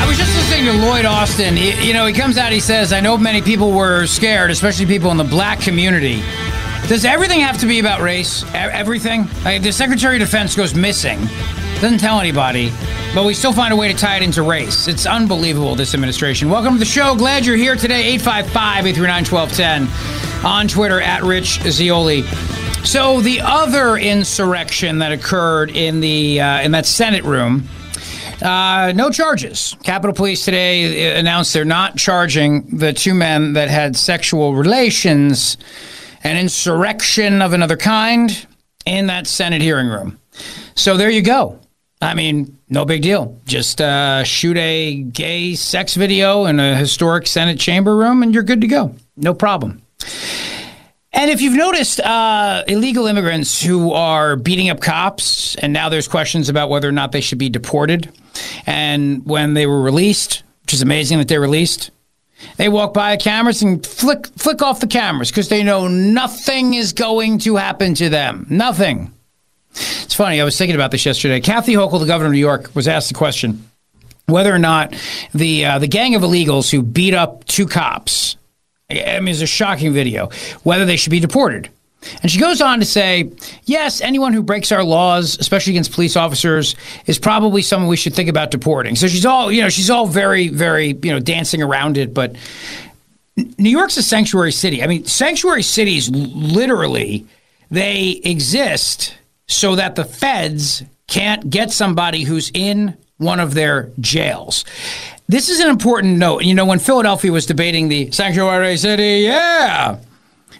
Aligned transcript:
I 0.00 0.06
was 0.08 0.16
just 0.16 0.34
listening 0.34 0.64
to 0.66 0.72
Lloyd 0.86 1.04
Austin. 1.04 1.56
He- 1.56 1.86
you 1.86 1.92
know, 1.92 2.06
he 2.06 2.12
comes 2.12 2.36
out, 2.38 2.52
he 2.52 2.60
says, 2.60 2.92
I 2.92 3.00
know 3.00 3.16
many 3.16 3.42
people 3.42 3.70
were 3.72 4.06
scared, 4.06 4.50
especially 4.50 4.86
people 4.86 5.10
in 5.10 5.16
the 5.16 5.24
black 5.24 5.60
community. 5.60 6.22
Does 6.88 7.04
everything 7.04 7.40
have 7.40 7.58
to 7.58 7.66
be 7.66 7.78
about 7.78 8.00
race? 8.00 8.42
E- 8.44 8.56
Everything? 8.56 9.28
Like, 9.44 9.62
the 9.62 9.72
Secretary 9.72 10.16
of 10.16 10.20
Defense 10.20 10.56
goes 10.56 10.74
missing, 10.74 11.20
doesn't 11.80 11.98
tell 11.98 12.18
anybody, 12.18 12.72
but 13.14 13.24
we 13.24 13.34
still 13.34 13.52
find 13.52 13.72
a 13.72 13.76
way 13.76 13.88
to 13.92 13.94
tie 13.98 14.16
it 14.16 14.22
into 14.22 14.42
race. 14.42 14.88
It's 14.88 15.06
unbelievable, 15.06 15.76
this 15.76 15.94
administration. 15.94 16.48
Welcome 16.50 16.72
to 16.74 16.78
the 16.80 16.84
show. 16.84 17.14
Glad 17.14 17.44
you're 17.46 17.56
here 17.56 17.76
today. 17.76 18.14
855 18.14 18.86
839 18.86 19.24
1210 19.26 20.44
on 20.46 20.66
Twitter 20.66 21.00
at 21.00 21.22
Rich 21.22 21.60
Zeoli. 21.70 22.22
So, 22.84 23.20
the 23.20 23.42
other 23.42 23.96
insurrection 23.98 24.98
that 25.00 25.12
occurred 25.12 25.70
in, 25.70 26.00
the, 26.00 26.40
uh, 26.40 26.60
in 26.62 26.72
that 26.72 26.86
Senate 26.86 27.24
room. 27.24 27.68
Uh, 28.42 28.92
no 28.94 29.10
charges. 29.10 29.76
Capitol 29.82 30.14
Police 30.14 30.44
today 30.44 31.14
uh, 31.14 31.18
announced 31.18 31.52
they're 31.52 31.64
not 31.64 31.96
charging 31.96 32.78
the 32.78 32.92
two 32.92 33.14
men 33.14 33.52
that 33.52 33.68
had 33.68 33.96
sexual 33.96 34.54
relations, 34.54 35.56
an 36.24 36.36
insurrection 36.36 37.42
of 37.42 37.52
another 37.52 37.76
kind, 37.76 38.46
in 38.86 39.06
that 39.08 39.26
Senate 39.26 39.60
hearing 39.60 39.88
room. 39.88 40.18
So 40.74 40.96
there 40.96 41.10
you 41.10 41.22
go. 41.22 41.60
I 42.00 42.14
mean, 42.14 42.58
no 42.70 42.86
big 42.86 43.02
deal. 43.02 43.38
Just 43.44 43.80
uh, 43.80 44.24
shoot 44.24 44.56
a 44.56 44.94
gay 44.94 45.54
sex 45.54 45.94
video 45.94 46.46
in 46.46 46.58
a 46.58 46.74
historic 46.74 47.26
Senate 47.26 47.60
chamber 47.60 47.94
room, 47.94 48.22
and 48.22 48.32
you're 48.32 48.42
good 48.42 48.62
to 48.62 48.66
go. 48.66 48.94
No 49.16 49.34
problem. 49.34 49.82
And 51.12 51.30
if 51.30 51.42
you've 51.42 51.56
noticed, 51.56 52.00
uh, 52.00 52.64
illegal 52.68 53.06
immigrants 53.06 53.62
who 53.62 53.92
are 53.92 54.36
beating 54.36 54.70
up 54.70 54.80
cops, 54.80 55.56
and 55.56 55.72
now 55.72 55.90
there's 55.90 56.08
questions 56.08 56.48
about 56.48 56.70
whether 56.70 56.88
or 56.88 56.92
not 56.92 57.12
they 57.12 57.20
should 57.20 57.36
be 57.38 57.50
deported. 57.50 58.10
And 58.66 59.24
when 59.26 59.54
they 59.54 59.66
were 59.66 59.80
released, 59.80 60.42
which 60.62 60.74
is 60.74 60.82
amazing 60.82 61.18
that 61.18 61.28
they're 61.28 61.40
released, 61.40 61.90
they 62.56 62.68
walk 62.68 62.94
by 62.94 63.16
the 63.16 63.22
cameras 63.22 63.62
and 63.62 63.84
flick 63.84 64.26
flick 64.28 64.62
off 64.62 64.80
the 64.80 64.86
cameras 64.86 65.30
because 65.30 65.48
they 65.48 65.62
know 65.62 65.88
nothing 65.88 66.74
is 66.74 66.92
going 66.92 67.38
to 67.40 67.56
happen 67.56 67.94
to 67.94 68.08
them. 68.08 68.46
Nothing. 68.48 69.12
It's 69.72 70.14
funny. 70.14 70.40
I 70.40 70.44
was 70.44 70.56
thinking 70.56 70.74
about 70.74 70.90
this 70.90 71.06
yesterday. 71.06 71.40
Kathy 71.40 71.74
Hochul, 71.74 72.00
the 72.00 72.06
governor 72.06 72.28
of 72.28 72.32
New 72.32 72.38
York, 72.38 72.70
was 72.74 72.88
asked 72.88 73.08
the 73.08 73.14
question 73.14 73.68
whether 74.26 74.54
or 74.54 74.58
not 74.58 74.94
the 75.34 75.64
uh, 75.64 75.78
the 75.78 75.88
gang 75.88 76.14
of 76.14 76.22
illegals 76.22 76.70
who 76.70 76.82
beat 76.82 77.14
up 77.14 77.44
two 77.44 77.66
cops 77.66 78.36
I 78.90 79.20
mean, 79.20 79.28
it's 79.28 79.42
a 79.42 79.46
shocking 79.46 79.92
video. 79.92 80.30
Whether 80.62 80.84
they 80.84 80.96
should 80.96 81.10
be 81.10 81.20
deported. 81.20 81.70
And 82.22 82.30
she 82.30 82.40
goes 82.40 82.60
on 82.60 82.78
to 82.78 82.84
say, 82.84 83.30
yes, 83.64 84.00
anyone 84.00 84.32
who 84.32 84.42
breaks 84.42 84.72
our 84.72 84.82
laws, 84.82 85.38
especially 85.38 85.74
against 85.74 85.92
police 85.92 86.16
officers, 86.16 86.74
is 87.06 87.18
probably 87.18 87.62
someone 87.62 87.88
we 87.88 87.96
should 87.96 88.14
think 88.14 88.28
about 88.28 88.50
deporting. 88.50 88.96
So 88.96 89.06
she's 89.06 89.26
all, 89.26 89.52
you 89.52 89.60
know, 89.60 89.68
she's 89.68 89.90
all 89.90 90.06
very, 90.06 90.48
very, 90.48 90.98
you 91.02 91.12
know, 91.12 91.20
dancing 91.20 91.62
around 91.62 91.98
it. 91.98 92.14
But 92.14 92.36
New 93.36 93.70
York's 93.70 93.96
a 93.96 94.02
sanctuary 94.02 94.52
city. 94.52 94.82
I 94.82 94.86
mean, 94.86 95.04
sanctuary 95.04 95.62
cities 95.62 96.10
literally, 96.10 97.26
they 97.70 98.20
exist 98.24 99.14
so 99.46 99.76
that 99.76 99.94
the 99.94 100.04
feds 100.04 100.82
can't 101.06 101.50
get 101.50 101.70
somebody 101.70 102.22
who's 102.22 102.50
in 102.54 102.96
one 103.18 103.40
of 103.40 103.54
their 103.54 103.90
jails. 104.00 104.64
This 105.28 105.48
is 105.48 105.60
an 105.60 105.68
important 105.68 106.18
note. 106.18 106.44
You 106.44 106.54
know, 106.54 106.64
when 106.64 106.78
Philadelphia 106.78 107.30
was 107.30 107.46
debating 107.46 107.88
the 107.88 108.10
sanctuary 108.10 108.76
city, 108.76 109.24
yeah, 109.24 109.98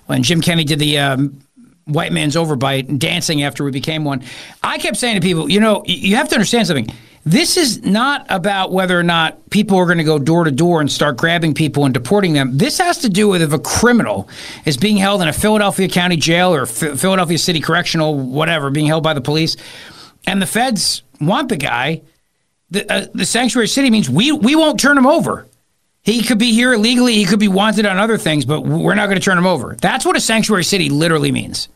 when 0.07 0.23
Jim 0.23 0.41
Kenney 0.41 0.65
did 0.65 0.79
the 0.79 0.99
um, 0.99 1.41
white 1.85 2.13
man's 2.13 2.37
overbite 2.37 2.89
and 2.89 3.01
dancing 3.01 3.43
after 3.43 3.65
we 3.65 3.71
became 3.71 4.05
one, 4.05 4.23
I 4.63 4.79
kept 4.79 4.97
saying 4.97 5.17
to 5.17 5.21
people, 5.21 5.51
you 5.51 5.61
know, 5.61 5.83
you 5.87 6.17
have 6.17 6.29
to 6.29 6.35
understand 6.35 6.67
something. 6.67 6.89
This 7.25 7.59
is 7.59 7.83
not 7.83 8.25
about 8.31 8.73
whether 8.73 8.99
or 8.99 9.03
not 9.03 9.51
people 9.51 9.77
are 9.77 9.85
going 9.85 9.99
to 9.99 10.05
go 10.05 10.19
door 10.19 10.45
to 10.45 10.51
door 10.51 10.81
and 10.81 10.91
start 10.91 11.19
grabbing 11.19 11.53
people 11.53 11.85
and 11.85 11.93
deporting 11.93 12.33
them. 12.33 12.57
This 12.57 12.79
has 12.79 12.99
to 12.99 13.11
do 13.11 13.29
with 13.29 13.43
if 13.43 13.53
a 13.53 13.59
criminal 13.59 14.29
is 14.65 14.79
being 14.79 14.97
held 14.97 15.21
in 15.21 15.29
a 15.29 15.33
Philadelphia 15.33 15.87
County 15.87 16.17
jail 16.17 16.55
or 16.55 16.65
Ph- 16.65 16.99
Philadelphia 16.99 17.37
City 17.37 17.61
Correctional, 17.61 18.19
whatever, 18.19 18.71
being 18.71 18.87
held 18.87 19.03
by 19.03 19.13
the 19.13 19.21
police, 19.21 19.57
and 20.27 20.41
the 20.41 20.47
feds 20.47 21.03
want 21.21 21.51
the 21.51 21.59
guy. 21.59 22.01
The, 22.71 22.91
uh, 22.91 23.07
the 23.13 23.27
sanctuary 23.27 23.69
city 23.69 23.91
means 23.91 24.09
we 24.09 24.33
we 24.33 24.57
won't 24.57 24.81
turn 24.81 24.97
him 24.97 25.07
over. 25.07 25.47
He 26.03 26.23
could 26.23 26.39
be 26.39 26.53
here 26.53 26.73
illegally. 26.73 27.15
He 27.15 27.27
could 27.27 27.39
be 27.39 27.49
wanted 27.49 27.85
on 27.85 27.99
other 27.99 28.17
things, 28.17 28.45
but 28.45 28.63
we're 28.63 28.95
not 28.95 29.07
going 29.07 29.19
to 29.19 29.25
turn 29.25 29.37
him 29.37 29.47
over. 29.47 29.77
That's 29.81 30.05
what 30.05 30.17
a 30.17 30.21
sanctuary 30.21 30.65
city 30.65 30.89
literally 30.89 31.31
means. 31.31 31.69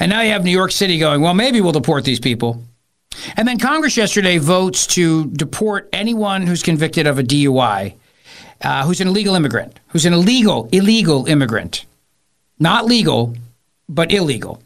And 0.00 0.10
now 0.10 0.20
you 0.20 0.30
have 0.30 0.44
New 0.44 0.50
York 0.50 0.72
City 0.72 0.98
going, 0.98 1.20
well, 1.20 1.34
maybe 1.34 1.60
we'll 1.60 1.72
deport 1.72 2.04
these 2.04 2.20
people. 2.20 2.62
And 3.36 3.46
then 3.46 3.58
Congress 3.58 3.96
yesterday 3.96 4.38
votes 4.38 4.86
to 4.88 5.26
deport 5.26 5.88
anyone 5.92 6.46
who's 6.46 6.62
convicted 6.62 7.06
of 7.06 7.18
a 7.18 7.22
DUI, 7.22 7.94
uh, 8.62 8.84
who's 8.84 9.00
an 9.00 9.08
illegal 9.08 9.34
immigrant, 9.34 9.78
who's 9.88 10.06
an 10.06 10.12
illegal, 10.12 10.68
illegal 10.72 11.26
immigrant. 11.26 11.84
Not 12.58 12.86
legal, 12.86 13.36
but 13.88 14.12
illegal. 14.12 14.62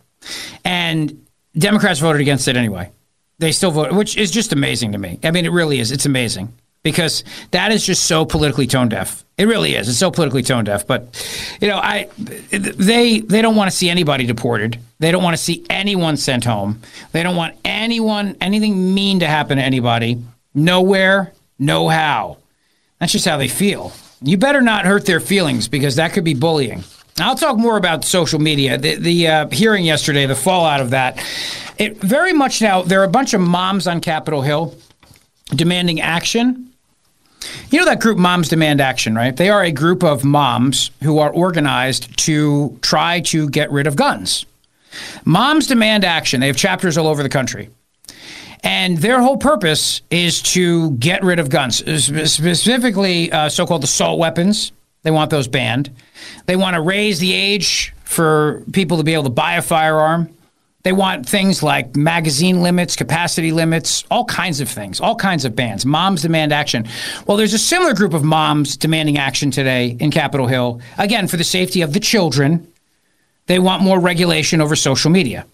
And 0.64 1.26
Democrats 1.56 2.00
voted 2.00 2.20
against 2.20 2.48
it 2.48 2.56
anyway. 2.56 2.90
They 3.38 3.52
still 3.52 3.70
voted, 3.70 3.96
which 3.96 4.16
is 4.16 4.30
just 4.30 4.52
amazing 4.52 4.92
to 4.92 4.98
me. 4.98 5.18
I 5.22 5.30
mean, 5.30 5.44
it 5.44 5.52
really 5.52 5.80
is. 5.80 5.92
It's 5.92 6.06
amazing 6.06 6.52
because 6.86 7.24
that 7.50 7.72
is 7.72 7.84
just 7.84 8.04
so 8.04 8.24
politically 8.24 8.68
tone 8.68 8.88
deaf. 8.88 9.24
It 9.36 9.46
really 9.46 9.74
is. 9.74 9.88
It's 9.88 9.98
so 9.98 10.12
politically 10.12 10.44
tone 10.44 10.62
deaf. 10.62 10.86
But 10.86 11.20
you 11.60 11.66
know, 11.66 11.78
I 11.78 12.08
they 12.16 13.18
they 13.18 13.42
don't 13.42 13.56
want 13.56 13.68
to 13.68 13.76
see 13.76 13.90
anybody 13.90 14.24
deported. 14.24 14.78
They 15.00 15.10
don't 15.10 15.24
want 15.24 15.36
to 15.36 15.42
see 15.42 15.66
anyone 15.68 16.16
sent 16.16 16.44
home. 16.44 16.80
They 17.10 17.24
don't 17.24 17.34
want 17.34 17.56
anyone 17.64 18.36
anything 18.40 18.94
mean 18.94 19.18
to 19.18 19.26
happen 19.26 19.58
to 19.58 19.64
anybody. 19.64 20.22
Nowhere, 20.54 21.32
no 21.58 21.88
how. 21.88 22.38
That's 23.00 23.10
just 23.10 23.26
how 23.26 23.36
they 23.36 23.48
feel. 23.48 23.92
You 24.22 24.36
better 24.36 24.60
not 24.60 24.84
hurt 24.84 25.06
their 25.06 25.18
feelings 25.18 25.66
because 25.66 25.96
that 25.96 26.12
could 26.12 26.24
be 26.24 26.34
bullying. 26.34 26.84
I'll 27.18 27.34
talk 27.34 27.58
more 27.58 27.76
about 27.76 28.04
social 28.04 28.38
media. 28.38 28.78
The, 28.78 28.94
the 28.94 29.26
uh, 29.26 29.48
hearing 29.48 29.84
yesterday, 29.84 30.26
the 30.26 30.36
fallout 30.36 30.80
of 30.80 30.90
that. 30.90 31.18
It 31.78 31.96
very 31.96 32.32
much 32.32 32.62
now. 32.62 32.82
There 32.82 33.00
are 33.00 33.04
a 33.04 33.08
bunch 33.08 33.34
of 33.34 33.40
moms 33.40 33.88
on 33.88 34.00
Capitol 34.00 34.42
Hill 34.42 34.76
demanding 35.50 36.00
action. 36.00 36.72
You 37.70 37.78
know 37.78 37.84
that 37.86 38.00
group 38.00 38.18
Moms 38.18 38.48
Demand 38.48 38.80
Action, 38.80 39.14
right? 39.14 39.36
They 39.36 39.48
are 39.48 39.62
a 39.62 39.72
group 39.72 40.02
of 40.02 40.24
moms 40.24 40.90
who 41.02 41.18
are 41.18 41.30
organized 41.30 42.16
to 42.18 42.78
try 42.82 43.20
to 43.20 43.48
get 43.48 43.70
rid 43.70 43.86
of 43.86 43.96
guns. 43.96 44.46
Moms 45.24 45.66
Demand 45.66 46.04
Action. 46.04 46.40
They 46.40 46.46
have 46.46 46.56
chapters 46.56 46.96
all 46.96 47.06
over 47.06 47.22
the 47.22 47.28
country. 47.28 47.70
And 48.62 48.98
their 48.98 49.20
whole 49.20 49.36
purpose 49.36 50.00
is 50.10 50.42
to 50.42 50.92
get 50.92 51.22
rid 51.22 51.38
of 51.38 51.50
guns, 51.50 51.78
specifically 52.02 53.30
uh, 53.30 53.48
so 53.48 53.66
called 53.66 53.84
assault 53.84 54.18
weapons. 54.18 54.72
They 55.02 55.10
want 55.10 55.30
those 55.30 55.46
banned. 55.46 55.90
They 56.46 56.56
want 56.56 56.74
to 56.74 56.80
raise 56.80 57.20
the 57.20 57.32
age 57.32 57.94
for 58.04 58.64
people 58.72 58.96
to 58.96 59.04
be 59.04 59.14
able 59.14 59.24
to 59.24 59.30
buy 59.30 59.54
a 59.54 59.62
firearm. 59.62 60.35
They 60.86 60.92
want 60.92 61.28
things 61.28 61.64
like 61.64 61.96
magazine 61.96 62.62
limits, 62.62 62.94
capacity 62.94 63.50
limits, 63.50 64.04
all 64.08 64.24
kinds 64.24 64.60
of 64.60 64.68
things, 64.68 65.00
all 65.00 65.16
kinds 65.16 65.44
of 65.44 65.56
bans. 65.56 65.84
Moms 65.84 66.22
demand 66.22 66.52
action. 66.52 66.86
Well, 67.26 67.36
there's 67.36 67.54
a 67.54 67.58
similar 67.58 67.92
group 67.92 68.14
of 68.14 68.22
moms 68.22 68.76
demanding 68.76 69.18
action 69.18 69.50
today 69.50 69.96
in 69.98 70.12
Capitol 70.12 70.46
Hill, 70.46 70.80
again, 70.96 71.26
for 71.26 71.38
the 71.38 71.42
safety 71.42 71.82
of 71.82 71.92
the 71.92 71.98
children. 71.98 72.72
They 73.46 73.58
want 73.58 73.82
more 73.82 73.98
regulation 73.98 74.60
over 74.60 74.76
social 74.76 75.10
media. 75.10 75.44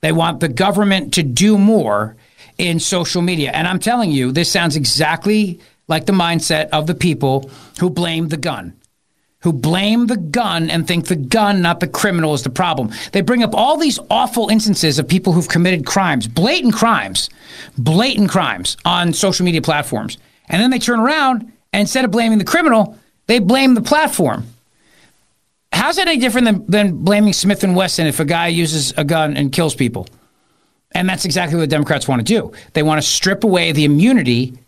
They 0.00 0.10
want 0.10 0.40
the 0.40 0.48
government 0.48 1.12
to 1.14 1.22
do 1.22 1.58
more 1.58 2.16
in 2.56 2.80
social 2.80 3.20
media. 3.20 3.50
And 3.50 3.68
I'm 3.68 3.78
telling 3.78 4.10
you, 4.10 4.32
this 4.32 4.50
sounds 4.50 4.74
exactly 4.74 5.60
like 5.86 6.06
the 6.06 6.14
mindset 6.14 6.70
of 6.70 6.86
the 6.86 6.94
people 6.94 7.50
who 7.78 7.90
blame 7.90 8.28
the 8.28 8.38
gun 8.38 8.72
who 9.42 9.52
blame 9.52 10.06
the 10.06 10.16
gun 10.16 10.70
and 10.70 10.86
think 10.86 11.06
the 11.06 11.16
gun, 11.16 11.60
not 11.60 11.80
the 11.80 11.88
criminal, 11.88 12.34
is 12.34 12.42
the 12.42 12.50
problem. 12.50 12.90
They 13.12 13.20
bring 13.20 13.42
up 13.42 13.54
all 13.54 13.76
these 13.76 13.98
awful 14.08 14.48
instances 14.48 14.98
of 14.98 15.08
people 15.08 15.32
who've 15.32 15.48
committed 15.48 15.84
crimes, 15.84 16.28
blatant 16.28 16.74
crimes, 16.74 17.28
blatant 17.76 18.30
crimes 18.30 18.76
on 18.84 19.12
social 19.12 19.44
media 19.44 19.62
platforms. 19.62 20.18
And 20.48 20.62
then 20.62 20.70
they 20.70 20.78
turn 20.78 21.00
around 21.00 21.52
and 21.72 21.80
instead 21.80 22.04
of 22.04 22.10
blaming 22.10 22.38
the 22.38 22.44
criminal, 22.44 22.98
they 23.26 23.38
blame 23.38 23.74
the 23.74 23.82
platform. 23.82 24.46
How's 25.72 25.96
that 25.96 26.06
any 26.06 26.20
different 26.20 26.44
than, 26.44 26.66
than 26.66 26.96
blaming 27.04 27.32
Smith 27.32 27.64
and 27.64 27.74
Wesson 27.74 28.06
if 28.06 28.20
a 28.20 28.24
guy 28.24 28.48
uses 28.48 28.92
a 28.96 29.04
gun 29.04 29.36
and 29.36 29.50
kills 29.50 29.74
people? 29.74 30.06
And 30.94 31.08
that's 31.08 31.24
exactly 31.24 31.58
what 31.58 31.70
Democrats 31.70 32.06
want 32.06 32.20
to 32.20 32.24
do. 32.24 32.52
They 32.74 32.82
want 32.82 33.00
to 33.00 33.06
strip 33.06 33.44
away 33.44 33.72
the 33.72 33.84
immunity 33.84 34.58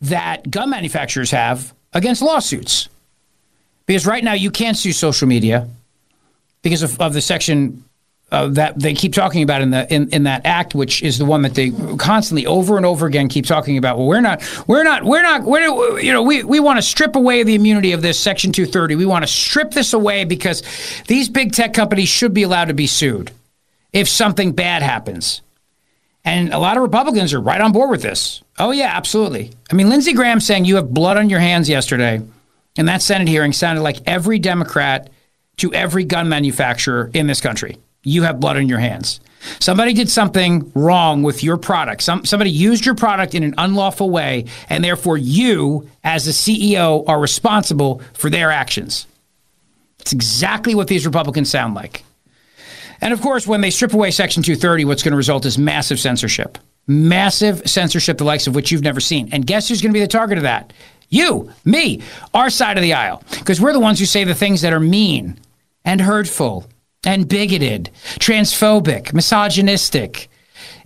that 0.00 0.48
gun 0.50 0.70
manufacturers 0.70 1.32
have 1.32 1.74
against 1.92 2.22
lawsuits. 2.22 2.88
Because 3.86 4.06
right 4.06 4.22
now 4.22 4.32
you 4.32 4.50
can't 4.50 4.76
sue 4.76 4.92
social 4.92 5.28
media 5.28 5.68
because 6.62 6.82
of, 6.82 7.00
of 7.00 7.12
the 7.12 7.20
section 7.20 7.84
uh, 8.32 8.48
that 8.48 8.78
they 8.78 8.92
keep 8.92 9.12
talking 9.12 9.44
about 9.44 9.62
in 9.62 9.70
the 9.70 9.92
in, 9.92 10.08
in 10.10 10.24
that 10.24 10.44
act, 10.44 10.74
which 10.74 11.00
is 11.02 11.18
the 11.18 11.24
one 11.24 11.42
that 11.42 11.54
they 11.54 11.70
constantly 11.96 12.44
over 12.44 12.76
and 12.76 12.84
over 12.84 13.06
again 13.06 13.28
keep 13.28 13.46
talking 13.46 13.78
about. 13.78 13.98
Well, 13.98 14.08
we're 14.08 14.20
not, 14.20 14.42
we're 14.66 14.82
not, 14.82 15.04
we're 15.04 15.22
not, 15.22 15.44
we're, 15.44 16.00
you 16.00 16.12
know, 16.12 16.22
we, 16.22 16.42
we 16.42 16.58
want 16.58 16.78
to 16.78 16.82
strip 16.82 17.14
away 17.14 17.44
the 17.44 17.54
immunity 17.54 17.92
of 17.92 18.02
this 18.02 18.18
Section 18.18 18.50
230. 18.50 18.96
We 18.96 19.06
want 19.06 19.22
to 19.22 19.30
strip 19.30 19.70
this 19.70 19.92
away 19.92 20.24
because 20.24 20.64
these 21.06 21.28
big 21.28 21.52
tech 21.52 21.72
companies 21.72 22.08
should 22.08 22.34
be 22.34 22.42
allowed 22.42 22.64
to 22.66 22.74
be 22.74 22.88
sued 22.88 23.30
if 23.92 24.08
something 24.08 24.50
bad 24.50 24.82
happens. 24.82 25.40
And 26.24 26.52
a 26.52 26.58
lot 26.58 26.76
of 26.76 26.82
Republicans 26.82 27.32
are 27.32 27.40
right 27.40 27.60
on 27.60 27.70
board 27.70 27.90
with 27.90 28.02
this. 28.02 28.42
Oh 28.58 28.72
yeah, 28.72 28.90
absolutely. 28.92 29.52
I 29.70 29.76
mean, 29.76 29.88
Lindsey 29.88 30.12
Graham 30.12 30.40
saying 30.40 30.64
you 30.64 30.74
have 30.76 30.92
blood 30.92 31.16
on 31.16 31.30
your 31.30 31.38
hands 31.38 31.68
yesterday 31.68 32.20
and 32.76 32.88
that 32.88 33.02
Senate 33.02 33.28
hearing 33.28 33.52
sounded 33.52 33.82
like 33.82 33.98
every 34.06 34.38
Democrat 34.38 35.10
to 35.58 35.72
every 35.72 36.04
gun 36.04 36.28
manufacturer 36.28 37.10
in 37.14 37.26
this 37.26 37.40
country. 37.40 37.78
You 38.02 38.22
have 38.22 38.40
blood 38.40 38.56
on 38.56 38.68
your 38.68 38.78
hands. 38.78 39.20
Somebody 39.58 39.92
did 39.92 40.08
something 40.10 40.70
wrong 40.74 41.22
with 41.22 41.42
your 41.42 41.56
product. 41.56 42.02
Some, 42.02 42.24
somebody 42.24 42.50
used 42.50 42.84
your 42.84 42.94
product 42.94 43.34
in 43.34 43.42
an 43.42 43.54
unlawful 43.58 44.10
way, 44.10 44.46
and 44.68 44.82
therefore 44.82 45.16
you, 45.16 45.88
as 46.04 46.26
a 46.26 46.30
CEO, 46.30 47.04
are 47.08 47.20
responsible 47.20 48.00
for 48.12 48.30
their 48.30 48.50
actions. 48.50 49.06
It's 50.00 50.12
exactly 50.12 50.74
what 50.74 50.88
these 50.88 51.06
Republicans 51.06 51.50
sound 51.50 51.74
like. 51.74 52.04
And 53.00 53.12
of 53.12 53.20
course, 53.20 53.46
when 53.46 53.60
they 53.60 53.70
strip 53.70 53.92
away 53.92 54.10
Section 54.10 54.42
230, 54.42 54.84
what's 54.84 55.02
going 55.02 55.12
to 55.12 55.16
result 55.16 55.44
is 55.44 55.58
massive 55.58 56.00
censorship. 56.00 56.58
Massive 56.86 57.68
censorship, 57.68 58.18
the 58.18 58.24
likes 58.24 58.46
of 58.46 58.54
which 58.54 58.70
you've 58.70 58.82
never 58.82 59.00
seen. 59.00 59.28
And 59.32 59.46
guess 59.46 59.68
who's 59.68 59.82
going 59.82 59.92
to 59.92 59.96
be 59.96 60.00
the 60.00 60.08
target 60.08 60.38
of 60.38 60.44
that? 60.44 60.72
You, 61.08 61.52
me, 61.64 62.02
our 62.34 62.50
side 62.50 62.76
of 62.76 62.82
the 62.82 62.94
aisle. 62.94 63.22
Because 63.30 63.60
we're 63.60 63.72
the 63.72 63.80
ones 63.80 63.98
who 63.98 64.06
say 64.06 64.24
the 64.24 64.34
things 64.34 64.62
that 64.62 64.72
are 64.72 64.80
mean 64.80 65.38
and 65.84 66.00
hurtful 66.00 66.66
and 67.04 67.28
bigoted, 67.28 67.90
transphobic, 68.18 69.12
misogynistic, 69.12 70.28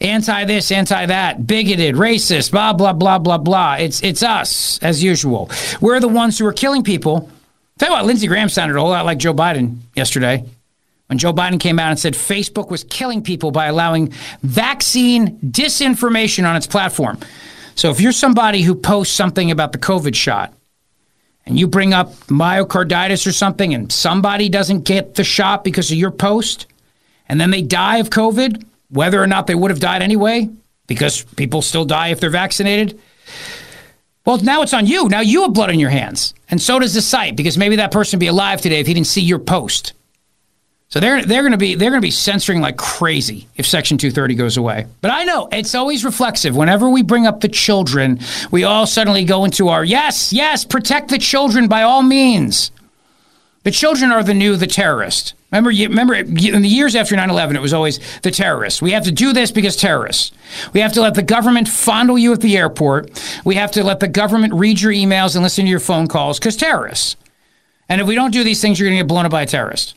anti 0.01 0.45
this, 0.45 0.71
anti 0.71 1.07
that, 1.07 1.47
bigoted, 1.47 1.95
racist, 1.95 2.51
blah, 2.51 2.73
blah, 2.73 2.93
blah, 2.93 3.19
blah, 3.19 3.39
blah. 3.39 3.75
It's, 3.75 4.03
it's 4.03 4.23
us, 4.23 4.79
as 4.83 5.03
usual. 5.03 5.51
We're 5.81 6.01
the 6.01 6.09
ones 6.09 6.39
who 6.39 6.47
are 6.47 6.53
killing 6.53 6.83
people. 6.83 7.31
Tell 7.79 7.89
you 7.89 7.95
what, 7.95 8.05
Lindsey 8.05 8.27
Graham 8.27 8.51
sounded 8.51 8.77
a 8.77 8.81
whole 8.81 8.91
lot 8.91 9.07
like 9.07 9.19
Joe 9.19 9.33
Biden 9.33 9.79
yesterday 9.95 10.45
when 11.11 11.19
Joe 11.19 11.33
Biden 11.33 11.59
came 11.59 11.81
out 11.81 11.91
and 11.91 11.99
said 11.99 12.15
Facebook 12.15 12.71
was 12.71 12.85
killing 12.85 13.23
people 13.23 13.51
by 13.51 13.67
allowing 13.67 14.13
vaccine 14.43 15.39
disinformation 15.39 16.49
on 16.49 16.55
its 16.55 16.69
platform. 16.69 17.19
So 17.75 17.91
if 17.91 18.01
you're 18.01 18.13
somebody 18.13 18.63
who 18.63 18.75
posts 18.75 19.15
something 19.15 19.51
about 19.51 19.73
the 19.73 19.79
COVID 19.79 20.15
shot 20.15 20.53
and 21.47 21.59
you 21.59 21.67
bring 21.67 21.93
up 21.93 22.15
myocarditis 22.27 23.27
or 23.27 23.33
something 23.33 23.75
and 23.75 23.91
somebody 23.91 24.49
doesn't 24.49 24.85
get 24.85 25.15
the 25.15 25.25
shot 25.25 25.65
because 25.65 25.91
of 25.91 25.99
your 25.99 26.11
post 26.11 26.67
and 27.29 27.41
then 27.41 27.51
they 27.51 27.63
die 27.63 27.99
of 27.99 28.11
COVID, 28.11 28.65
whether 28.89 29.23
or 29.23 29.27
not 29.27 29.47
they 29.47 29.55
would 29.55 29.71
have 29.71 29.81
died 29.81 30.03
anyway, 30.03 30.49
because 30.87 31.23
people 31.23 31.63
still 31.63 31.85
die 31.85 32.09
if 32.09 32.21
they're 32.21 32.29
vaccinated. 32.29 33.01
Well, 34.27 34.39
now 34.39 34.63
it's 34.63 34.75
on 34.75 34.87
you. 34.87 35.09
Now 35.09 35.21
you 35.21 35.43
have 35.43 35.55
blood 35.55 35.71
on 35.71 35.79
your 35.79 35.91
hands. 35.91 36.35
And 36.51 36.61
so 36.61 36.79
does 36.79 36.95
the 36.95 37.01
site 37.01 37.37
because 37.37 37.57
maybe 37.57 37.77
that 37.77 37.93
person 37.93 38.19
would 38.19 38.21
be 38.21 38.27
alive 38.27 38.61
today 38.61 38.81
if 38.81 38.87
he 38.87 38.95
didn't 38.95 39.07
see 39.07 39.23
your 39.23 39.39
post. 39.39 39.93
So 40.91 40.99
they're 40.99 41.25
they're 41.25 41.43
going 41.43 41.53
to 41.53 41.59
be 41.59 41.77
they're 41.77 41.91
going 41.91 42.03
to 42.03 42.07
be 42.07 42.11
censoring 42.11 42.61
like 42.61 42.77
crazy 42.77 43.47
if 43.55 43.65
Section 43.65 43.97
230 43.97 44.35
goes 44.35 44.57
away. 44.57 44.87
But 45.01 45.13
I 45.13 45.23
know 45.23 45.49
it's 45.53 45.77
always 45.77 46.05
reflexive. 46.05 46.57
Whenever 46.57 46.91
we 46.91 47.03
bring 47.03 47.29
up 47.29 47.41
the 47.41 47.49
children, 47.49 48.19
we 48.51 48.65
all 48.65 48.87
suddenly 48.87 49.25
go 49.25 49.45
into 49.45 49.69
our 49.69 49.85
yes, 49.85 50.33
yes, 50.33 50.65
protect 50.65 51.11
the 51.11 51.19
children 51.19 51.69
by 51.69 51.83
all 51.83 52.03
means. 52.03 52.73
The 53.63 53.71
children 53.71 54.11
are 54.11 54.25
the 54.25 54.35
new 54.35 54.57
the 54.57 54.67
terrorist. 54.67 55.35
Remember, 55.53 55.71
you, 55.71 55.89
remember 55.89 56.15
in 56.15 56.63
the 56.63 56.69
years 56.69 56.97
after 56.97 57.15
9/11, 57.15 57.55
it 57.55 57.61
was 57.61 57.73
always 57.73 58.01
the 58.23 58.33
terrorists. 58.33 58.83
We 58.83 58.91
have 58.91 59.05
to 59.05 59.13
do 59.13 59.33
this 59.33 59.53
because 59.53 59.77
terrorists. 59.77 60.33
We 60.73 60.81
have 60.81 60.93
to 60.95 61.03
let 61.03 61.15
the 61.15 61.23
government 61.23 61.69
fondle 61.69 62.19
you 62.19 62.33
at 62.33 62.41
the 62.41 62.57
airport. 62.57 63.11
We 63.45 63.55
have 63.57 63.71
to 63.73 63.85
let 63.85 64.01
the 64.01 64.09
government 64.09 64.55
read 64.55 64.81
your 64.81 64.93
emails 64.93 65.37
and 65.37 65.45
listen 65.45 65.67
to 65.67 65.71
your 65.71 65.79
phone 65.79 66.09
calls 66.09 66.41
because 66.41 66.57
terrorists. 66.57 67.15
And 67.89 68.01
if 68.01 68.09
we 68.09 68.17
don't 68.17 68.33
do 68.33 68.43
these 68.43 68.61
things, 68.61 68.81
you're 68.81 68.89
going 68.89 68.99
to 68.99 69.05
get 69.05 69.09
blown 69.09 69.25
up 69.25 69.33
by 69.33 69.43
a 69.43 69.47
terrorist. 69.47 69.95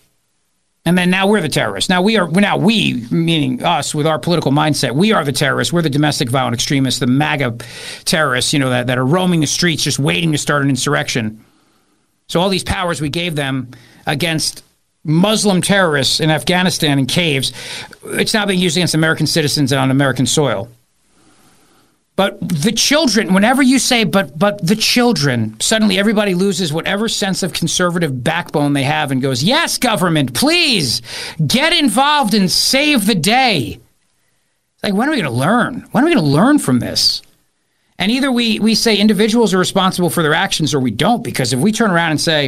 And 0.86 0.98
then 0.98 1.10
now 1.10 1.28
we're 1.28 1.40
the 1.40 1.50
terrorists. 1.50 1.90
Now 1.90 2.02
we 2.02 2.18
are 2.18 2.28
now 2.30 2.58
we, 2.58 3.06
meaning 3.10 3.64
us 3.64 3.96
with 3.96 4.06
our 4.06 4.20
political 4.20 4.52
mindset, 4.52 4.92
we 4.92 5.14
are 5.14 5.24
the 5.24 5.32
terrorists. 5.32 5.72
We're 5.72 5.82
the 5.82 5.90
domestic 5.90 6.30
violent 6.30 6.56
extremists, 6.56 7.00
the 7.00 7.08
MAGA 7.08 7.58
terrorists, 8.04 8.52
you 8.52 8.60
know, 8.60 8.70
that, 8.70 8.88
that 8.88 8.98
are 8.98 9.06
roaming 9.06 9.40
the 9.40 9.48
streets 9.48 9.84
just 9.84 9.98
waiting 9.98 10.34
to 10.34 10.38
start 10.38 10.62
an 10.62 10.70
insurrection. 10.70 11.44
So 12.28 12.42
all 12.42 12.50
these 12.50 12.64
powers 12.64 13.00
we 13.00 13.10
gave 13.10 13.36
them 13.36 13.72
against 14.06 14.64
Muslim 15.06 15.62
terrorists 15.62 16.20
in 16.20 16.30
Afghanistan 16.30 17.00
in 17.00 17.06
caves, 17.06 17.54
it's 18.06 18.34
now 18.34 18.46
being 18.46 18.60
used 18.60 18.78
against 18.78 18.96
American 18.96 19.28
citizens 19.28 19.72
and 19.72 19.80
on 19.80 19.92
American 19.92 20.26
soil. 20.26 20.70
But 22.16 22.40
the 22.48 22.72
children, 22.72 23.34
whenever 23.34 23.64
you 23.64 23.80
say, 23.80 24.04
but 24.04 24.38
but 24.38 24.66
the 24.66 24.76
children, 24.76 25.60
suddenly 25.60 25.98
everybody 25.98 26.36
loses 26.36 26.72
whatever 26.72 27.10
sense 27.10 27.42
of 27.42 27.54
conservative 27.54 28.24
backbone 28.24 28.74
they 28.74 28.84
have 28.84 29.12
and 29.12 29.22
goes, 29.22 29.44
yes, 29.44 29.80
government, 29.80 30.36
please 30.36 31.02
get 31.46 31.74
involved 31.74 32.36
and 32.36 32.52
save 32.52 33.08
the 33.08 33.16
day. 33.16 33.80
like, 34.84 34.94
when 34.94 35.08
are 35.08 35.12
we 35.12 35.18
going 35.18 35.32
to 35.32 35.40
learn? 35.40 35.88
When 35.92 36.04
are 36.04 36.06
we 36.06 36.14
going 36.14 36.24
to 36.24 36.32
learn 36.32 36.60
from 36.60 36.80
this? 36.80 37.24
And 37.98 38.12
either 38.12 38.32
we, 38.32 38.60
we 38.60 38.76
say 38.76 38.96
individuals 38.98 39.54
are 39.54 39.60
responsible 39.60 40.10
for 40.10 40.22
their 40.22 40.34
actions 40.34 40.74
or 40.74 40.80
we 40.80 40.92
don't, 40.92 41.24
because 41.24 41.54
if 41.54 41.60
we 41.60 41.72
turn 41.72 41.90
around 41.90 42.12
and 42.12 42.22
say, 42.22 42.48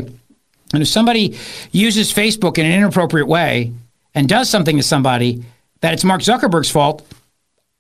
and 0.73 0.81
if 0.81 0.88
somebody 0.88 1.38
uses 1.72 2.13
Facebook 2.13 2.57
in 2.57 2.65
an 2.65 2.72
inappropriate 2.72 3.27
way 3.27 3.72
and 4.13 4.27
does 4.27 4.50
something 4.50 4.77
to 4.77 4.84
somebody, 4.84 5.43
that 5.81 5.93
it's 5.93 6.03
Mark 6.03 6.22
Zuckerberg's 6.22 6.69
fault, 6.69 7.07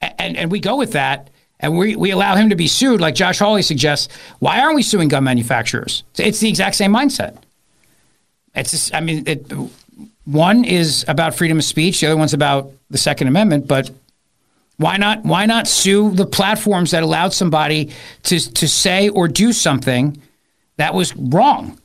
and, 0.01 0.37
and 0.37 0.51
we 0.51 0.59
go 0.59 0.77
with 0.77 0.93
that, 0.93 1.29
and 1.59 1.77
we, 1.77 1.95
we 1.95 2.11
allow 2.11 2.35
him 2.35 2.49
to 2.49 2.55
be 2.55 2.67
sued, 2.67 2.99
like 3.01 3.15
Josh 3.15 3.39
Hawley 3.39 3.61
suggests, 3.61 4.13
why 4.39 4.59
aren't 4.59 4.75
we 4.75 4.83
suing 4.83 5.07
gun 5.07 5.23
manufacturers? 5.23 6.03
It's 6.17 6.39
the 6.39 6.49
exact 6.49 6.75
same 6.75 6.93
mindset. 6.93 7.37
It's 8.53 8.71
just, 8.71 8.93
I 8.93 8.99
mean, 8.99 9.23
it, 9.25 9.51
one 10.25 10.65
is 10.65 11.05
about 11.07 11.35
freedom 11.35 11.57
of 11.57 11.63
speech, 11.63 12.01
the 12.01 12.07
other 12.07 12.17
one's 12.17 12.33
about 12.33 12.71
the 12.89 12.97
Second 12.97 13.27
Amendment, 13.27 13.67
but 13.67 13.89
why 14.77 14.97
not 14.97 15.23
why 15.23 15.45
not 15.45 15.67
sue 15.67 16.11
the 16.11 16.25
platforms 16.25 16.91
that 16.91 17.01
allowed 17.01 17.31
somebody 17.31 17.91
to 18.23 18.39
to 18.39 18.67
say 18.67 19.07
or 19.07 19.29
do 19.29 19.53
something 19.53 20.21
that 20.75 20.93
was 20.93 21.15
wrong? 21.15 21.79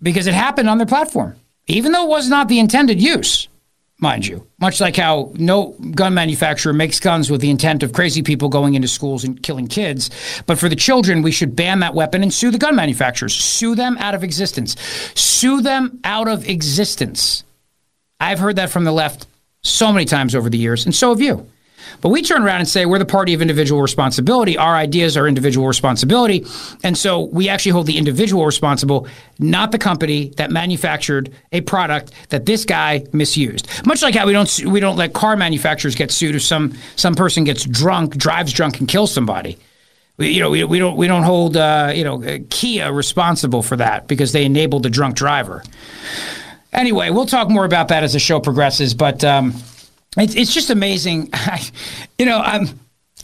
Because 0.00 0.28
it 0.28 0.34
happened 0.34 0.70
on 0.70 0.78
their 0.78 0.86
platform, 0.86 1.34
even 1.66 1.90
though 1.90 2.04
it 2.04 2.10
was 2.10 2.28
not 2.28 2.46
the 2.46 2.60
intended 2.60 3.02
use 3.02 3.48
mind 3.98 4.26
you. 4.26 4.46
Much 4.60 4.80
like 4.80 4.96
how 4.96 5.32
no 5.34 5.74
gun 5.92 6.14
manufacturer 6.14 6.72
makes 6.72 7.00
guns 7.00 7.30
with 7.30 7.40
the 7.40 7.50
intent 7.50 7.82
of 7.82 7.92
crazy 7.92 8.22
people 8.22 8.48
going 8.48 8.74
into 8.74 8.88
schools 8.88 9.24
and 9.24 9.42
killing 9.42 9.66
kids. 9.66 10.10
But 10.46 10.58
for 10.58 10.68
the 10.68 10.76
children, 10.76 11.22
we 11.22 11.30
should 11.30 11.56
ban 11.56 11.80
that 11.80 11.94
weapon 11.94 12.22
and 12.22 12.32
sue 12.32 12.50
the 12.50 12.58
gun 12.58 12.76
manufacturers. 12.76 13.34
Sue 13.34 13.74
them 13.74 13.96
out 13.98 14.14
of 14.14 14.24
existence. 14.24 14.76
Sue 15.14 15.60
them 15.60 16.00
out 16.04 16.28
of 16.28 16.48
existence. 16.48 17.44
I've 18.20 18.38
heard 18.38 18.56
that 18.56 18.70
from 18.70 18.84
the 18.84 18.92
left 18.92 19.26
so 19.62 19.92
many 19.92 20.04
times 20.04 20.34
over 20.34 20.50
the 20.50 20.58
years, 20.58 20.84
and 20.84 20.94
so 20.94 21.10
have 21.10 21.20
you. 21.20 21.48
But 22.00 22.10
we 22.10 22.22
turn 22.22 22.42
around 22.42 22.60
and 22.60 22.68
say 22.68 22.86
we're 22.86 22.98
the 22.98 23.04
party 23.04 23.34
of 23.34 23.42
individual 23.42 23.80
responsibility. 23.80 24.56
Our 24.56 24.74
ideas 24.74 25.16
are 25.16 25.26
individual 25.26 25.66
responsibility. 25.66 26.44
And 26.82 26.96
so 26.96 27.20
we 27.20 27.48
actually 27.48 27.72
hold 27.72 27.86
the 27.86 27.96
individual 27.96 28.44
responsible, 28.46 29.06
not 29.38 29.72
the 29.72 29.78
company 29.78 30.28
that 30.36 30.50
manufactured 30.50 31.32
a 31.52 31.60
product 31.62 32.12
that 32.30 32.46
this 32.46 32.64
guy 32.64 33.06
misused. 33.12 33.68
Much 33.86 34.02
like 34.02 34.14
how 34.14 34.26
we 34.26 34.32
don't 34.32 34.64
we 34.66 34.80
don't 34.80 34.96
let 34.96 35.12
car 35.12 35.36
manufacturers 35.36 35.94
get 35.94 36.10
sued 36.10 36.34
if 36.34 36.42
some 36.42 36.74
some 36.96 37.14
person 37.14 37.44
gets 37.44 37.64
drunk, 37.64 38.16
drives 38.16 38.52
drunk 38.52 38.78
and 38.80 38.88
kills 38.88 39.12
somebody. 39.12 39.58
We, 40.16 40.28
you 40.28 40.40
know, 40.40 40.50
we, 40.50 40.62
we 40.64 40.78
don't 40.78 40.96
we 40.96 41.06
don't 41.06 41.24
hold 41.24 41.56
uh, 41.56 41.92
you 41.94 42.04
know 42.04 42.22
Kia 42.50 42.92
responsible 42.92 43.62
for 43.62 43.76
that 43.76 44.06
because 44.06 44.32
they 44.32 44.44
enabled 44.44 44.82
the 44.82 44.90
drunk 44.90 45.16
driver. 45.16 45.62
Anyway, 46.72 47.10
we'll 47.10 47.26
talk 47.26 47.48
more 47.48 47.64
about 47.64 47.88
that 47.88 48.02
as 48.02 48.12
the 48.14 48.18
show 48.18 48.40
progresses, 48.40 48.94
but 48.94 49.22
um, 49.22 49.54
it's, 50.16 50.34
it's 50.34 50.52
just 50.52 50.70
amazing. 50.70 51.30
you 52.18 52.26
know, 52.26 52.38
I'm, 52.38 52.68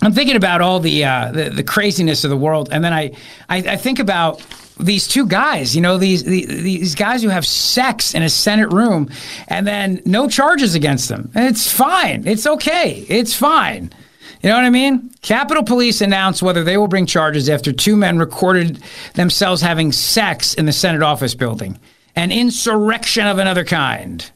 I'm 0.02 0.12
thinking 0.12 0.36
about 0.36 0.60
all 0.60 0.80
the, 0.80 1.04
uh, 1.04 1.30
the 1.30 1.50
the 1.50 1.62
craziness 1.62 2.24
of 2.24 2.30
the 2.30 2.36
world, 2.36 2.70
and 2.72 2.82
then 2.82 2.92
I, 2.92 3.12
I, 3.48 3.58
I 3.58 3.76
think 3.76 3.98
about 3.98 4.44
these 4.78 5.06
two 5.06 5.26
guys. 5.26 5.76
You 5.76 5.82
know, 5.82 5.98
these, 5.98 6.24
these 6.24 6.46
these 6.46 6.94
guys 6.94 7.22
who 7.22 7.28
have 7.28 7.46
sex 7.46 8.14
in 8.14 8.22
a 8.22 8.30
Senate 8.30 8.72
room, 8.72 9.10
and 9.48 9.66
then 9.66 10.00
no 10.06 10.28
charges 10.28 10.74
against 10.74 11.08
them. 11.08 11.30
And 11.34 11.46
it's 11.46 11.70
fine. 11.70 12.26
It's 12.26 12.46
okay. 12.46 13.04
It's 13.08 13.34
fine. 13.34 13.92
You 14.42 14.48
know 14.48 14.56
what 14.56 14.64
I 14.64 14.70
mean? 14.70 15.10
Capitol 15.20 15.64
Police 15.64 16.00
announced 16.00 16.42
whether 16.42 16.64
they 16.64 16.78
will 16.78 16.88
bring 16.88 17.04
charges 17.04 17.50
after 17.50 17.72
two 17.72 17.94
men 17.94 18.18
recorded 18.18 18.82
themselves 19.14 19.60
having 19.60 19.92
sex 19.92 20.54
in 20.54 20.64
the 20.64 20.72
Senate 20.72 21.02
office 21.02 21.34
building. 21.34 21.78
An 22.16 22.32
insurrection 22.32 23.26
of 23.26 23.38
another 23.38 23.64
kind. 23.64 24.30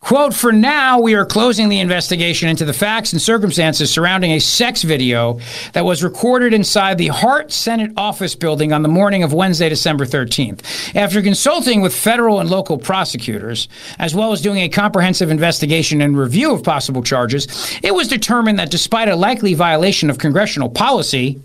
Quote, 0.00 0.32
for 0.32 0.52
now, 0.52 1.00
we 1.00 1.14
are 1.14 1.26
closing 1.26 1.68
the 1.68 1.80
investigation 1.80 2.48
into 2.48 2.64
the 2.64 2.72
facts 2.72 3.12
and 3.12 3.20
circumstances 3.20 3.90
surrounding 3.90 4.30
a 4.30 4.38
sex 4.38 4.82
video 4.82 5.40
that 5.72 5.84
was 5.84 6.04
recorded 6.04 6.54
inside 6.54 6.96
the 6.96 7.08
Hart 7.08 7.50
Senate 7.50 7.90
office 7.96 8.34
building 8.34 8.72
on 8.72 8.82
the 8.82 8.88
morning 8.88 9.22
of 9.22 9.32
Wednesday, 9.32 9.68
December 9.68 10.06
13th. 10.06 10.94
After 10.94 11.20
consulting 11.20 11.80
with 11.80 11.94
federal 11.94 12.38
and 12.38 12.48
local 12.48 12.78
prosecutors, 12.78 13.68
as 13.98 14.14
well 14.14 14.32
as 14.32 14.40
doing 14.40 14.60
a 14.60 14.68
comprehensive 14.68 15.30
investigation 15.30 16.00
and 16.00 16.16
review 16.16 16.54
of 16.54 16.62
possible 16.62 17.02
charges, 17.02 17.46
it 17.82 17.92
was 17.92 18.08
determined 18.08 18.58
that 18.60 18.70
despite 18.70 19.08
a 19.08 19.16
likely 19.16 19.52
violation 19.52 20.10
of 20.10 20.18
congressional 20.18 20.70
policy, 20.70 21.40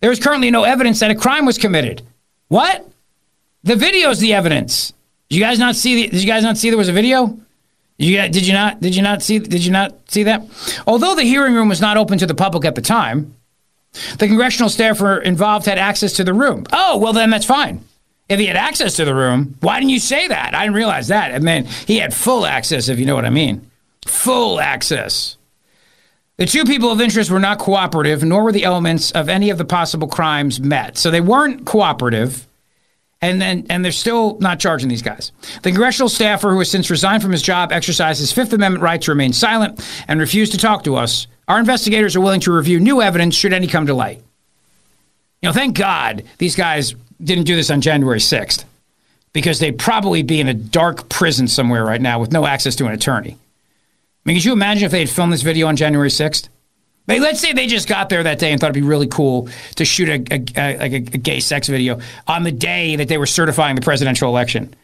there 0.00 0.10
is 0.10 0.18
currently 0.18 0.50
no 0.50 0.64
evidence 0.64 0.98
that 1.00 1.10
a 1.10 1.14
crime 1.14 1.44
was 1.44 1.58
committed. 1.58 2.02
What? 2.48 2.88
The 3.64 3.76
video 3.76 4.10
is 4.10 4.18
the 4.18 4.32
evidence. 4.32 4.94
Did 5.28 5.36
you 5.36 5.42
guys 5.42 5.58
not 5.58 5.76
see? 5.76 6.02
The, 6.02 6.08
did 6.10 6.22
you 6.22 6.26
guys 6.26 6.42
not 6.42 6.56
see 6.56 6.70
there 6.70 6.78
was 6.78 6.88
a 6.88 6.92
video? 6.92 7.38
You 7.98 8.16
did 8.28 8.46
you 8.46 8.52
not? 8.52 8.80
Did 8.80 8.94
you 8.96 9.02
not 9.02 9.22
see? 9.22 9.38
Did 9.38 9.64
you 9.64 9.72
not 9.72 10.10
see 10.10 10.22
that? 10.22 10.42
Although 10.86 11.14
the 11.14 11.24
hearing 11.24 11.54
room 11.54 11.68
was 11.68 11.80
not 11.80 11.96
open 11.96 12.18
to 12.18 12.26
the 12.26 12.34
public 12.34 12.64
at 12.64 12.74
the 12.74 12.80
time, 12.80 13.34
the 14.18 14.26
congressional 14.26 14.68
staffer 14.68 15.18
involved 15.18 15.66
had 15.66 15.78
access 15.78 16.14
to 16.14 16.24
the 16.24 16.32
room. 16.32 16.64
Oh, 16.72 16.98
well 16.98 17.12
then 17.12 17.30
that's 17.30 17.44
fine. 17.44 17.84
If 18.28 18.38
he 18.38 18.46
had 18.46 18.56
access 18.56 18.96
to 18.96 19.04
the 19.04 19.14
room, 19.14 19.56
why 19.60 19.80
didn't 19.80 19.90
you 19.90 20.00
say 20.00 20.28
that? 20.28 20.54
I 20.54 20.64
didn't 20.64 20.76
realize 20.76 21.08
that. 21.08 21.34
I 21.34 21.38
mean, 21.38 21.64
he 21.64 21.98
had 21.98 22.12
full 22.12 22.44
access, 22.44 22.88
if 22.88 22.98
you 22.98 23.06
know 23.06 23.14
what 23.14 23.24
I 23.24 23.30
mean. 23.30 23.70
Full 24.06 24.60
access. 24.60 25.38
The 26.36 26.46
two 26.46 26.64
people 26.64 26.92
of 26.92 27.00
interest 27.00 27.30
were 27.30 27.40
not 27.40 27.58
cooperative, 27.58 28.22
nor 28.22 28.44
were 28.44 28.52
the 28.52 28.64
elements 28.64 29.10
of 29.12 29.28
any 29.28 29.50
of 29.50 29.58
the 29.58 29.64
possible 29.64 30.08
crimes 30.08 30.60
met. 30.60 30.98
So 30.98 31.10
they 31.10 31.22
weren't 31.22 31.64
cooperative 31.64 32.46
and 33.20 33.40
then 33.40 33.66
and 33.68 33.84
they're 33.84 33.92
still 33.92 34.38
not 34.40 34.60
charging 34.60 34.88
these 34.88 35.02
guys. 35.02 35.32
The 35.62 35.70
congressional 35.70 36.08
staffer, 36.08 36.50
who 36.50 36.58
has 36.58 36.70
since 36.70 36.90
resigned 36.90 37.22
from 37.22 37.32
his 37.32 37.42
job, 37.42 37.72
exercised 37.72 38.20
his 38.20 38.32
Fifth 38.32 38.52
Amendment 38.52 38.82
right 38.82 39.00
to 39.02 39.10
remain 39.10 39.32
silent 39.32 39.84
and 40.06 40.20
refused 40.20 40.52
to 40.52 40.58
talk 40.58 40.84
to 40.84 40.96
us. 40.96 41.26
Our 41.48 41.58
investigators 41.58 42.14
are 42.14 42.20
willing 42.20 42.40
to 42.40 42.52
review 42.52 42.78
new 42.78 43.02
evidence 43.02 43.34
should 43.34 43.52
any 43.52 43.66
come 43.66 43.86
to 43.86 43.94
light. 43.94 44.22
You 45.42 45.48
know, 45.48 45.52
thank 45.52 45.76
God 45.76 46.24
these 46.38 46.56
guys 46.56 46.94
didn't 47.22 47.44
do 47.44 47.56
this 47.56 47.70
on 47.70 47.80
January 47.80 48.18
6th 48.18 48.64
because 49.32 49.58
they'd 49.58 49.78
probably 49.78 50.22
be 50.22 50.40
in 50.40 50.48
a 50.48 50.54
dark 50.54 51.08
prison 51.08 51.48
somewhere 51.48 51.84
right 51.84 52.00
now 52.00 52.20
with 52.20 52.32
no 52.32 52.46
access 52.46 52.76
to 52.76 52.86
an 52.86 52.92
attorney. 52.92 53.32
I 53.32 53.36
mean, 54.24 54.36
could 54.36 54.44
you 54.44 54.52
imagine 54.52 54.84
if 54.84 54.90
they 54.90 55.00
had 55.00 55.10
filmed 55.10 55.32
this 55.32 55.42
video 55.42 55.66
on 55.68 55.76
January 55.76 56.10
6th? 56.10 56.48
Let's 57.16 57.40
say 57.40 57.52
they 57.52 57.66
just 57.66 57.88
got 57.88 58.08
there 58.08 58.22
that 58.22 58.38
day 58.38 58.52
and 58.52 58.60
thought 58.60 58.70
it'd 58.70 58.82
be 58.82 58.86
really 58.86 59.06
cool 59.06 59.48
to 59.76 59.84
shoot 59.84 60.08
a, 60.08 60.34
a, 60.34 60.44
a, 60.56 60.78
like 60.78 60.92
a, 60.92 61.00
gay 61.18 61.40
sex 61.40 61.68
video 61.68 62.00
on 62.26 62.42
the 62.42 62.52
day 62.52 62.96
that 62.96 63.08
they 63.08 63.16
were 63.16 63.26
certifying 63.26 63.74
the 63.74 63.80
presidential 63.80 64.28
election. 64.28 64.74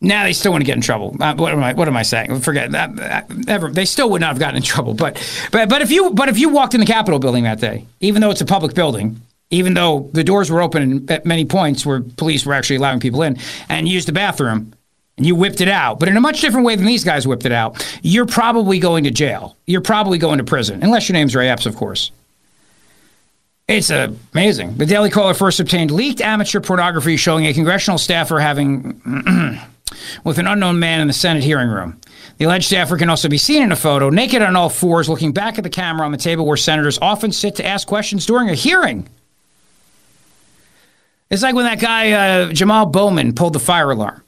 Now 0.00 0.24
they 0.24 0.32
still 0.32 0.52
want 0.52 0.62
to 0.62 0.66
get 0.66 0.76
in 0.76 0.82
trouble. 0.82 1.16
Uh, 1.18 1.34
what 1.34 1.52
am 1.52 1.62
I? 1.62 1.72
What 1.72 1.88
am 1.88 1.96
I 1.96 2.02
saying? 2.02 2.40
Forget 2.40 2.72
that. 2.72 3.30
Ever 3.48 3.70
they 3.70 3.86
still 3.86 4.10
would 4.10 4.20
not 4.20 4.28
have 4.28 4.38
gotten 4.38 4.56
in 4.56 4.62
trouble. 4.62 4.92
But 4.92 5.16
but 5.50 5.68
but 5.68 5.80
if 5.80 5.90
you 5.90 6.10
but 6.10 6.28
if 6.28 6.38
you 6.38 6.50
walked 6.50 6.74
in 6.74 6.80
the 6.80 6.86
Capitol 6.86 7.18
building 7.18 7.44
that 7.44 7.58
day, 7.58 7.86
even 8.00 8.20
though 8.20 8.30
it's 8.30 8.42
a 8.42 8.46
public 8.46 8.74
building, 8.74 9.22
even 9.50 9.72
though 9.72 10.10
the 10.12 10.24
doors 10.24 10.50
were 10.50 10.60
open 10.60 11.10
at 11.10 11.24
many 11.24 11.46
points 11.46 11.86
where 11.86 12.00
police 12.00 12.44
were 12.44 12.52
actually 12.52 12.76
allowing 12.76 13.00
people 13.00 13.22
in, 13.22 13.38
and 13.68 13.88
used 13.88 14.06
the 14.06 14.12
bathroom, 14.12 14.74
you 15.16 15.36
whipped 15.36 15.60
it 15.60 15.68
out, 15.68 16.00
but 16.00 16.08
in 16.08 16.16
a 16.16 16.20
much 16.20 16.40
different 16.40 16.66
way 16.66 16.74
than 16.74 16.86
these 16.86 17.04
guys 17.04 17.26
whipped 17.26 17.46
it 17.46 17.52
out, 17.52 17.84
you're 18.02 18.26
probably 18.26 18.78
going 18.78 19.04
to 19.04 19.10
jail. 19.10 19.56
You're 19.66 19.80
probably 19.80 20.18
going 20.18 20.38
to 20.38 20.44
prison, 20.44 20.82
unless 20.82 21.08
your 21.08 21.14
name's 21.14 21.34
Ray 21.36 21.48
Epps, 21.48 21.66
of 21.66 21.76
course. 21.76 22.10
It's 23.68 23.90
amazing. 23.90 24.76
The 24.76 24.86
Daily 24.86 25.08
Caller 25.08 25.32
first 25.32 25.60
obtained 25.60 25.90
leaked 25.90 26.20
amateur 26.20 26.60
pornography 26.60 27.16
showing 27.16 27.46
a 27.46 27.54
congressional 27.54 27.96
staffer 27.96 28.38
having 28.38 29.00
with 30.24 30.38
an 30.38 30.46
unknown 30.46 30.78
man 30.80 31.00
in 31.00 31.06
the 31.06 31.14
Senate 31.14 31.44
hearing 31.44 31.68
room. 31.68 31.98
The 32.36 32.44
alleged 32.46 32.66
staffer 32.66 32.98
can 32.98 33.08
also 33.08 33.28
be 33.28 33.38
seen 33.38 33.62
in 33.62 33.72
a 33.72 33.76
photo, 33.76 34.10
naked 34.10 34.42
on 34.42 34.56
all 34.56 34.68
fours, 34.68 35.08
looking 35.08 35.32
back 35.32 35.56
at 35.56 35.64
the 35.64 35.70
camera 35.70 36.04
on 36.04 36.12
the 36.12 36.18
table 36.18 36.44
where 36.44 36.56
senators 36.56 36.98
often 37.00 37.30
sit 37.32 37.54
to 37.56 37.64
ask 37.64 37.86
questions 37.86 38.26
during 38.26 38.50
a 38.50 38.54
hearing. 38.54 39.08
It's 41.30 41.42
like 41.42 41.54
when 41.54 41.64
that 41.64 41.80
guy, 41.80 42.12
uh, 42.12 42.52
Jamal 42.52 42.86
Bowman, 42.86 43.34
pulled 43.34 43.54
the 43.54 43.60
fire 43.60 43.92
alarm 43.92 44.24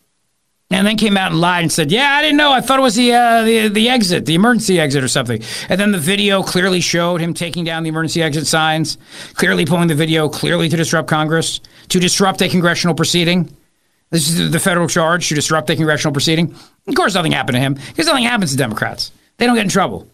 and 0.71 0.87
then 0.87 0.97
came 0.97 1.17
out 1.17 1.31
and 1.31 1.41
lied 1.41 1.63
and 1.63 1.73
said, 1.73 1.93
"Yeah, 1.93 2.11
I 2.11 2.23
didn't 2.23 2.37
know. 2.37 2.53
I 2.53 2.61
thought 2.61 2.79
it 2.79 2.83
was 2.83 2.97
the, 2.97 3.13
uh, 3.13 3.43
the 3.45 3.69
the 3.69 3.89
exit, 3.89 4.27
the 4.27 4.35
emergency 4.35 4.81
exit, 4.81 5.05
or 5.05 5.09
something." 5.09 5.43
And 5.69 5.81
then 5.81 5.93
the 5.93 5.99
video 5.99 6.43
clearly 6.43 6.81
showed 6.81 7.21
him 7.21 7.35
taking 7.35 7.65
down 7.65 7.83
the 7.85 7.89
emergency 7.89 8.23
exit 8.23 8.47
signs, 8.47 8.99
clearly 9.35 9.65
pulling 9.65 9.89
the 9.89 9.95
video 9.95 10.29
clearly 10.29 10.69
to 10.69 10.77
disrupt 10.77 11.09
Congress, 11.09 11.61
to 11.89 12.01
disrupt 12.01 12.43
a 12.43 12.49
congressional 12.49 12.95
proceeding. 12.95 13.55
This 14.11 14.29
is 14.29 14.51
the 14.51 14.61
federal 14.61 14.89
charge 14.89 15.29
to 15.29 15.35
disrupt 15.35 15.71
a 15.71 15.77
congressional 15.77 16.13
proceeding. 16.13 16.55
Of 16.87 16.95
course, 16.95 17.15
nothing 17.15 17.33
happened 17.33 17.57
to 17.57 17.61
him 17.61 17.75
because 17.75 18.07
nothing 18.07 18.25
happens 18.25 18.53
to 18.53 18.57
Democrats. 18.57 19.13
They 19.37 19.47
don't 19.47 19.57
get 19.57 19.65
in 19.65 19.69
trouble. 19.69 20.09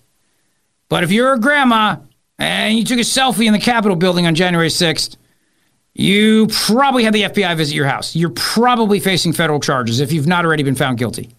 But 0.88 1.04
if 1.04 1.11
you're 1.11 1.35
a 1.35 1.38
grandma 1.38 1.97
and 2.38 2.76
you 2.76 2.85
took 2.85 2.99
a 2.99 3.02
selfie 3.02 3.47
in 3.47 3.52
the 3.52 3.59
Capitol 3.59 3.97
building 3.97 4.26
on 4.26 4.35
January 4.35 4.68
6th, 4.68 5.16
you 5.94 6.46
probably 6.49 7.04
had 7.04 7.12
the 7.12 7.22
FBI 7.22 7.56
visit 7.56 7.75
your 7.75 7.87
house. 7.87 8.16
You're 8.16 8.30
probably 8.30 8.99
facing 9.00 9.32
federal 9.32 9.61
charges 9.61 10.00
if 10.00 10.12
you've 10.12 10.26
not 10.26 10.44
already 10.44 10.62
been 10.62 10.75
found 10.75 10.99
guilty, 10.99 11.30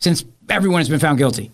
since 0.00 0.24
everyone 0.48 0.80
has 0.80 0.88
been 0.88 1.00
found 1.00 1.18
guilty. 1.18 1.50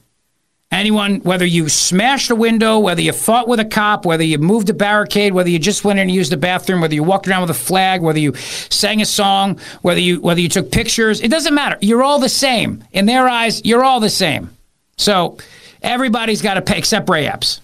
Anyone, 0.71 1.21
whether 1.21 1.47
you 1.47 1.71
smashed 1.71 2.31
a 2.31 2.35
window, 2.35 2.79
whether 2.79 3.01
you 3.01 3.13
fought 3.13 3.49
with 3.49 3.59
a 3.59 3.65
cop, 3.65 4.05
whether 4.05 4.23
you 4.23 4.37
moved 4.37 4.69
a 4.69 4.75
barricade, 4.75 5.33
whether 5.33 5.49
you 5.49 5.59
just 5.59 5.83
went 5.83 5.99
in 5.99 6.09
and 6.09 6.11
used 6.11 6.31
the 6.31 6.37
bathroom, 6.37 6.83
whether 6.83 6.95
you 6.95 7.03
walked 7.03 7.27
around 7.27 7.41
with 7.41 7.51
a 7.51 7.55
flag, 7.55 8.03
whether 8.03 8.19
you 8.19 8.35
sang 8.35 9.01
a 9.01 9.07
song, 9.07 9.59
whether 9.81 10.01
you 10.01 10.21
whether 10.21 10.41
you 10.41 10.49
took 10.51 10.71
pictures, 10.71 11.23
it 11.23 11.31
doesn't 11.31 11.55
matter. 11.55 11.79
You're 11.81 12.03
all 12.03 12.19
the 12.19 12.29
same. 12.29 12.85
In 12.93 13.07
their 13.07 13.27
eyes, 13.27 13.65
you're 13.65 13.83
all 13.83 14.01
the 14.01 14.11
same. 14.11 14.51
So 14.99 15.39
everybody's 15.81 16.43
got 16.43 16.55
to 16.55 16.63
pay, 16.63 16.77
except 16.77 17.09
Ray 17.09 17.27
Epps, 17.27 17.63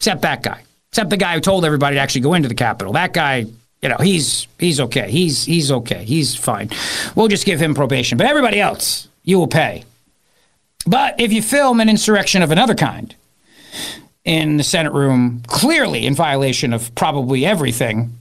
except 0.00 0.22
that 0.22 0.42
guy, 0.42 0.64
except 0.90 1.10
the 1.10 1.16
guy 1.16 1.34
who 1.34 1.40
told 1.40 1.64
everybody 1.64 1.94
to 1.94 2.00
actually 2.00 2.22
go 2.22 2.34
into 2.34 2.48
the 2.48 2.56
Capitol. 2.56 2.94
That 2.94 3.12
guy 3.12 3.46
you 3.82 3.88
know, 3.88 3.96
he's 3.98 4.48
he's 4.58 4.80
okay. 4.80 5.10
He's 5.10 5.44
he's 5.44 5.70
okay. 5.70 6.04
He's 6.04 6.34
fine. 6.34 6.70
We'll 7.14 7.28
just 7.28 7.46
give 7.46 7.60
him 7.60 7.74
probation. 7.74 8.18
But 8.18 8.26
everybody 8.26 8.60
else, 8.60 9.08
you 9.22 9.38
will 9.38 9.48
pay. 9.48 9.84
But 10.86 11.20
if 11.20 11.32
you 11.32 11.42
film 11.42 11.80
an 11.80 11.88
insurrection 11.88 12.42
of 12.42 12.50
another 12.50 12.74
kind 12.74 13.14
in 14.24 14.56
the 14.56 14.64
Senate 14.64 14.92
room, 14.92 15.42
clearly 15.46 16.06
in 16.06 16.14
violation 16.14 16.72
of 16.72 16.94
probably 16.94 17.44
everything, 17.44 18.12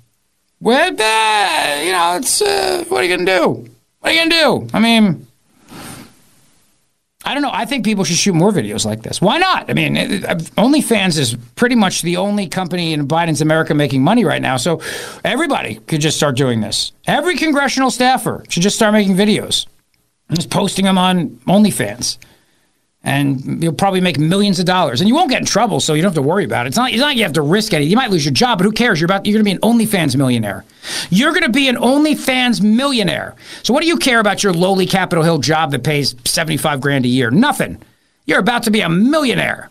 well, 0.60 0.90
uh, 0.90 1.82
you 1.84 1.92
know, 1.92 2.18
it's 2.18 2.42
uh, 2.42 2.84
what 2.88 3.02
are 3.02 3.04
you 3.04 3.18
gonna 3.18 3.40
do? 3.40 3.70
What 4.00 4.12
are 4.12 4.16
you 4.16 4.30
gonna 4.30 4.30
do? 4.30 4.68
I 4.74 4.80
mean, 4.80 5.25
I 7.26 7.34
don't 7.34 7.42
know. 7.42 7.52
I 7.52 7.66
think 7.66 7.84
people 7.84 8.04
should 8.04 8.18
shoot 8.18 8.34
more 8.34 8.52
videos 8.52 8.86
like 8.86 9.02
this. 9.02 9.20
Why 9.20 9.40
not? 9.40 9.70
I 9.70 9.74
mean, 9.74 9.96
OnlyFans 9.96 11.18
is 11.18 11.36
pretty 11.56 11.76
much 11.76 12.04
the 12.04 12.18
only 12.18 12.48
company 12.48 12.94
in 12.94 13.08
Biden's 13.08 13.42
America 13.42 13.74
making 13.74 14.04
money 14.04 14.24
right 14.24 14.42
now. 14.42 14.58
So 14.58 14.80
everybody 15.24 15.76
could 15.88 16.02
just 16.02 16.18
start 16.18 16.38
doing 16.38 16.62
this. 16.62 16.92
Every 17.08 17.36
congressional 17.36 17.90
staffer 17.90 18.44
should 18.50 18.64
just 18.64 18.76
start 18.76 18.94
making 18.94 19.16
videos 19.16 19.66
and 20.30 20.38
just 20.38 20.52
posting 20.52 20.86
them 20.86 21.00
on 21.00 21.30
OnlyFans 21.48 22.20
and 23.06 23.64
you'll 23.64 23.72
probably 23.72 24.02
make 24.02 24.18
millions 24.18 24.60
of 24.60 24.66
dollars, 24.66 25.00
and 25.00 25.08
you 25.08 25.16
won't 25.16 25.30
get 25.30 25.40
in 25.40 25.46
trouble, 25.46 25.80
so 25.80 25.94
you 25.94 26.02
don't 26.02 26.10
have 26.10 26.22
to 26.22 26.28
worry 26.28 26.44
about 26.44 26.66
it. 26.66 26.70
It's 26.70 26.78
not, 26.78 26.90
it's 26.92 27.00
not 27.00 27.08
like 27.08 27.18
you 27.18 27.24
have 27.24 27.34
to 27.34 27.42
risk 27.42 27.72
it. 27.72 27.84
You 27.84 27.96
might 27.96 28.10
lose 28.10 28.26
your 28.26 28.34
job, 28.34 28.58
but 28.58 28.66
who 28.66 28.72
cares? 28.72 29.00
You're 29.00 29.06
about 29.06 29.26
you're 29.26 29.42
going 29.42 29.46
to 29.46 29.60
be 29.60 29.68
an 29.68 29.78
OnlyFans 29.78 30.18
millionaire. 30.18 30.66
You're 31.10 31.32
going 31.32 31.44
to 31.44 31.50
be 31.50 31.70
an 31.70 31.76
OnlyFans 31.76 32.62
millionaire. 32.62 33.36
So 33.64 33.74
what 33.74 33.82
do 33.82 33.88
you 33.88 33.98
care 33.98 34.20
about 34.20 34.44
your 34.44 34.54
lowly 34.54 34.88
Capitol 34.88 35.24
Hill 35.24 35.38
job 35.38 35.72
that 35.72 35.84
pays 35.84 36.16
seventy 36.26 36.58
five 36.58 36.82
grand 36.82 37.06
a 37.06 37.08
year? 37.08 37.32
Nothing. 37.32 37.82
You're 38.26 38.40
about 38.40 38.64
to 38.64 38.72
be 38.72 38.82
a 38.82 38.90
millionaire 38.90 39.70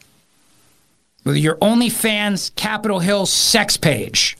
with 1.24 1.36
your 1.36 1.56
OnlyFans 1.56 2.54
Capitol 2.54 3.00
Hill 3.00 3.26
sex 3.26 3.76
page. 3.76 4.38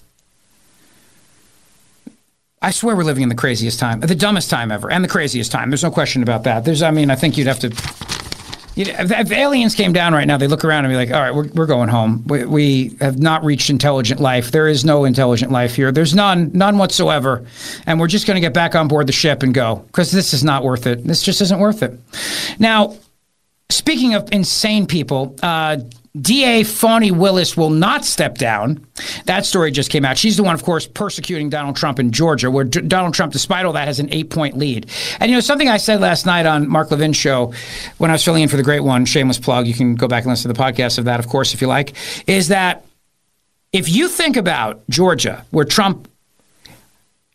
I 2.63 2.71
swear 2.71 2.97
we're 2.97 3.05
living 3.05 3.25
in 3.25 3.29
the 3.29 3.35
craziest 3.35 3.79
time, 3.79 4.01
the 4.01 4.15
dumbest 4.15 4.49
time 4.49 4.71
ever, 4.71 4.91
and 4.91 5.05
the 5.05 5.09
craziest 5.09 5.53
time. 5.53 5.69
There's 5.69 5.83
no 5.83 5.91
question 5.91 6.23
about 6.23 6.45
that. 6.45 6.65
There's, 6.65 6.83
I 6.83 6.93
mean, 6.93 7.11
I 7.11 7.15
think 7.17 7.37
you'd 7.37 7.47
have 7.47 7.59
to 7.59 7.69
you 8.75 8.87
know, 8.87 8.95
if, 8.99 9.11
if, 9.11 9.33
aliens 9.33 9.75
came 9.75 9.93
down 9.93 10.13
right 10.15 10.27
now, 10.27 10.37
they 10.37 10.49
look 10.49 10.65
around 10.65 10.85
and 10.85 10.93
be 10.93 10.97
like, 10.97 11.11
all 11.11 11.21
right, 11.21 11.35
we're, 11.35 11.49
we're 11.49 11.67
going 11.67 11.89
home. 11.89 12.25
We, 12.27 12.45
we, 12.45 12.97
have 13.01 13.19
not 13.19 13.45
reached 13.45 13.71
intelligent 13.71 14.21
life. 14.21 14.51
There 14.51 14.67
is 14.67 14.85
no 14.85 15.05
intelligent 15.05 15.53
life 15.53 15.77
here. 15.77 15.93
There's 15.93 16.15
none, 16.15 16.51
none 16.53 16.79
whatsoever. 16.79 17.47
And 17.87 18.01
we're 18.01 18.09
just 18.09 18.27
going 18.27 18.37
to 18.37 18.41
get 18.41 18.53
back 18.53 18.75
on 18.75 18.89
board 18.89 19.07
the 19.07 19.13
ship 19.13 19.43
and 19.43 19.55
go 19.55 19.77
because 19.87 20.11
this 20.11 20.35
is 20.35 20.43
not 20.43 20.65
worth 20.65 20.87
it. 20.87 21.05
This 21.05 21.23
just 21.23 21.41
isn't 21.41 21.61
worth 21.61 21.83
it. 21.83 21.99
Now, 22.59 22.97
speaking 23.71 24.15
of 24.15 24.29
insane 24.33 24.87
people, 24.87 25.37
uh, 25.43 25.79
DA 26.21 26.63
Fani 26.63 27.11
Willis 27.11 27.57
will 27.57 27.71
not 27.71 28.05
step 28.05 28.39
down. 28.39 28.87
That 29.25 29.45
story 29.45 29.73
just 29.73 29.91
came 29.91 30.05
out. 30.05 30.17
She's 30.17 30.37
the 30.37 30.45
one, 30.45 30.55
of 30.55 30.63
course, 30.63 30.87
persecuting 30.87 31.51
Donald 31.51 31.75
Trump 31.75 31.99
in 31.99 32.13
Georgia, 32.13 32.53
where 32.53 32.65
D- 32.65 32.83
Donald 32.83 33.15
Trump, 33.15 33.33
despite 33.33 33.67
all 33.67 33.73
that, 33.73 33.89
has 33.89 33.99
an 33.99 34.09
eight 34.13 34.31
point 34.31 34.57
lead. 34.57 34.89
And, 35.19 35.29
you 35.29 35.37
know, 35.37 35.41
something 35.41 35.69
I 35.69 35.77
said 35.77 36.01
last 36.01 36.25
night 36.25 36.47
on 36.47 36.69
Mark 36.69 36.93
Levin's 36.93 37.17
show 37.17 37.53
when 37.99 38.11
I 38.11 38.15
was 38.15 38.25
filling 38.25 38.45
in 38.45 38.49
for 38.49 38.57
the 38.57 38.63
great 38.63 38.81
one, 38.81 39.05
shameless 39.05 39.39
plug, 39.39 39.67
you 39.67 39.75
can 39.75 39.97
go 39.97 40.07
back 40.07 40.23
and 40.23 40.31
listen 40.31 40.53
to 40.53 40.57
the 40.57 40.63
podcast 40.63 40.99
of 40.99 41.07
that, 41.07 41.19
of 41.19 41.27
course, 41.27 41.53
if 41.53 41.61
you 41.61 41.67
like, 41.67 41.95
is 42.29 42.49
that 42.49 42.85
if 43.73 43.89
you 43.89 44.07
think 44.07 44.37
about 44.37 44.89
Georgia, 44.89 45.45
where 45.51 45.65
Trump 45.65 46.09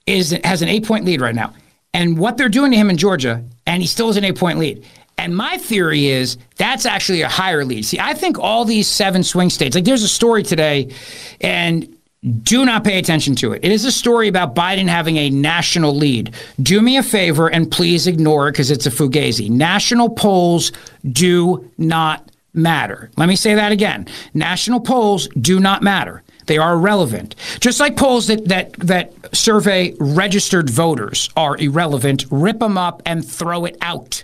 is 0.06 0.32
has 0.46 0.62
an 0.62 0.70
eight 0.70 0.86
point 0.86 1.04
lead 1.04 1.20
right 1.20 1.36
now, 1.36 1.54
and 1.94 2.18
what 2.18 2.38
they're 2.38 2.48
doing 2.48 2.72
to 2.72 2.78
him 2.78 2.90
in 2.90 2.96
Georgia, 2.96 3.44
and 3.68 3.82
he 3.82 3.88
still 3.88 4.08
has 4.08 4.16
an 4.16 4.24
eight 4.24 4.38
point 4.38 4.58
lead. 4.58 4.86
And 5.20 5.36
my 5.36 5.58
theory 5.58 6.08
is 6.08 6.38
that's 6.56 6.86
actually 6.86 7.24
a 7.24 7.28
higher 7.28 7.66
lead. 7.66 7.86
See, 7.86 8.00
I 8.00 8.14
think 8.14 8.40
all 8.40 8.64
these 8.64 8.88
seven 8.88 9.22
swing 9.22 9.50
states, 9.50 9.76
like 9.76 9.84
there's 9.84 10.02
a 10.02 10.08
story 10.08 10.44
today, 10.44 10.94
and 11.42 11.94
do 12.42 12.66
not 12.66 12.86
pay 12.86 13.00
attention 13.00 13.36
to 13.36 13.52
it. 13.52 13.64
It 13.64 13.72
is 13.72 13.84
a 13.84 13.92
story 13.92 14.30
about 14.30 14.56
Biden 14.56 14.88
having 14.88 15.18
a 15.18 15.30
national 15.30 15.94
lead. 15.94 16.34
Do 16.62 16.82
me 16.82 16.96
a 16.96 17.04
favor 17.04 17.50
and 17.50 17.70
please 17.70 18.08
ignore 18.08 18.48
it 18.48 18.54
because 18.54 18.72
it's 18.72 18.86
a 18.86 18.90
fugazi. 18.90 19.50
National 19.50 20.10
polls 20.10 20.72
do 21.12 21.70
not 21.78 22.32
matter. 22.54 23.12
Let 23.18 23.28
me 23.28 23.36
say 23.36 23.56
that 23.56 23.74
again. 23.74 24.08
National 24.34 24.80
polls 24.80 25.28
do 25.40 25.60
not 25.60 25.84
matter. 25.84 26.24
They 26.46 26.58
are 26.58 26.76
irrelevant. 26.76 27.36
Just 27.60 27.82
like 27.82 27.98
polls 27.98 28.28
that, 28.28 28.46
that, 28.46 28.72
that 28.80 29.14
survey 29.36 29.94
registered 30.00 30.70
voters 30.70 31.30
are 31.36 31.58
irrelevant, 31.58 32.26
rip 32.32 32.60
them 32.60 32.78
up 32.78 33.02
and 33.06 33.28
throw 33.28 33.66
it 33.66 33.78
out. 33.82 34.24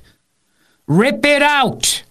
Rip 0.88 1.25
it 1.25 1.42
out. 1.42 2.04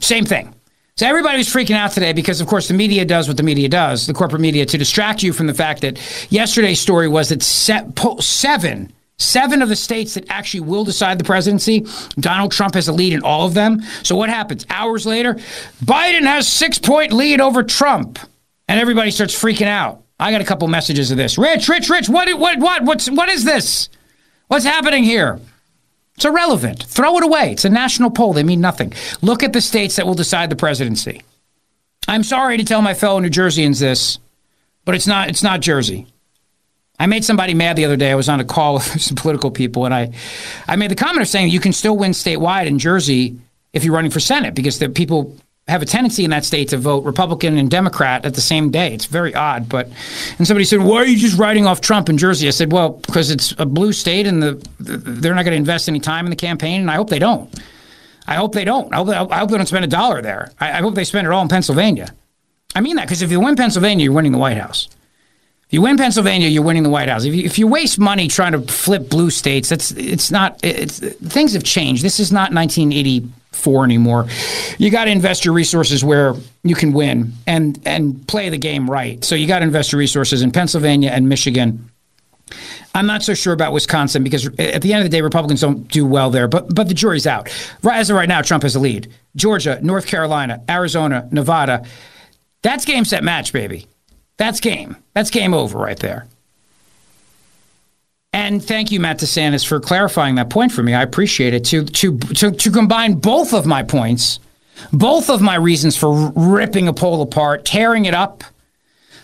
Same 0.00 0.24
thing. 0.24 0.54
So 0.96 1.06
everybody 1.06 1.38
was 1.38 1.48
freaking 1.48 1.74
out 1.74 1.92
today 1.92 2.12
because, 2.12 2.40
of 2.40 2.46
course, 2.46 2.68
the 2.68 2.74
media 2.74 3.04
does 3.04 3.26
what 3.26 3.38
the 3.38 3.42
media 3.42 3.68
does, 3.68 4.06
the 4.06 4.12
corporate 4.12 4.42
media, 4.42 4.66
to 4.66 4.76
distract 4.76 5.22
you 5.22 5.32
from 5.32 5.46
the 5.46 5.54
fact 5.54 5.80
that 5.80 5.98
yesterday's 6.30 6.80
story 6.80 7.08
was 7.08 7.30
that 7.30 7.42
seven, 7.42 8.92
seven 9.16 9.62
of 9.62 9.68
the 9.70 9.76
states 9.76 10.14
that 10.14 10.26
actually 10.28 10.60
will 10.60 10.84
decide 10.84 11.18
the 11.18 11.24
presidency, 11.24 11.86
Donald 12.20 12.52
Trump 12.52 12.74
has 12.74 12.88
a 12.88 12.92
lead 12.92 13.14
in 13.14 13.22
all 13.22 13.46
of 13.46 13.54
them. 13.54 13.80
So 14.02 14.16
what 14.16 14.28
happens? 14.28 14.66
Hours 14.68 15.06
later, 15.06 15.34
Biden 15.82 16.22
has 16.22 16.46
six 16.46 16.78
point 16.78 17.10
lead 17.12 17.40
over 17.40 17.62
Trump, 17.62 18.18
and 18.68 18.78
everybody 18.78 19.10
starts 19.10 19.34
freaking 19.34 19.66
out. 19.66 20.02
I 20.20 20.30
got 20.30 20.42
a 20.42 20.44
couple 20.44 20.68
messages 20.68 21.10
of 21.10 21.16
this. 21.16 21.38
Rich, 21.38 21.68
Rich, 21.68 21.88
Rich, 21.88 22.08
what, 22.10 22.32
what, 22.38 22.58
what, 22.58 22.84
what's, 22.84 23.10
what 23.10 23.30
is 23.30 23.44
this? 23.44 23.88
What's 24.48 24.66
happening 24.66 25.04
here? 25.04 25.40
It's 26.22 26.28
irrelevant. 26.28 26.84
Throw 26.84 27.16
it 27.16 27.24
away. 27.24 27.50
It's 27.50 27.64
a 27.64 27.68
national 27.68 28.12
poll. 28.12 28.32
They 28.32 28.44
mean 28.44 28.60
nothing. 28.60 28.92
Look 29.22 29.42
at 29.42 29.52
the 29.52 29.60
states 29.60 29.96
that 29.96 30.06
will 30.06 30.14
decide 30.14 30.50
the 30.50 30.56
presidency. 30.56 31.22
I'm 32.06 32.22
sorry 32.22 32.58
to 32.58 32.64
tell 32.64 32.80
my 32.80 32.94
fellow 32.94 33.18
New 33.18 33.28
Jerseyans 33.28 33.80
this, 33.80 34.20
but 34.84 34.94
it's 34.94 35.08
not 35.08 35.30
it's 35.30 35.42
not 35.42 35.62
Jersey. 35.62 36.06
I 36.96 37.06
made 37.06 37.24
somebody 37.24 37.54
mad 37.54 37.74
the 37.74 37.84
other 37.86 37.96
day. 37.96 38.12
I 38.12 38.14
was 38.14 38.28
on 38.28 38.38
a 38.38 38.44
call 38.44 38.74
with 38.74 39.02
some 39.02 39.16
political 39.16 39.50
people, 39.50 39.84
and 39.84 39.92
I, 39.92 40.12
I 40.68 40.76
made 40.76 40.92
the 40.92 40.94
comment 40.94 41.22
of 41.22 41.26
saying 41.26 41.50
you 41.50 41.58
can 41.58 41.72
still 41.72 41.96
win 41.96 42.12
statewide 42.12 42.66
in 42.66 42.78
Jersey 42.78 43.36
if 43.72 43.82
you're 43.82 43.94
running 43.94 44.12
for 44.12 44.20
Senate 44.20 44.54
because 44.54 44.78
the 44.78 44.90
people 44.90 45.36
have 45.68 45.80
a 45.80 45.86
tendency 45.86 46.24
in 46.24 46.30
that 46.30 46.44
state 46.44 46.68
to 46.68 46.76
vote 46.76 47.04
Republican 47.04 47.56
and 47.56 47.70
Democrat 47.70 48.24
at 48.24 48.34
the 48.34 48.40
same 48.40 48.70
day. 48.70 48.92
It's 48.92 49.06
very 49.06 49.34
odd. 49.34 49.68
But 49.68 49.88
and 50.38 50.46
somebody 50.46 50.64
said, 50.64 50.80
"Why 50.80 50.96
are 50.96 51.06
you 51.06 51.16
just 51.16 51.38
writing 51.38 51.66
off 51.66 51.80
Trump 51.80 52.08
in 52.08 52.18
Jersey?" 52.18 52.48
I 52.48 52.50
said, 52.50 52.72
"Well, 52.72 52.90
because 52.90 53.30
it's 53.30 53.54
a 53.58 53.66
blue 53.66 53.92
state, 53.92 54.26
and 54.26 54.42
the, 54.42 54.68
the 54.80 54.96
they're 54.96 55.34
not 55.34 55.44
going 55.44 55.52
to 55.52 55.58
invest 55.58 55.88
any 55.88 56.00
time 56.00 56.26
in 56.26 56.30
the 56.30 56.36
campaign, 56.36 56.80
and 56.80 56.90
I 56.90 56.96
hope 56.96 57.10
they 57.10 57.20
don't. 57.20 57.52
I 58.26 58.34
hope 58.34 58.52
they 58.52 58.64
don't. 58.64 58.92
I 58.92 58.96
hope, 58.96 59.32
I 59.32 59.38
hope 59.38 59.50
they 59.50 59.56
don't 59.56 59.66
spend 59.66 59.84
a 59.84 59.88
dollar 59.88 60.20
there. 60.20 60.52
I, 60.60 60.78
I 60.78 60.80
hope 60.80 60.94
they 60.94 61.04
spend 61.04 61.26
it 61.26 61.32
all 61.32 61.42
in 61.42 61.48
Pennsylvania. 61.48 62.12
I 62.74 62.80
mean 62.80 62.96
that 62.96 63.06
because 63.06 63.22
if 63.22 63.30
you 63.30 63.40
win 63.40 63.56
Pennsylvania, 63.56 64.04
you're 64.04 64.12
winning 64.12 64.32
the 64.32 64.38
White 64.38 64.58
House." 64.58 64.88
If 65.68 65.76
you 65.76 65.80
win 65.80 65.96
Pennsylvania, 65.96 66.48
you're 66.48 66.62
winning 66.62 66.82
the 66.82 66.90
White 66.90 67.08
House. 67.08 67.24
If 67.24 67.34
you, 67.34 67.44
if 67.44 67.58
you 67.58 67.66
waste 67.66 67.98
money 67.98 68.28
trying 68.28 68.52
to 68.52 68.60
flip 68.60 69.08
blue 69.08 69.30
states, 69.30 69.70
that's 69.70 69.90
it's 69.92 70.30
not. 70.30 70.60
It's, 70.62 70.98
things 70.98 71.54
have 71.54 71.64
changed. 71.64 72.04
This 72.04 72.20
is 72.20 72.30
not 72.30 72.52
1980 72.52 73.26
for 73.52 73.84
anymore. 73.84 74.26
You 74.78 74.90
got 74.90 75.04
to 75.04 75.10
invest 75.10 75.44
your 75.44 75.54
resources 75.54 76.04
where 76.04 76.34
you 76.62 76.74
can 76.74 76.92
win 76.92 77.32
and 77.46 77.80
and 77.86 78.26
play 78.26 78.48
the 78.48 78.58
game 78.58 78.90
right. 78.90 79.22
So 79.24 79.34
you 79.34 79.46
got 79.46 79.60
to 79.60 79.64
invest 79.64 79.92
your 79.92 79.98
resources 79.98 80.42
in 80.42 80.50
Pennsylvania 80.50 81.10
and 81.10 81.28
Michigan. 81.28 81.88
I'm 82.94 83.06
not 83.06 83.22
so 83.22 83.34
sure 83.34 83.52
about 83.54 83.72
Wisconsin 83.72 84.22
because 84.22 84.46
at 84.58 84.82
the 84.82 84.92
end 84.92 85.04
of 85.04 85.10
the 85.10 85.16
day, 85.16 85.22
Republicans 85.22 85.60
don't 85.60 85.88
do 85.88 86.04
well 86.04 86.30
there. 86.30 86.48
But 86.48 86.74
but 86.74 86.88
the 86.88 86.94
jury's 86.94 87.26
out. 87.26 87.48
Right 87.82 87.98
as 87.98 88.10
of 88.10 88.16
right 88.16 88.28
now, 88.28 88.42
Trump 88.42 88.62
has 88.64 88.74
a 88.74 88.80
lead. 88.80 89.08
Georgia, 89.36 89.78
North 89.82 90.06
Carolina, 90.06 90.62
Arizona, 90.68 91.28
Nevada. 91.30 91.84
That's 92.62 92.84
game 92.84 93.04
set 93.04 93.24
match, 93.24 93.52
baby. 93.52 93.86
That's 94.36 94.60
game. 94.60 94.96
That's 95.14 95.30
game 95.30 95.54
over 95.54 95.78
right 95.78 95.98
there. 95.98 96.26
And 98.32 98.64
thank 98.64 98.90
you, 98.90 98.98
Matt 98.98 99.18
DeSantis, 99.18 99.66
for 99.66 99.78
clarifying 99.78 100.36
that 100.36 100.48
point 100.48 100.72
for 100.72 100.82
me. 100.82 100.94
I 100.94 101.02
appreciate 101.02 101.52
it. 101.52 101.64
To 101.66 101.84
to 101.84 102.18
to, 102.18 102.50
to 102.50 102.70
combine 102.70 103.14
both 103.14 103.52
of 103.52 103.66
my 103.66 103.82
points, 103.82 104.40
both 104.92 105.28
of 105.28 105.42
my 105.42 105.56
reasons 105.56 105.96
for 105.96 106.32
ripping 106.34 106.88
a 106.88 106.92
poll 106.92 107.20
apart, 107.20 107.64
tearing 107.64 108.06
it 108.06 108.14
up 108.14 108.42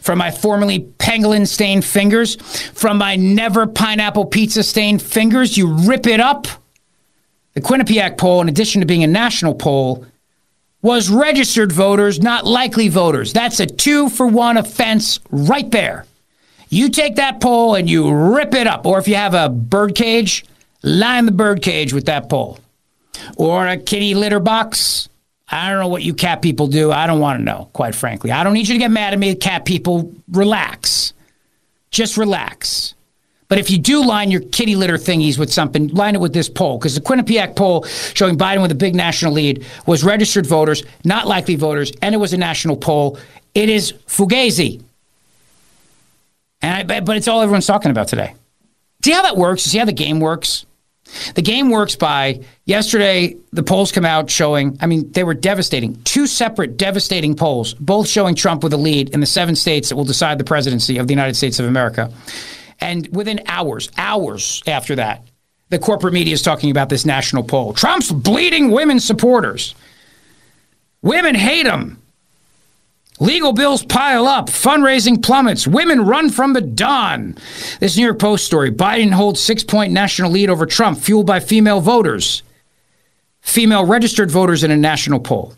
from 0.00 0.18
my 0.18 0.30
formerly 0.30 0.80
pangolin 0.98 1.46
stained 1.46 1.84
fingers, 1.84 2.36
from 2.72 2.98
my 2.98 3.16
never 3.16 3.66
pineapple 3.66 4.24
pizza 4.26 4.62
stained 4.62 5.02
fingers, 5.02 5.56
you 5.56 5.66
rip 5.66 6.06
it 6.06 6.20
up. 6.20 6.46
The 7.54 7.60
Quinnipiac 7.60 8.16
poll, 8.16 8.40
in 8.40 8.48
addition 8.48 8.80
to 8.80 8.86
being 8.86 9.04
a 9.04 9.08
national 9.08 9.54
poll, 9.54 10.06
was 10.80 11.10
registered 11.10 11.72
voters, 11.72 12.20
not 12.20 12.46
likely 12.46 12.88
voters. 12.88 13.32
That's 13.32 13.58
a 13.60 13.66
two 13.66 14.08
for 14.08 14.26
one 14.26 14.56
offense 14.56 15.18
right 15.30 15.70
there. 15.70 16.06
You 16.68 16.90
take 16.90 17.16
that 17.16 17.40
pole 17.40 17.74
and 17.74 17.88
you 17.88 18.10
rip 18.12 18.54
it 18.54 18.66
up. 18.66 18.86
Or 18.86 18.98
if 18.98 19.08
you 19.08 19.14
have 19.14 19.34
a 19.34 19.48
bird 19.48 19.94
cage, 19.94 20.44
line 20.82 21.26
the 21.26 21.32
bird 21.32 21.62
cage 21.62 21.92
with 21.92 22.06
that 22.06 22.28
pole. 22.28 22.58
Or 23.36 23.66
a 23.66 23.76
kitty 23.76 24.14
litter 24.14 24.40
box. 24.40 25.08
I 25.50 25.70
don't 25.70 25.80
know 25.80 25.88
what 25.88 26.02
you 26.02 26.12
cat 26.12 26.42
people 26.42 26.66
do. 26.66 26.92
I 26.92 27.06
don't 27.06 27.20
want 27.20 27.38
to 27.38 27.44
know, 27.44 27.70
quite 27.72 27.94
frankly. 27.94 28.30
I 28.30 28.44
don't 28.44 28.52
need 28.52 28.68
you 28.68 28.74
to 28.74 28.78
get 28.78 28.90
mad 28.90 29.14
at 29.14 29.18
me, 29.18 29.34
cat 29.34 29.64
people. 29.64 30.12
Relax. 30.30 31.14
Just 31.90 32.18
relax. 32.18 32.94
But 33.48 33.56
if 33.56 33.70
you 33.70 33.78
do 33.78 34.04
line 34.04 34.30
your 34.30 34.42
kitty 34.42 34.76
litter 34.76 34.98
thingies 34.98 35.38
with 35.38 35.50
something, 35.50 35.88
line 35.88 36.14
it 36.14 36.20
with 36.20 36.34
this 36.34 36.50
poll. 36.50 36.78
Because 36.78 36.94
the 36.94 37.00
Quinnipiac 37.00 37.56
poll 37.56 37.84
showing 38.12 38.36
Biden 38.36 38.60
with 38.60 38.70
a 38.70 38.74
big 38.74 38.94
national 38.94 39.32
lead 39.32 39.64
was 39.86 40.04
registered 40.04 40.46
voters, 40.46 40.82
not 41.04 41.26
likely 41.26 41.56
voters, 41.56 41.90
and 42.02 42.14
it 42.14 42.18
was 42.18 42.34
a 42.34 42.36
national 42.36 42.76
poll. 42.76 43.18
It 43.54 43.70
is 43.70 43.94
Fugazi. 44.06 44.82
And 46.60 46.92
I, 46.92 47.00
but 47.00 47.16
it's 47.16 47.28
all 47.28 47.40
everyone's 47.40 47.66
talking 47.66 47.90
about 47.90 48.08
today. 48.08 48.34
See 49.04 49.12
how 49.12 49.22
that 49.22 49.36
works? 49.36 49.62
See 49.62 49.78
how 49.78 49.84
the 49.84 49.92
game 49.92 50.20
works? 50.20 50.66
The 51.34 51.42
game 51.42 51.70
works 51.70 51.96
by 51.96 52.44
yesterday, 52.64 53.36
the 53.52 53.62
polls 53.62 53.92
come 53.92 54.04
out 54.04 54.30
showing, 54.30 54.76
I 54.80 54.86
mean, 54.86 55.10
they 55.12 55.24
were 55.24 55.34
devastating. 55.34 56.02
Two 56.02 56.26
separate 56.26 56.76
devastating 56.76 57.34
polls, 57.34 57.74
both 57.74 58.08
showing 58.08 58.34
Trump 58.34 58.62
with 58.62 58.72
a 58.74 58.76
lead 58.76 59.10
in 59.10 59.20
the 59.20 59.26
seven 59.26 59.56
states 59.56 59.88
that 59.88 59.96
will 59.96 60.04
decide 60.04 60.38
the 60.38 60.44
presidency 60.44 60.98
of 60.98 61.06
the 61.06 61.14
United 61.14 61.34
States 61.34 61.58
of 61.58 61.66
America. 61.66 62.12
And 62.80 63.08
within 63.14 63.40
hours, 63.46 63.90
hours 63.96 64.62
after 64.66 64.96
that, 64.96 65.24
the 65.70 65.78
corporate 65.78 66.14
media 66.14 66.34
is 66.34 66.42
talking 66.42 66.70
about 66.70 66.88
this 66.88 67.06
national 67.06 67.42
poll. 67.42 67.72
Trump's 67.72 68.10
bleeding 68.10 68.70
women 68.70 69.00
supporters. 69.00 69.74
Women 71.02 71.34
hate 71.34 71.66
him. 71.66 72.02
Legal 73.20 73.52
bills 73.52 73.84
pile 73.84 74.26
up, 74.26 74.46
fundraising 74.48 75.22
plummets, 75.22 75.66
women 75.66 76.02
run 76.02 76.30
from 76.30 76.52
the 76.52 76.60
dawn. 76.60 77.36
This 77.80 77.96
New 77.96 78.04
York 78.04 78.18
Post 78.18 78.44
story 78.44 78.70
Biden 78.70 79.12
holds 79.12 79.40
six 79.42 79.64
point 79.64 79.92
national 79.92 80.30
lead 80.30 80.50
over 80.50 80.66
Trump, 80.66 80.98
fueled 80.98 81.26
by 81.26 81.40
female 81.40 81.80
voters. 81.80 82.42
Female 83.40 83.84
registered 83.84 84.30
voters 84.30 84.62
in 84.62 84.70
a 84.70 84.76
national 84.76 85.20
poll. 85.20 85.54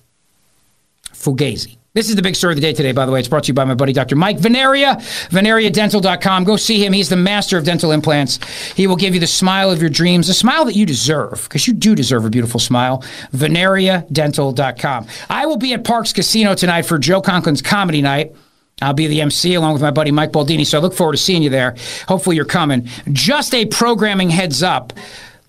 Fugazi. 1.12 1.76
This 1.92 2.08
is 2.08 2.14
the 2.14 2.22
big 2.22 2.36
story 2.36 2.52
of 2.52 2.56
the 2.56 2.60
day 2.60 2.72
today, 2.72 2.92
by 2.92 3.04
the 3.04 3.10
way. 3.10 3.18
It's 3.18 3.26
brought 3.26 3.42
to 3.44 3.48
you 3.48 3.54
by 3.54 3.64
my 3.64 3.74
buddy, 3.74 3.92
Dr. 3.92 4.14
Mike 4.14 4.38
Veneria, 4.38 4.96
veneriadental.com. 5.30 6.44
Go 6.44 6.54
see 6.54 6.84
him. 6.84 6.92
He's 6.92 7.08
the 7.08 7.16
master 7.16 7.58
of 7.58 7.64
dental 7.64 7.90
implants. 7.90 8.38
He 8.74 8.86
will 8.86 8.94
give 8.94 9.12
you 9.12 9.18
the 9.18 9.26
smile 9.26 9.72
of 9.72 9.80
your 9.80 9.90
dreams, 9.90 10.28
a 10.28 10.34
smile 10.34 10.64
that 10.66 10.76
you 10.76 10.86
deserve, 10.86 11.42
because 11.48 11.66
you 11.66 11.74
do 11.74 11.96
deserve 11.96 12.24
a 12.24 12.30
beautiful 12.30 12.60
smile. 12.60 13.02
veneriadental.com. 13.32 15.06
I 15.28 15.46
will 15.46 15.56
be 15.56 15.72
at 15.72 15.82
Parx 15.82 16.14
Casino 16.14 16.54
tonight 16.54 16.82
for 16.82 16.96
Joe 16.96 17.20
Conklin's 17.20 17.60
comedy 17.60 18.02
night. 18.02 18.36
I'll 18.80 18.94
be 18.94 19.08
the 19.08 19.20
MC 19.20 19.54
along 19.54 19.72
with 19.72 19.82
my 19.82 19.90
buddy 19.90 20.12
Mike 20.12 20.30
Baldini, 20.30 20.64
so 20.64 20.78
I 20.78 20.80
look 20.80 20.94
forward 20.94 21.14
to 21.14 21.18
seeing 21.18 21.42
you 21.42 21.50
there. 21.50 21.74
Hopefully, 22.06 22.36
you're 22.36 22.44
coming. 22.44 22.88
Just 23.10 23.52
a 23.52 23.66
programming 23.66 24.30
heads 24.30 24.62
up 24.62 24.92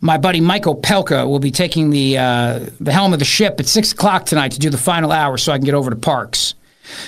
my 0.02 0.18
buddy 0.18 0.42
Michael 0.42 0.76
Opelka 0.76 1.28
will 1.28 1.40
be 1.40 1.52
taking 1.52 1.92
the 1.92 2.18
uh, 2.18 2.60
the 2.80 2.92
helm 2.92 3.14
of 3.14 3.20
the 3.20 3.26
ship 3.26 3.60
at 3.60 3.68
six 3.68 3.94
o'clock 3.94 4.26
tonight 4.26 4.52
to 4.54 4.60
do 4.60 4.70
the 4.70 4.78
final 4.78 5.12
hour, 5.12 5.38
so 5.38 5.54
I 5.54 5.58
can 5.58 5.66
get 5.66 5.76
over 5.76 5.90
to 5.90 5.96
Parx 5.96 6.56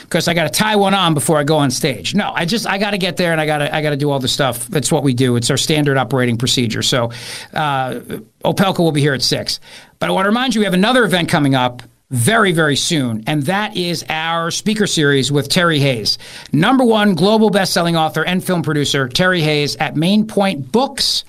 because 0.04 0.28
I 0.28 0.34
got 0.34 0.44
to 0.44 0.50
tie 0.50 0.76
one 0.76 0.94
on 0.94 1.14
before 1.14 1.38
I 1.38 1.44
go 1.44 1.58
on 1.58 1.72
stage. 1.72 2.16
No, 2.16 2.32
I 2.34 2.46
just 2.46 2.68
I 2.68 2.78
got 2.78 2.92
to 2.92 2.98
get 2.98 3.18
there 3.18 3.32
and 3.32 3.42
I 3.42 3.46
got 3.46 3.58
to 3.58 3.76
I 3.76 3.82
got 3.82 3.90
to 3.90 3.98
do 3.98 4.12
all 4.12 4.20
the 4.20 4.28
stuff. 4.28 4.68
That's 4.68 4.92
what 4.92 5.04
we 5.04 5.14
do. 5.14 5.36
It's 5.36 5.50
our 5.50 5.58
standard 5.58 5.98
operating 5.98 6.38
procedure. 6.38 6.84
So 6.84 7.12
uh, 7.54 8.00
Opelka 8.46 8.80
will 8.80 8.92
be 8.92 9.02
here 9.02 9.14
at 9.14 9.22
six. 9.22 9.60
But 10.00 10.10
I 10.10 10.14
want 10.14 10.26
to 10.26 10.30
remind 10.30 10.56
you, 10.56 10.62
we 10.62 10.66
have 10.66 10.74
another 10.74 11.04
event 11.04 11.30
coming 11.30 11.56
up 11.56 11.82
very, 12.10 12.52
very 12.52 12.76
soon. 12.76 13.24
And 13.26 13.44
that 13.44 13.76
is 13.76 14.06
our 14.08 14.52
speaker 14.52 14.86
series 14.86 15.32
with 15.32 15.50
Terry 15.50 15.80
Hayes, 15.80 16.20
number 16.52 16.84
one 16.84 17.16
global 17.16 17.50
best-selling 17.50 17.96
author 17.96 18.24
and 18.24 18.44
film 18.44 18.62
producer, 18.62 19.08
Terry 19.08 19.42
Hayes 19.42 19.76
at 19.78 19.96
Main 19.96 20.28
Point 20.28 20.72
Books 20.72 21.24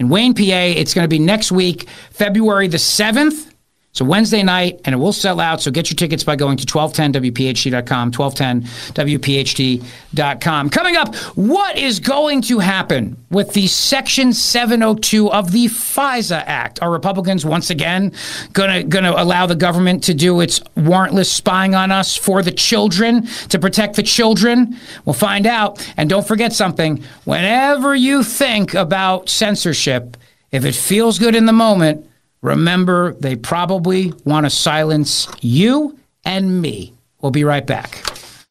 in 0.00 0.08
Wayne, 0.08 0.34
PA. 0.34 0.40
It's 0.42 0.94
going 0.94 1.04
to 1.04 1.08
be 1.08 1.18
next 1.18 1.52
week, 1.52 1.88
February 2.10 2.66
the 2.66 2.78
7th. 2.78 3.49
So 3.92 4.04
Wednesday 4.04 4.44
night, 4.44 4.80
and 4.84 4.94
it 4.94 4.98
will 4.98 5.12
sell 5.12 5.40
out. 5.40 5.60
So 5.60 5.72
get 5.72 5.90
your 5.90 5.96
tickets 5.96 6.22
by 6.22 6.36
going 6.36 6.56
to 6.58 6.64
1210wpht.com, 6.64 8.12
1210wpht.com. 8.12 10.70
Coming 10.70 10.96
up, 10.96 11.12
what 11.34 11.76
is 11.76 11.98
going 11.98 12.40
to 12.42 12.60
happen 12.60 13.16
with 13.30 13.52
the 13.52 13.66
Section 13.66 14.32
702 14.32 15.32
of 15.32 15.50
the 15.50 15.66
FISA 15.66 16.44
Act? 16.46 16.80
Are 16.80 16.92
Republicans 16.92 17.44
once 17.44 17.70
again 17.70 18.12
going 18.52 18.70
to 18.70 18.84
going 18.84 19.02
to 19.04 19.20
allow 19.20 19.46
the 19.46 19.56
government 19.56 20.04
to 20.04 20.14
do 20.14 20.40
its 20.40 20.60
warrantless 20.76 21.26
spying 21.26 21.74
on 21.74 21.90
us 21.90 22.16
for 22.16 22.44
the 22.44 22.52
children 22.52 23.26
to 23.48 23.58
protect 23.58 23.96
the 23.96 24.04
children? 24.04 24.76
We'll 25.04 25.14
find 25.14 25.48
out. 25.48 25.84
And 25.96 26.08
don't 26.08 26.28
forget 26.28 26.52
something: 26.52 27.02
whenever 27.24 27.96
you 27.96 28.22
think 28.22 28.72
about 28.72 29.28
censorship, 29.28 30.16
if 30.52 30.64
it 30.64 30.76
feels 30.76 31.18
good 31.18 31.34
in 31.34 31.46
the 31.46 31.52
moment 31.52 32.06
Remember, 32.42 33.12
they 33.14 33.36
probably 33.36 34.14
want 34.24 34.46
to 34.46 34.50
silence 34.50 35.28
you 35.42 35.98
and 36.24 36.62
me. 36.62 36.94
We'll 37.20 37.32
be 37.32 37.44
right 37.44 37.66
back. 37.66 38.02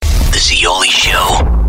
The 0.01 0.37
Zeoli 0.39 0.89
Show 0.89 1.17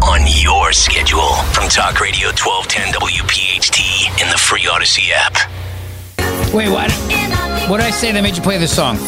on 0.03 0.21
your 0.27 0.71
schedule 0.73 1.33
from 1.55 1.71
Talk 1.71 1.99
Radio 1.99 2.29
1210 2.29 2.93
WPHT 2.93 4.23
in 4.23 4.29
the 4.29 4.37
free 4.37 4.65
Audacy 4.65 5.11
app. 5.15 5.35
Wait, 6.53 6.69
what? 6.69 6.91
What 7.71 7.79
did 7.79 7.87
I 7.87 7.91
say 7.91 8.13
that 8.13 8.21
made 8.23 8.37
you 8.37 8.43
play 8.43 8.59
this 8.59 8.75
song? 8.77 8.99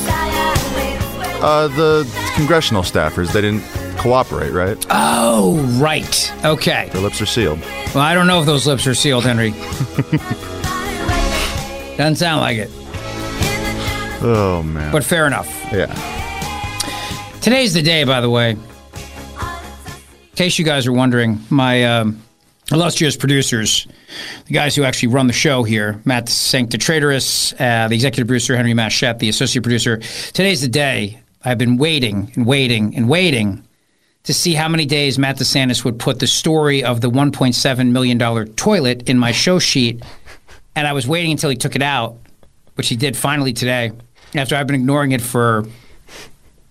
Uh, 1.43 1.69
the 1.69 2.09
congressional 2.35 2.83
staffers, 2.83 3.31
they 3.33 3.43
didn't 3.43 3.63
cooperate, 3.99 4.53
right? 4.53 4.83
Oh, 4.89 5.59
right. 5.79 6.33
Okay. 6.47 6.89
Their 6.93 7.03
lips 7.03 7.21
are 7.21 7.27
sealed. 7.27 7.61
Well, 7.95 7.99
I 7.99 8.15
don't 8.15 8.27
know 8.27 8.41
if 8.41 8.47
those 8.47 8.67
lips 8.67 8.87
are 8.87 8.95
sealed, 8.95 9.25
Henry. 9.25 9.51
Doesn't 11.99 12.17
sound 12.17 12.41
like 12.41 12.57
it. 12.57 12.71
Oh, 14.25 14.63
man. 14.63 14.93
But 14.93 15.05
fair 15.05 15.27
enough. 15.27 15.49
yeah. 15.73 15.93
Today's 17.41 17.75
the 17.75 17.83
day, 17.83 18.05
by 18.05 18.21
the 18.21 18.31
way. 18.31 18.51
In 18.51 18.59
case 20.37 20.59
you 20.59 20.65
guys 20.65 20.87
are 20.87 20.93
wondering, 20.93 21.41
my 21.51 21.85
um, 21.85 22.23
illustrious 22.71 23.17
producers, 23.17 23.87
the 24.47 24.55
guys 24.55 24.77
who 24.77 24.85
actually 24.85 25.09
run 25.09 25.27
the 25.27 25.33
show 25.33 25.63
here, 25.65 26.01
Matt 26.05 26.29
Sancta 26.29 26.79
Traitorous, 26.79 27.53
uh, 27.55 27.89
the 27.89 27.95
executive 27.95 28.29
producer, 28.29 28.57
Henry 28.57 28.75
Machette, 28.75 29.19
the 29.19 29.29
associate 29.29 29.63
producer. 29.63 29.99
Today's 30.33 30.61
the 30.61 30.69
day. 30.69 31.21
I've 31.45 31.59
been 31.59 31.77
waiting 31.77 32.31
and 32.37 32.47
waiting 32.47 32.95
and 32.95 33.09
waiting 33.09 33.67
to 34.23 34.33
see 34.33 34.55
how 34.55 34.69
many 34.69 34.87
days 34.87 35.19
Matt 35.19 35.39
DeSantis 35.39 35.85
would 35.85 35.99
put 35.99 36.21
the 36.21 36.29
story 36.29 36.85
of 36.85 37.01
the 37.01 37.11
$1.7 37.11 37.91
million 37.91 38.47
toilet 38.55 39.09
in 39.09 39.19
my 39.19 39.33
show 39.33 39.59
sheet. 39.59 40.03
And 40.77 40.87
I 40.87 40.93
was 40.93 41.09
waiting 41.09 41.33
until 41.33 41.51
he 41.51 41.57
took 41.57 41.75
it 41.75 41.83
out, 41.83 42.17
which 42.77 42.89
he 42.89 42.95
did 42.95 43.17
finally 43.17 43.53
today, 43.53 43.91
after 44.35 44.57
I've 44.57 44.67
been 44.67 44.77
ignoring 44.77 45.13
it 45.13 45.21
for 45.21 45.67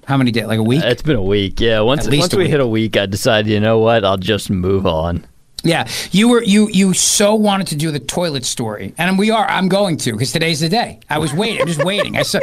how 0.06 0.18
many 0.18 0.32
days? 0.32 0.46
Like 0.46 0.60
a 0.60 0.64
week? 0.64 0.84
It's 0.84 1.02
been 1.02 1.16
a 1.16 1.22
week. 1.22 1.60
Yeah. 1.60 1.82
Once 1.82 2.08
once 2.08 2.34
we 2.34 2.44
week. 2.44 2.52
hit 2.52 2.60
a 2.60 2.68
week, 2.68 2.98
I 2.98 3.06
decided, 3.06 3.52
you 3.52 3.60
know 3.60 3.80
what? 3.80 4.04
I'll 4.04 4.18
just 4.18 4.50
move 4.50 4.86
on. 4.86 5.26
Yeah, 5.64 5.88
you 6.12 6.28
were 6.28 6.44
you 6.44 6.70
you 6.70 6.94
so 6.94 7.36
wanted 7.36 7.68
to 7.68 7.76
do 7.76 7.92
the 7.92 8.00
toilet 8.00 8.46
story, 8.46 8.96
and 8.98 9.20
we 9.20 9.30
are. 9.30 9.48
I'm 9.48 9.70
going 9.70 9.98
to 9.98 10.12
because 10.12 10.32
today's 10.32 10.60
the 10.60 10.70
day. 10.70 11.00
I 11.10 11.20
was 11.20 11.34
waiting. 11.34 11.62
I'm 11.62 11.68
just 11.68 11.84
waiting. 11.84 12.18
I 12.18 12.24
saw. 12.24 12.40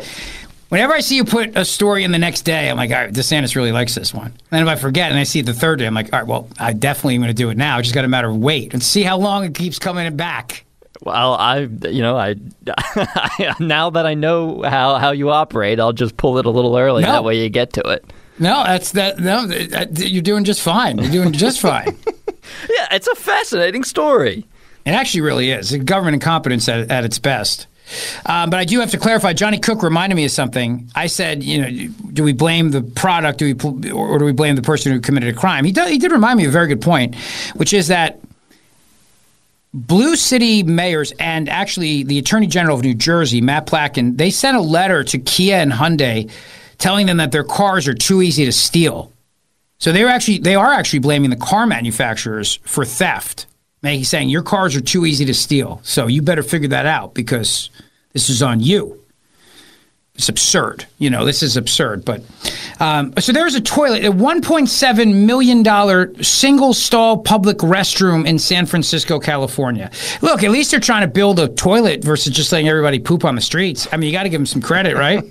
Whenever 0.69 0.93
I 0.93 1.01
see 1.01 1.17
you 1.17 1.25
put 1.25 1.57
a 1.57 1.65
story 1.65 2.05
in 2.05 2.13
the 2.13 2.19
next 2.19 2.43
day, 2.43 2.69
I'm 2.69 2.77
like, 2.77 2.91
all 2.91 2.97
right, 2.97 3.13
DeSantis 3.13 3.57
really 3.57 3.73
likes 3.73 3.95
this 3.95 4.13
one. 4.13 4.27
And 4.27 4.35
then 4.51 4.63
if 4.63 4.69
I 4.69 4.77
forget 4.77 5.11
and 5.11 5.19
I 5.19 5.23
see 5.23 5.41
it 5.41 5.47
the 5.47 5.55
third 5.55 5.79
day, 5.79 5.87
I'm 5.87 5.95
like, 5.95 6.13
all 6.13 6.19
right, 6.19 6.29
well, 6.29 6.47
I 6.59 6.75
definitely 6.75 7.15
am 7.15 7.23
going 7.23 7.29
to 7.29 7.35
do 7.35 7.49
it 7.49 7.57
now. 7.57 7.79
It's 7.79 7.89
just 7.89 7.95
got 7.95 8.05
a 8.05 8.09
matter 8.09 8.29
of 8.29 8.37
wait 8.37 8.75
and 8.75 8.83
see 8.83 9.03
how 9.03 9.17
long 9.17 9.45
it 9.45 9.55
keeps 9.55 9.79
coming 9.79 10.15
back. 10.15 10.67
Well, 11.03 11.35
I, 11.35 11.61
you 11.61 12.03
know, 12.03 12.17
I 12.17 12.35
now 13.61 13.91
that 13.91 14.05
I 14.05 14.15
know 14.15 14.63
how, 14.63 14.97
how 14.97 15.13
you 15.13 15.31
operate, 15.31 15.79
I'll 15.79 15.93
just 15.93 16.17
pull 16.17 16.39
it 16.39 16.47
a 16.47 16.51
little 16.51 16.77
early. 16.77 17.03
No. 17.03 17.13
That 17.13 17.25
way 17.25 17.43
you 17.43 17.49
get 17.49 17.75
to 17.75 17.83
it. 17.83 18.05
No, 18.41 18.65
that's 18.65 18.93
that. 18.93 19.19
No, 19.19 19.47
that, 19.47 19.99
you're 19.99 20.23
doing 20.23 20.45
just 20.45 20.61
fine. 20.61 20.99
You're 20.99 21.11
doing 21.11 21.33
just 21.33 21.61
fine. 21.61 21.97
Yeah, 22.71 22.89
it's 22.93 23.07
a 23.07 23.15
fascinating 23.15 23.85
story. 23.85 24.47
It 24.87 24.93
actually 24.93 25.21
really 25.21 25.51
is. 25.51 25.77
Government 25.77 26.15
incompetence 26.15 26.67
at, 26.67 26.91
at 26.91 27.05
its 27.05 27.19
best. 27.19 27.67
Um, 28.27 28.51
but 28.51 28.59
I 28.59 28.65
do 28.65 28.81
have 28.81 28.91
to 28.93 28.99
clarify. 28.99 29.33
Johnny 29.33 29.59
Cook 29.59 29.83
reminded 29.83 30.17
me 30.17 30.25
of 30.25 30.31
something. 30.31 30.91
I 30.95 31.07
said, 31.07 31.43
you 31.43 31.61
know, 31.61 31.93
do 32.13 32.23
we 32.23 32.33
blame 32.33 32.71
the 32.71 32.83
product, 32.83 33.39
do 33.39 33.55
we, 33.55 33.91
or 33.91 34.19
do 34.19 34.25
we 34.25 34.33
blame 34.33 34.57
the 34.57 34.63
person 34.63 34.93
who 34.93 35.01
committed 35.01 35.35
a 35.35 35.39
crime? 35.39 35.65
He, 35.65 35.73
do, 35.73 35.85
he 35.85 35.99
did 35.99 36.13
remind 36.13 36.39
me 36.39 36.45
of 36.45 36.51
a 36.51 36.53
very 36.53 36.69
good 36.69 36.81
point, 36.81 37.15
which 37.55 37.73
is 37.73 37.89
that 37.89 38.21
blue 39.87 40.17
city 40.17 40.63
mayors 40.63 41.13
and 41.13 41.49
actually 41.49 42.03
the 42.03 42.19
Attorney 42.19 42.47
General 42.47 42.77
of 42.77 42.83
New 42.83 42.95
Jersey, 42.95 43.41
Matt 43.41 43.67
Platkin, 43.67 44.17
they 44.17 44.31
sent 44.31 44.57
a 44.57 44.61
letter 44.61 45.05
to 45.05 45.19
Kia 45.19 45.57
and 45.57 45.73
Hyundai, 45.73 46.31
telling 46.79 47.07
them 47.07 47.19
that 47.19 47.33
their 47.33 47.45
cars 47.45 47.89
are 47.89 47.95
too 47.95 48.23
easy 48.23 48.45
to 48.45 48.53
steal. 48.53 49.13
So 49.79 49.93
they 49.93 50.03
were 50.03 50.11
actually 50.11 50.39
they 50.39 50.55
are 50.55 50.73
actually 50.73 50.99
blaming 50.99 51.31
the 51.31 51.37
car 51.37 51.67
manufacturers 51.67 52.59
for 52.65 52.85
theft. 52.85 53.47
And 53.83 53.95
he's 53.95 54.09
saying 54.09 54.29
your 54.29 54.43
cars 54.43 54.75
are 54.75 54.81
too 54.81 55.07
easy 55.07 55.25
to 55.27 55.35
steal. 55.35 55.81
So 55.85 56.09
you 56.09 56.21
better 56.21 56.43
figure 56.43 56.69
that 56.69 56.87
out 56.87 57.15
because 57.15 57.71
this 58.13 58.29
is 58.29 58.43
on 58.43 58.61
you. 58.61 59.01
It's 60.19 60.29
absurd. 60.29 60.85
You 60.99 61.11
know, 61.11 61.25
this 61.25 61.45
is 61.45 61.57
absurd. 61.57 62.05
But 62.05 62.23
um, 62.81 63.13
so 63.21 63.31
there's 63.31 63.55
a 63.55 63.61
toilet, 63.61 64.05
a 64.05 64.11
1.7 64.11 65.25
million 65.27 65.63
dollar 65.63 66.13
single 66.25 66.75
stall 66.75 67.19
public 67.19 67.59
restroom 67.59 68.27
in 68.27 68.37
San 68.41 68.67
Francisco, 68.67 69.21
California. 69.21 69.93
Look, 70.21 70.43
at 70.43 70.51
least 70.51 70.73
they're 70.73 70.81
trying 70.81 71.03
to 71.03 71.09
build 71.09 71.39
a 71.39 71.47
toilet 71.47 72.03
versus 72.03 72.35
just 72.35 72.51
letting 72.51 72.69
everybody 72.69 72.99
poop 72.99 73.25
on 73.25 73.37
the 73.37 73.41
streets. 73.41 73.87
I 73.93 73.97
mean, 73.97 74.09
you 74.09 74.13
got 74.13 74.25
to 74.25 74.29
give 74.29 74.41
them 74.41 74.47
some 74.47 74.61
credit, 74.61 74.97
right? 74.97 75.23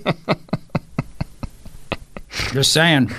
just 2.52 2.72
saying. 2.72 3.12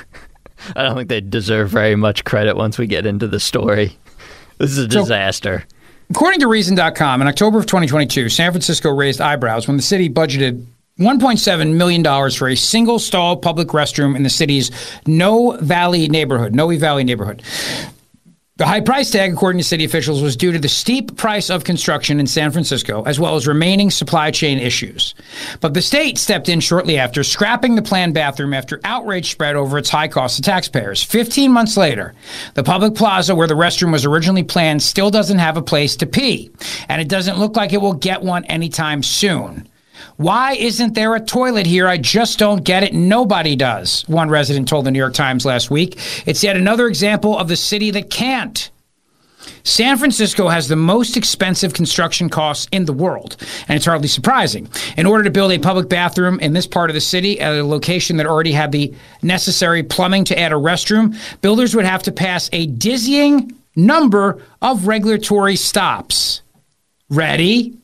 I 0.76 0.84
don't 0.84 0.96
think 0.96 1.10
they 1.10 1.22
deserve 1.22 1.70
very 1.70 1.96
much 1.96 2.24
credit 2.26 2.56
once 2.58 2.78
we 2.78 2.88
get 2.88 3.06
into 3.06 3.28
the 3.28 3.40
story. 3.40 3.96
This 4.58 4.72
is 4.72 4.80
a 4.80 4.92
So- 4.92 5.02
disaster. 5.02 5.66
According 6.10 6.40
to 6.40 6.48
Reason.com, 6.48 7.22
in 7.22 7.28
October 7.28 7.60
of 7.60 7.68
2022, 7.68 8.30
San 8.30 8.52
Francisco 8.52 8.90
raised 8.90 9.22
eyebrows 9.22 9.68
when 9.68 9.78
the 9.78 9.84
city 9.84 10.10
budgeted 10.10 10.66
$1.7 11.00 11.76
million 11.76 12.32
for 12.32 12.50
a 12.50 12.56
single 12.56 13.00
stall 13.00 13.38
public 13.38 13.70
restroom 13.70 14.16
in 14.16 14.24
the 14.24 14.30
city's 14.30 14.70
Noe 15.06 15.58
Valley 15.62 16.08
neighborhood, 16.10 16.54
Noe 16.54 16.78
Valley 16.78 17.04
neighborhood. 17.04 17.42
The 18.60 18.66
high 18.66 18.82
price 18.82 19.10
tag, 19.10 19.32
according 19.32 19.60
to 19.60 19.64
city 19.64 19.86
officials, 19.86 20.22
was 20.22 20.36
due 20.36 20.52
to 20.52 20.60
the 20.60 20.68
steep 20.68 21.16
price 21.16 21.50
of 21.50 21.64
construction 21.64 22.20
in 22.20 22.28
San 22.28 22.52
Francisco, 22.52 23.04
as 23.04 23.18
well 23.18 23.38
as 23.38 23.48
remaining 23.48 23.90
supply 23.90 24.32
chain 24.32 24.60
issues. 24.60 25.16
But 25.62 25.74
the 25.74 25.82
state 25.82 26.18
stepped 26.18 26.50
in 26.50 26.60
shortly 26.60 26.98
after, 26.98 27.24
scrapping 27.24 27.76
the 27.76 27.82
planned 27.82 28.14
bathroom 28.14 28.54
after 28.54 28.82
outrage 28.84 29.32
spread 29.32 29.56
over 29.56 29.78
its 29.78 29.90
high 29.90 30.10
cost 30.10 30.36
to 30.36 30.42
taxpayers. 30.42 31.02
15 31.02 31.54
months 31.54 31.78
later, 31.78 32.14
the 32.56 32.64
public 32.64 32.96
plaza 32.96 33.34
where 33.34 33.48
the 33.48 33.54
restroom 33.54 33.94
was 33.94 34.04
originally 34.04 34.44
planned 34.44 34.84
still 34.84 35.10
doesn't 35.10 35.40
have 35.40 35.56
a 35.56 35.62
place 35.62 35.96
to 35.96 36.06
pee, 36.06 36.52
and 36.90 37.02
it 37.02 37.08
doesn't 37.08 37.40
look 37.40 37.56
like 37.56 37.72
it 37.72 37.80
will 37.80 37.94
get 37.94 38.22
one 38.22 38.44
anytime 38.44 39.02
soon. 39.02 39.69
Why 40.20 40.52
isn't 40.56 40.96
there 40.96 41.16
a 41.16 41.22
toilet 41.22 41.66
here? 41.66 41.88
I 41.88 41.96
just 41.96 42.40
don't 42.40 42.66
get 42.66 42.84
it. 42.84 42.94
Nobody 42.94 43.56
does, 43.56 44.02
one 44.10 44.30
resident 44.30 44.68
told 44.68 44.86
the 44.86 44.92
New 44.92 45.00
York 45.00 45.14
Times 45.14 45.46
last 45.46 45.72
week. 45.72 45.98
It's 46.28 46.44
yet 46.44 46.58
another 46.58 46.88
example 46.88 47.38
of 47.38 47.48
the 47.48 47.56
city 47.56 47.90
that 47.92 48.10
can't. 48.10 48.70
San 49.64 49.98
Francisco 49.98 50.50
has 50.50 50.68
the 50.68 50.76
most 50.76 51.16
expensive 51.16 51.74
construction 51.74 52.28
costs 52.28 52.68
in 52.74 52.84
the 52.84 52.92
world, 52.92 53.38
and 53.70 53.78
it's 53.78 53.86
hardly 53.86 54.10
surprising. 54.10 54.68
In 54.98 55.06
order 55.06 55.24
to 55.24 55.32
build 55.32 55.54
a 55.54 55.58
public 55.58 55.88
bathroom 55.88 56.38
in 56.42 56.52
this 56.52 56.68
part 56.68 56.90
of 56.90 56.96
the 56.96 57.00
city 57.00 57.40
at 57.40 57.54
a 57.54 57.64
location 57.64 58.18
that 58.18 58.26
already 58.26 58.52
had 58.52 58.74
the 58.74 58.94
necessary 59.22 59.84
plumbing 59.84 60.26
to 60.26 60.38
add 60.38 60.52
a 60.52 60.56
restroom, 60.56 61.16
builders 61.40 61.74
would 61.74 61.86
have 61.86 62.04
to 62.04 62.12
pass 62.12 62.50
a 62.52 62.66
dizzying 62.66 63.58
number 63.78 64.44
of 64.62 64.86
regulatory 64.86 65.56
stops. 65.56 66.42
Ready? 67.10 67.79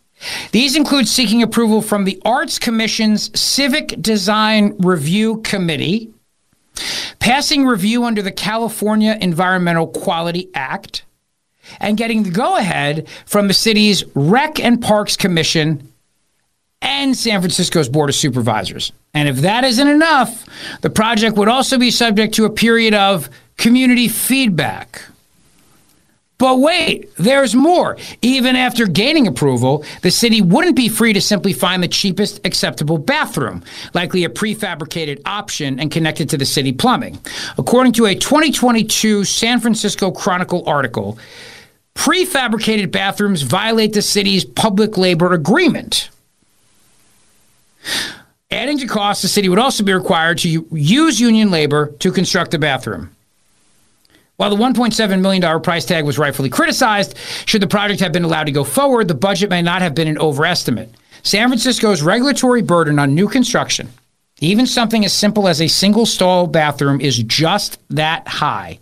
These 0.52 0.76
include 0.76 1.08
seeking 1.08 1.44
approval 1.44 1.82
from 1.82 2.06
the 2.06 2.22
Arts 2.26 2.60
Commission's 2.60 3.38
Civic 3.40 4.02
Design 4.02 4.76
Review 4.80 5.42
Committee, 5.42 6.12
passing 7.20 7.66
review 7.66 8.04
under 8.06 8.22
the 8.22 8.32
California 8.32 9.18
Environmental 9.22 9.88
Quality 9.88 10.50
Act, 10.54 11.04
and 11.80 11.98
getting 11.98 12.24
the 12.24 12.32
go 12.32 12.58
ahead 12.58 13.08
from 13.26 13.48
the 13.48 13.54
city's 13.54 14.04
Rec 14.16 14.60
and 14.60 14.82
Parks 14.82 15.18
Commission 15.18 15.92
and 16.82 17.16
San 17.18 17.42
Francisco's 17.42 17.90
Board 17.90 18.10
of 18.10 18.16
Supervisors. 18.16 18.92
And 19.14 19.28
if 19.28 19.38
that 19.38 19.64
isn't 19.64 19.88
enough, 19.88 20.46
the 20.82 20.90
project 20.90 21.36
would 21.36 21.48
also 21.48 21.78
be 21.78 21.90
subject 21.90 22.36
to 22.36 22.46
a 22.46 22.50
period 22.50 22.94
of 22.94 23.30
community 23.58 24.08
feedback. 24.08 25.02
But 26.38 26.60
wait, 26.60 27.16
there's 27.16 27.56
more. 27.56 27.98
Even 28.22 28.58
after 28.58 28.88
gaining 28.88 29.26
approval, 29.26 29.86
the 30.02 30.12
city 30.12 30.42
wouldn't 30.42 30.76
be 30.76 30.90
free 30.90 31.14
to 31.14 31.22
simply 31.22 31.54
find 31.54 31.82
the 31.82 31.88
cheapest 31.88 32.46
acceptable 32.46 32.98
bathroom, 32.98 33.64
likely 33.94 34.26
a 34.26 34.30
prefabricated 34.30 35.22
option 35.26 35.80
and 35.80 35.92
connected 35.92 36.30
to 36.30 36.38
the 36.38 36.46
city 36.46 36.74
plumbing. 36.74 37.18
According 37.58 37.94
to 37.94 38.06
a 38.06 38.16
2022 38.16 39.24
San 39.24 39.62
Francisco 39.62 40.12
Chronicle 40.12 40.68
article, 40.68 41.18
prefabricated 41.96 42.92
bathrooms 42.92 43.42
violate 43.42 43.94
the 43.94 44.02
city's 44.02 44.44
public 44.44 44.98
labor 44.98 45.32
agreement. 45.32 46.10
Adding 48.52 48.78
to 48.80 48.88
costs, 48.88 49.22
the 49.22 49.30
city 49.30 49.48
would 49.48 49.60
also 49.60 49.84
be 49.84 49.94
required 49.94 50.40
to 50.40 50.68
use 50.72 51.20
union 51.20 51.50
labor 51.50 51.88
to 52.00 52.12
construct 52.12 52.52
the 52.52 52.60
bathroom. 52.60 53.15
While 54.38 54.50
the 54.50 54.56
$1.7 54.58 55.22
million 55.22 55.62
price 55.62 55.86
tag 55.86 56.06
was 56.06 56.18
rightfully 56.18 56.50
criticized, 56.50 57.16
should 57.46 57.62
the 57.62 57.68
project 57.68 58.02
have 58.02 58.12
been 58.12 58.26
allowed 58.26 58.46
to 58.46 58.52
go 58.52 58.64
forward, 58.64 59.08
the 59.08 59.14
budget 59.14 59.50
may 59.50 59.62
not 59.62 59.82
have 59.82 59.96
been 59.96 60.10
an 60.10 60.18
overestimate. 60.18 60.90
San 61.24 61.48
Francisco's 61.48 62.02
regulatory 62.02 62.62
burden 62.62 63.00
on 63.00 63.16
new 63.16 63.28
construction, 63.28 63.90
even 64.42 64.68
something 64.68 65.06
as 65.06 65.14
simple 65.14 65.48
as 65.48 65.62
a 65.62 65.68
single 65.68 66.06
stall 66.06 66.48
bathroom, 66.48 67.00
is 67.00 67.18
just 67.24 67.80
that 67.90 68.28
high. 68.28 68.80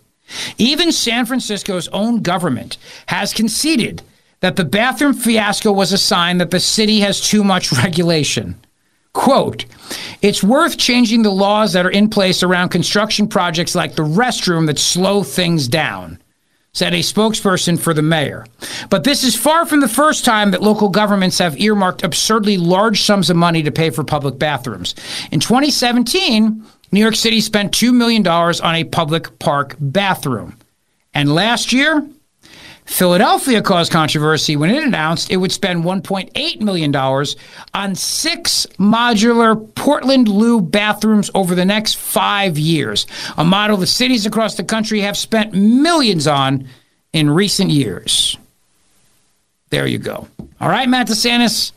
Even 0.58 0.90
San 0.90 1.24
Francisco's 1.26 1.88
own 1.88 2.20
government 2.20 2.76
has 3.06 3.32
conceded 3.32 4.02
that 4.40 4.56
the 4.56 4.64
bathroom 4.64 5.14
fiasco 5.14 5.72
was 5.72 5.92
a 5.92 5.98
sign 5.98 6.38
that 6.38 6.50
the 6.50 6.60
city 6.60 7.00
has 7.00 7.20
too 7.20 7.44
much 7.44 7.72
regulation. 7.72 8.56
Quote, 9.14 9.64
it's 10.20 10.42
worth 10.42 10.76
changing 10.76 11.22
the 11.22 11.30
laws 11.30 11.72
that 11.72 11.86
are 11.86 11.90
in 11.90 12.10
place 12.10 12.42
around 12.42 12.68
construction 12.68 13.26
projects 13.26 13.74
like 13.74 13.94
the 13.94 14.02
restroom 14.02 14.66
that 14.66 14.78
slow 14.78 15.22
things 15.22 15.68
down, 15.68 16.18
said 16.72 16.92
a 16.92 16.98
spokesperson 16.98 17.78
for 17.78 17.94
the 17.94 18.02
mayor. 18.02 18.44
But 18.90 19.04
this 19.04 19.22
is 19.22 19.36
far 19.36 19.66
from 19.66 19.80
the 19.80 19.88
first 19.88 20.24
time 20.24 20.50
that 20.50 20.62
local 20.62 20.88
governments 20.88 21.38
have 21.38 21.60
earmarked 21.60 22.02
absurdly 22.02 22.58
large 22.58 23.02
sums 23.02 23.30
of 23.30 23.36
money 23.36 23.62
to 23.62 23.70
pay 23.70 23.90
for 23.90 24.02
public 24.02 24.38
bathrooms. 24.38 24.96
In 25.30 25.38
2017, 25.38 26.64
New 26.90 27.00
York 27.00 27.14
City 27.14 27.40
spent 27.40 27.72
$2 27.72 27.94
million 27.94 28.26
on 28.26 28.74
a 28.74 28.84
public 28.84 29.38
park 29.38 29.76
bathroom. 29.78 30.56
And 31.14 31.32
last 31.32 31.72
year, 31.72 32.04
Philadelphia 32.84 33.62
caused 33.62 33.90
controversy 33.90 34.56
when 34.56 34.70
it 34.70 34.84
announced 34.84 35.30
it 35.30 35.38
would 35.38 35.50
spend 35.52 35.84
$1.8 35.84 36.60
million 36.60 36.94
on 36.94 37.94
six 37.94 38.66
modular 38.78 39.74
Portland 39.74 40.28
Loo 40.28 40.60
bathrooms 40.60 41.30
over 41.34 41.54
the 41.54 41.64
next 41.64 41.94
five 41.94 42.58
years, 42.58 43.06
a 43.36 43.44
model 43.44 43.76
the 43.76 43.86
cities 43.86 44.26
across 44.26 44.56
the 44.56 44.64
country 44.64 45.00
have 45.00 45.16
spent 45.16 45.54
millions 45.54 46.26
on 46.26 46.68
in 47.12 47.30
recent 47.30 47.70
years. 47.70 48.36
There 49.70 49.86
you 49.86 49.98
go. 49.98 50.28
All 50.60 50.68
right, 50.68 50.88
Matt 50.88 51.08
DeSantis. 51.08 51.72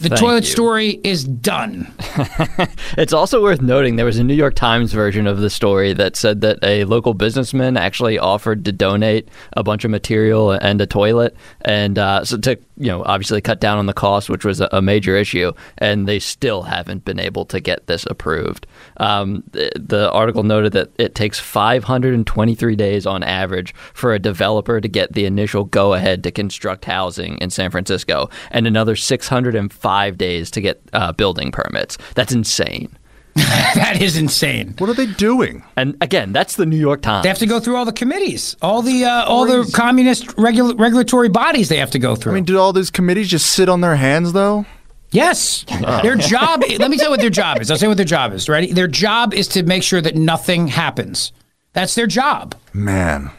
The 0.00 0.10
Thank 0.10 0.20
toilet 0.20 0.44
you. 0.44 0.50
story 0.50 1.00
is 1.02 1.24
done. 1.24 1.92
It's 2.96 3.12
also 3.12 3.42
worth 3.42 3.62
noting 3.62 3.94
there 3.96 4.06
was 4.06 4.18
a 4.18 4.24
New 4.24 4.34
York 4.34 4.54
Times 4.54 4.92
version 4.92 5.26
of 5.28 5.38
the 5.38 5.50
story 5.50 5.92
that 5.92 6.16
said 6.16 6.40
that 6.40 6.58
a 6.64 6.84
local 6.84 7.14
businessman 7.14 7.76
actually 7.76 8.18
offered 8.18 8.64
to 8.64 8.72
donate 8.72 9.28
a 9.52 9.62
bunch 9.62 9.84
of 9.84 9.90
material 9.90 10.50
and 10.52 10.80
a 10.80 10.86
toilet, 10.86 11.36
and 11.60 11.96
uh, 11.98 12.24
so 12.24 12.38
to 12.38 12.58
you 12.78 12.86
know 12.86 13.02
obviously 13.04 13.40
cut 13.40 13.60
down 13.60 13.78
on 13.78 13.86
the 13.86 13.92
cost, 13.92 14.30
which 14.30 14.44
was 14.44 14.60
a, 14.60 14.82
major 14.88 15.16
issue, 15.16 15.52
and 15.78 16.08
they 16.08 16.18
still 16.18 16.62
haven't 16.62 17.04
been 17.04 17.18
able 17.18 17.44
to 17.44 17.60
get 17.60 17.86
this 17.86 18.06
approved. 18.06 18.66
Um, 18.98 19.42
the, 19.50 19.70
the 19.76 20.10
article 20.12 20.44
noted 20.44 20.72
that 20.72 20.90
it 20.98 21.14
takes 21.14 21.38
523 21.38 22.76
days 22.76 23.06
on 23.06 23.22
average 23.22 23.74
for 23.92 24.14
a 24.14 24.18
developer 24.18 24.80
to 24.80 24.88
get 24.88 25.12
the 25.12 25.26
initial 25.26 25.64
go 25.64 25.94
ahead 25.94 26.22
to 26.24 26.30
construct 26.30 26.84
housing 26.84 27.36
in 27.38 27.50
San 27.50 27.70
Francisco, 27.70 28.30
and 28.50 28.66
another 28.66 28.96
605 28.96 30.18
days 30.18 30.50
to 30.50 30.60
get 30.60 30.80
uh, 30.92 31.12
building 31.12 31.52
permits. 31.52 31.98
That's 32.14 32.32
insane. 32.32 32.97
that 33.74 33.98
is 34.00 34.16
insane. 34.16 34.74
What 34.78 34.90
are 34.90 34.94
they 34.94 35.06
doing? 35.06 35.62
And 35.76 35.96
again, 36.00 36.32
that's 36.32 36.56
the 36.56 36.66
New 36.66 36.76
York 36.76 37.02
Times. 37.02 37.22
They 37.22 37.28
have 37.28 37.38
to 37.38 37.46
go 37.46 37.60
through 37.60 37.76
all 37.76 37.84
the 37.84 37.92
committees, 37.92 38.56
all 38.62 38.82
the 38.82 39.04
uh, 39.04 39.24
all 39.24 39.46
the 39.46 39.70
communist 39.74 40.36
regula- 40.38 40.74
regulatory 40.76 41.28
bodies 41.28 41.68
they 41.68 41.78
have 41.78 41.90
to 41.92 41.98
go 41.98 42.16
through. 42.16 42.32
I 42.32 42.34
mean, 42.36 42.44
do 42.44 42.58
all 42.58 42.72
these 42.72 42.90
committees 42.90 43.28
just 43.28 43.46
sit 43.46 43.68
on 43.68 43.80
their 43.80 43.96
hands, 43.96 44.32
though? 44.32 44.66
yes, 45.10 45.64
their 46.02 46.16
job. 46.16 46.62
let 46.78 46.90
me 46.90 46.96
tell 46.98 47.06
you 47.06 47.10
what 47.10 47.20
their 47.20 47.30
job 47.30 47.60
is. 47.60 47.70
I'll 47.70 47.78
say 47.78 47.88
what 47.88 47.96
their 47.96 48.04
job 48.06 48.32
is. 48.34 48.48
Ready? 48.48 48.72
Their 48.72 48.88
job 48.88 49.32
is 49.32 49.48
to 49.48 49.62
make 49.62 49.82
sure 49.82 50.00
that 50.02 50.16
nothing 50.16 50.68
happens. 50.68 51.32
That's 51.72 51.94
their 51.94 52.06
job. 52.06 52.54
Man, 52.74 53.30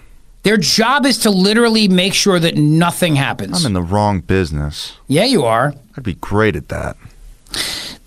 Their 0.43 0.57
job 0.57 1.05
is 1.05 1.17
to 1.19 1.29
literally 1.29 1.87
make 1.87 2.13
sure 2.13 2.39
that 2.39 2.55
nothing 2.55 3.15
happens. 3.15 3.59
I'm 3.59 3.67
in 3.67 3.73
the 3.73 3.81
wrong 3.81 4.21
business. 4.21 4.93
yeah, 5.07 5.25
you 5.25 5.43
are. 5.43 5.73
I'd 5.97 6.03
be 6.03 6.13
great 6.15 6.55
at 6.55 6.69
that. 6.69 6.95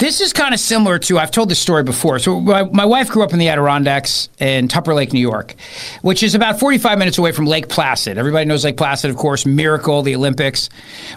This 0.03 0.21
is 0.21 0.33
kind 0.33 0.53
of 0.53 0.59
similar 0.59 0.99
to 0.99 1.17
I've 1.21 1.31
told 1.31 1.49
this 1.49 1.61
story 1.61 1.85
before. 1.85 2.19
So 2.19 2.41
my, 2.41 2.65
my 2.65 2.85
wife 2.85 3.09
grew 3.09 3.23
up 3.23 3.33
in 3.33 3.39
the 3.39 3.49
Adirondacks 3.51 4.31
in 4.41 4.67
Tupper 4.67 4.95
Lake, 4.95 5.13
New 5.13 5.21
York, 5.21 5.55
which 6.01 6.25
is 6.25 6.35
about 6.35 6.59
45 6.59 6.99
minutes 6.99 7.19
away 7.19 7.31
from 7.31 7.47
Lake 7.47 7.69
Placid. 7.69 8.19
Everybody 8.19 8.45
knows 8.45 8.65
Lake 8.65 8.77
Placid, 8.77 9.11
of 9.11 9.17
course, 9.17 9.47
Miracle, 9.47 10.03
the 10.03 10.17
Olympics. 10.17 10.71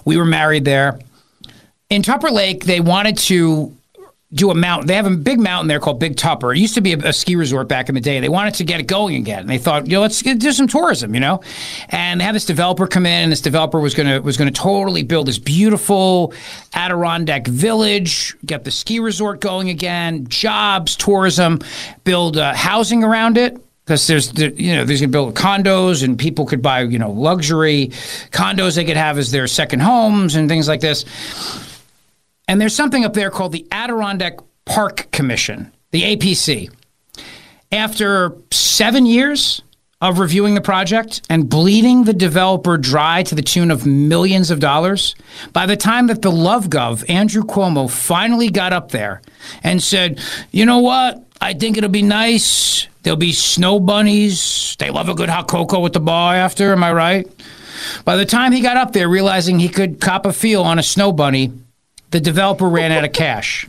We 0.05 0.17
were 0.17 0.25
married 0.25 0.65
there. 0.65 0.99
In 1.89 2.03
Tupper 2.03 2.29
Lake, 2.29 2.65
they 2.65 2.79
wanted 2.79 3.17
to 3.17 3.75
do 4.35 4.51
a 4.51 4.55
mountain. 4.55 4.87
They 4.87 4.95
have 4.95 5.07
a 5.07 5.15
big 5.15 5.39
mountain 5.39 5.67
there 5.67 5.79
called 5.79 5.99
Big 5.99 6.17
Tupper. 6.17 6.53
It 6.53 6.59
used 6.59 6.75
to 6.75 6.81
be 6.81 6.93
a, 6.93 6.97
a 6.97 7.13
ski 7.13 7.37
resort 7.37 7.69
back 7.69 7.87
in 7.87 7.95
the 7.95 8.01
day. 8.01 8.19
They 8.19 8.29
wanted 8.29 8.55
to 8.55 8.65
get 8.65 8.81
it 8.81 8.87
going 8.87 9.15
again. 9.15 9.39
And 9.39 9.49
they 9.49 9.57
thought, 9.57 9.87
you 9.87 9.93
know, 9.93 10.01
let's 10.01 10.21
do 10.21 10.51
some 10.51 10.67
tourism, 10.67 11.13
you 11.13 11.21
know. 11.21 11.41
And 11.89 12.19
they 12.19 12.25
had 12.25 12.35
this 12.35 12.45
developer 12.45 12.85
come 12.85 13.05
in, 13.05 13.23
and 13.23 13.31
this 13.31 13.41
developer 13.41 13.79
was 13.79 13.95
gonna 13.95 14.21
was 14.21 14.35
gonna 14.37 14.51
totally 14.51 15.03
build 15.03 15.27
this 15.27 15.39
beautiful 15.39 16.33
Adirondack 16.73 17.47
village, 17.47 18.35
get 18.45 18.65
the 18.65 18.71
ski 18.71 18.99
resort 18.99 19.39
going 19.39 19.69
again, 19.69 20.27
jobs, 20.27 20.95
tourism, 20.97 21.59
build 22.03 22.37
uh, 22.37 22.53
housing 22.53 23.03
around 23.03 23.37
it. 23.37 23.57
Because 23.85 24.07
there's, 24.07 24.33
you 24.39 24.75
know, 24.75 24.83
there's 24.83 24.99
gonna 24.99 25.11
build 25.11 25.35
condos 25.35 26.03
and 26.03 26.17
people 26.17 26.47
could 26.47 26.61
buy, 26.61 26.81
you 26.81 26.97
know, 26.97 27.11
luxury 27.11 27.89
condos 28.31 28.75
they 28.75 28.83
could 28.83 28.97
have 28.97 29.19
as 29.19 29.29
their 29.29 29.45
second 29.45 29.81
homes 29.81 30.35
and 30.35 30.49
things 30.49 30.67
like 30.67 30.81
this. 30.81 31.05
And 32.47 32.61
there's 32.61 32.75
something 32.75 33.03
up 33.05 33.13
there 33.13 33.29
called 33.29 33.51
the 33.51 33.67
Adirondack 33.71 34.39
Park 34.65 35.07
Commission, 35.11 35.71
the 35.91 36.15
APC. 36.15 36.71
After 37.71 38.35
seven 38.51 39.05
years 39.05 39.61
of 40.01 40.19
reviewing 40.19 40.53
the 40.53 40.61
project 40.61 41.21
and 41.29 41.49
bleeding 41.49 42.03
the 42.03 42.13
developer 42.13 42.77
dry 42.77 43.23
to 43.23 43.33
the 43.33 43.41
tune 43.41 43.71
of 43.71 43.85
millions 43.85 44.51
of 44.51 44.59
dollars, 44.59 45.15
by 45.53 45.65
the 45.65 45.77
time 45.77 46.07
that 46.07 46.21
the 46.21 46.31
Love 46.31 46.67
Gov, 46.67 47.09
Andrew 47.09 47.43
Cuomo, 47.43 47.89
finally 47.89 48.49
got 48.49 48.73
up 48.73 48.91
there 48.91 49.21
and 49.63 49.81
said, 49.81 50.19
you 50.51 50.65
know 50.65 50.79
what? 50.79 51.23
I 51.41 51.53
think 51.53 51.77
it'll 51.77 51.89
be 51.89 52.01
nice. 52.01 52.87
There'll 53.03 53.17
be 53.17 53.33
snow 53.33 53.79
bunnies. 53.79 54.75
They 54.79 54.89
love 54.89 55.09
a 55.09 55.15
good 55.15 55.29
hot 55.29 55.47
cocoa 55.47 55.79
with 55.79 55.93
the 55.93 55.99
bar 55.99 56.35
after, 56.35 56.71
am 56.71 56.83
I 56.83 56.93
right? 56.93 57.45
By 58.03 58.15
the 58.15 58.25
time 58.25 58.51
he 58.51 58.61
got 58.61 58.77
up 58.77 58.93
there, 58.93 59.09
realizing 59.09 59.59
he 59.59 59.69
could 59.69 59.99
cop 59.99 60.25
a 60.25 60.33
feel 60.33 60.63
on 60.63 60.79
a 60.79 60.83
snow 60.83 61.11
bunny, 61.11 61.51
the 62.11 62.19
developer 62.19 62.67
ran 62.67 62.91
out 62.91 63.03
of 63.03 63.11
cash. 63.11 63.67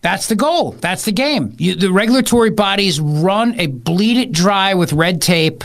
That's 0.00 0.26
the 0.26 0.36
goal. 0.36 0.72
That's 0.72 1.06
the 1.06 1.12
game. 1.12 1.54
You, 1.56 1.74
the 1.76 1.90
regulatory 1.90 2.50
bodies 2.50 3.00
run 3.00 3.58
a 3.58 3.68
bleed 3.68 4.18
it 4.18 4.32
dry 4.32 4.74
with 4.74 4.92
red 4.92 5.22
tape, 5.22 5.64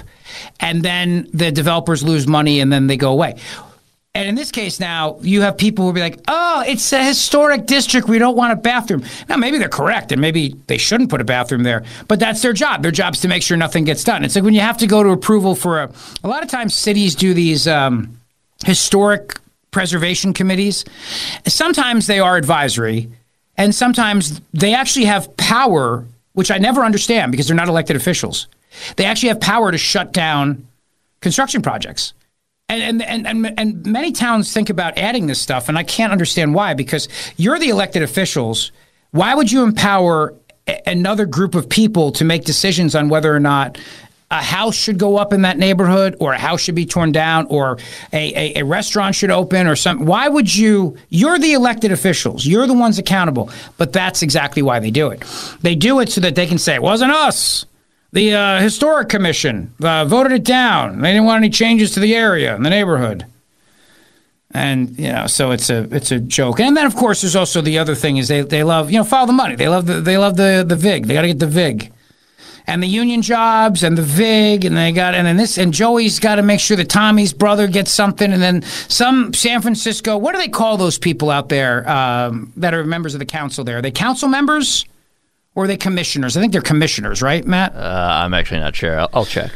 and 0.61 0.81
then 0.81 1.27
the 1.33 1.51
developers 1.51 2.03
lose 2.03 2.25
money, 2.25 2.61
and 2.61 2.71
then 2.71 2.87
they 2.87 2.95
go 2.95 3.11
away. 3.11 3.35
And 4.15 4.27
in 4.27 4.35
this 4.35 4.49
case, 4.49 4.79
now 4.79 5.19
you 5.21 5.41
have 5.41 5.57
people 5.57 5.83
who 5.83 5.87
will 5.87 5.93
be 5.93 5.99
like, 5.99 6.19
"Oh, 6.27 6.63
it's 6.65 6.91
a 6.93 7.03
historic 7.03 7.65
district. 7.65 8.07
We 8.07 8.17
don't 8.17 8.35
want 8.35 8.53
a 8.53 8.55
bathroom." 8.55 9.03
Now, 9.27 9.35
maybe 9.35 9.57
they're 9.57 9.67
correct, 9.67 10.11
and 10.11 10.21
maybe 10.21 10.55
they 10.67 10.77
shouldn't 10.77 11.09
put 11.09 11.21
a 11.21 11.25
bathroom 11.25 11.63
there. 11.63 11.83
But 12.07 12.19
that's 12.19 12.41
their 12.41 12.53
job. 12.53 12.81
Their 12.81 12.91
job 12.91 13.15
is 13.15 13.21
to 13.21 13.27
make 13.27 13.43
sure 13.43 13.57
nothing 13.57 13.83
gets 13.83 14.03
done. 14.03 14.23
It's 14.23 14.35
like 14.35 14.45
when 14.45 14.53
you 14.53 14.61
have 14.61 14.77
to 14.77 14.87
go 14.87 15.03
to 15.03 15.09
approval 15.09 15.53
for 15.53 15.83
a. 15.83 15.91
A 16.23 16.27
lot 16.29 16.43
of 16.43 16.49
times, 16.49 16.73
cities 16.73 17.13
do 17.13 17.33
these 17.33 17.67
um, 17.67 18.17
historic 18.65 19.37
preservation 19.71 20.33
committees. 20.33 20.85
Sometimes 21.47 22.07
they 22.07 22.19
are 22.19 22.35
advisory, 22.37 23.09
and 23.57 23.73
sometimes 23.73 24.41
they 24.53 24.73
actually 24.73 25.05
have 25.05 25.35
power, 25.37 26.05
which 26.33 26.51
I 26.51 26.57
never 26.57 26.81
understand 26.81 27.31
because 27.31 27.47
they're 27.47 27.55
not 27.55 27.67
elected 27.67 27.95
officials. 27.95 28.47
They 28.95 29.05
actually 29.05 29.29
have 29.29 29.39
power 29.39 29.71
to 29.71 29.77
shut 29.77 30.13
down 30.13 30.67
construction 31.21 31.61
projects. 31.61 32.13
And, 32.69 33.01
and, 33.01 33.25
and, 33.25 33.45
and, 33.45 33.59
and 33.59 33.85
many 33.87 34.11
towns 34.11 34.53
think 34.53 34.69
about 34.69 34.97
adding 34.97 35.25
this 35.25 35.41
stuff, 35.41 35.69
and 35.69 35.77
I 35.77 35.83
can't 35.83 36.11
understand 36.11 36.53
why, 36.53 36.75
because 36.75 37.07
you're 37.35 37.57
the 37.57 37.69
elected 37.69 38.03
officials. 38.03 38.71
Why 39.11 39.33
would 39.33 39.51
you 39.51 39.63
empower 39.63 40.35
a- 40.67 40.81
another 40.85 41.25
group 41.25 41.55
of 41.55 41.67
people 41.67 42.11
to 42.13 42.23
make 42.23 42.45
decisions 42.45 42.93
on 42.93 43.09
whether 43.09 43.35
or 43.35 43.39
not 43.39 43.79
a 44.31 44.41
house 44.43 44.75
should 44.75 44.99
go 44.99 45.17
up 45.17 45.33
in 45.33 45.41
that 45.41 45.57
neighborhood 45.57 46.15
or 46.19 46.33
a 46.33 46.37
house 46.37 46.61
should 46.61 46.75
be 46.75 46.85
torn 46.85 47.11
down 47.11 47.47
or 47.47 47.79
a, 48.13 48.57
a, 48.57 48.61
a 48.61 48.63
restaurant 48.63 49.15
should 49.15 49.31
open 49.31 49.65
or 49.65 49.75
something? 49.75 50.05
Why 50.05 50.27
would 50.27 50.55
you? 50.55 50.97
You're 51.09 51.39
the 51.39 51.53
elected 51.53 51.91
officials. 51.91 52.45
You're 52.45 52.67
the 52.67 52.73
ones 52.73 52.99
accountable. 52.99 53.49
But 53.77 53.91
that's 53.91 54.21
exactly 54.21 54.61
why 54.61 54.79
they 54.79 54.91
do 54.91 55.09
it. 55.09 55.23
They 55.61 55.75
do 55.75 55.99
it 55.99 56.09
so 56.09 56.21
that 56.21 56.35
they 56.35 56.45
can 56.45 56.59
say, 56.59 56.75
it 56.75 56.81
wasn't 56.81 57.11
us. 57.11 57.65
The 58.11 58.33
uh, 58.33 58.61
historic 58.61 59.09
commission 59.09 59.73
uh, 59.81 60.05
voted 60.05 60.31
it 60.31 60.43
down. 60.43 61.01
They 61.01 61.11
didn't 61.11 61.25
want 61.25 61.43
any 61.43 61.49
changes 61.49 61.91
to 61.91 61.99
the 61.99 62.15
area 62.15 62.55
and 62.55 62.65
the 62.65 62.69
neighborhood. 62.69 63.25
And 64.51 64.97
you 64.97 65.11
know, 65.11 65.27
so 65.27 65.51
it's 65.51 65.69
a 65.69 65.87
it's 65.95 66.11
a 66.11 66.19
joke. 66.19 66.59
And 66.59 66.75
then 66.75 66.87
of 66.87 66.95
course 66.95 67.21
there's 67.21 67.35
also 67.35 67.61
the 67.61 67.77
other 67.77 67.93
thing 67.93 68.17
is 68.17 68.27
they, 68.27 68.41
they 68.41 68.63
love 68.63 68.89
you 68.89 68.97
know 68.97 69.03
follow 69.03 69.27
the 69.27 69.33
money. 69.33 69.55
They 69.55 69.69
love 69.69 69.85
the 69.85 70.01
they 70.01 70.17
love 70.17 70.37
the 70.37 70.65
the 70.67 70.75
vig. 70.75 71.05
They 71.05 71.13
got 71.13 71.21
to 71.21 71.27
get 71.27 71.39
the 71.39 71.45
vig. 71.45 71.91
And 72.69 72.83
the 72.83 72.87
union 72.87 73.23
jobs 73.23 73.83
and 73.83 73.97
the 73.97 74.03
VIG 74.03 74.63
and 74.63 74.77
they 74.77 74.91
got 74.91 75.15
and 75.15 75.25
then 75.25 75.37
this 75.37 75.57
and 75.57 75.73
Joey's 75.73 76.19
got 76.19 76.35
to 76.35 76.43
make 76.43 76.59
sure 76.59 76.77
that 76.77 76.87
Tommy's 76.87 77.33
brother 77.33 77.67
gets 77.67 77.91
something 77.91 78.31
and 78.31 78.41
then 78.41 78.61
some 78.61 79.33
San 79.33 79.61
Francisco. 79.61 80.17
What 80.17 80.33
do 80.33 80.37
they 80.37 80.49
call 80.49 80.77
those 80.77 80.99
people 80.99 81.31
out 81.31 81.49
there 81.49 81.89
um, 81.89 82.53
that 82.57 82.75
are 82.75 82.83
members 82.83 83.15
of 83.15 83.19
the 83.19 83.25
council? 83.25 83.63
There 83.63 83.79
are 83.79 83.81
they 83.81 83.89
council 83.89 84.29
members 84.29 84.85
or 85.55 85.63
are 85.63 85.67
they 85.67 85.77
commissioners? 85.77 86.37
I 86.37 86.41
think 86.41 86.53
they're 86.53 86.61
commissioners, 86.61 87.23
right, 87.23 87.43
Matt? 87.43 87.75
Uh, 87.75 88.21
I'm 88.23 88.35
actually 88.35 88.59
not 88.59 88.75
sure. 88.75 88.99
I'll, 88.99 89.09
I'll 89.13 89.25
check. 89.25 89.51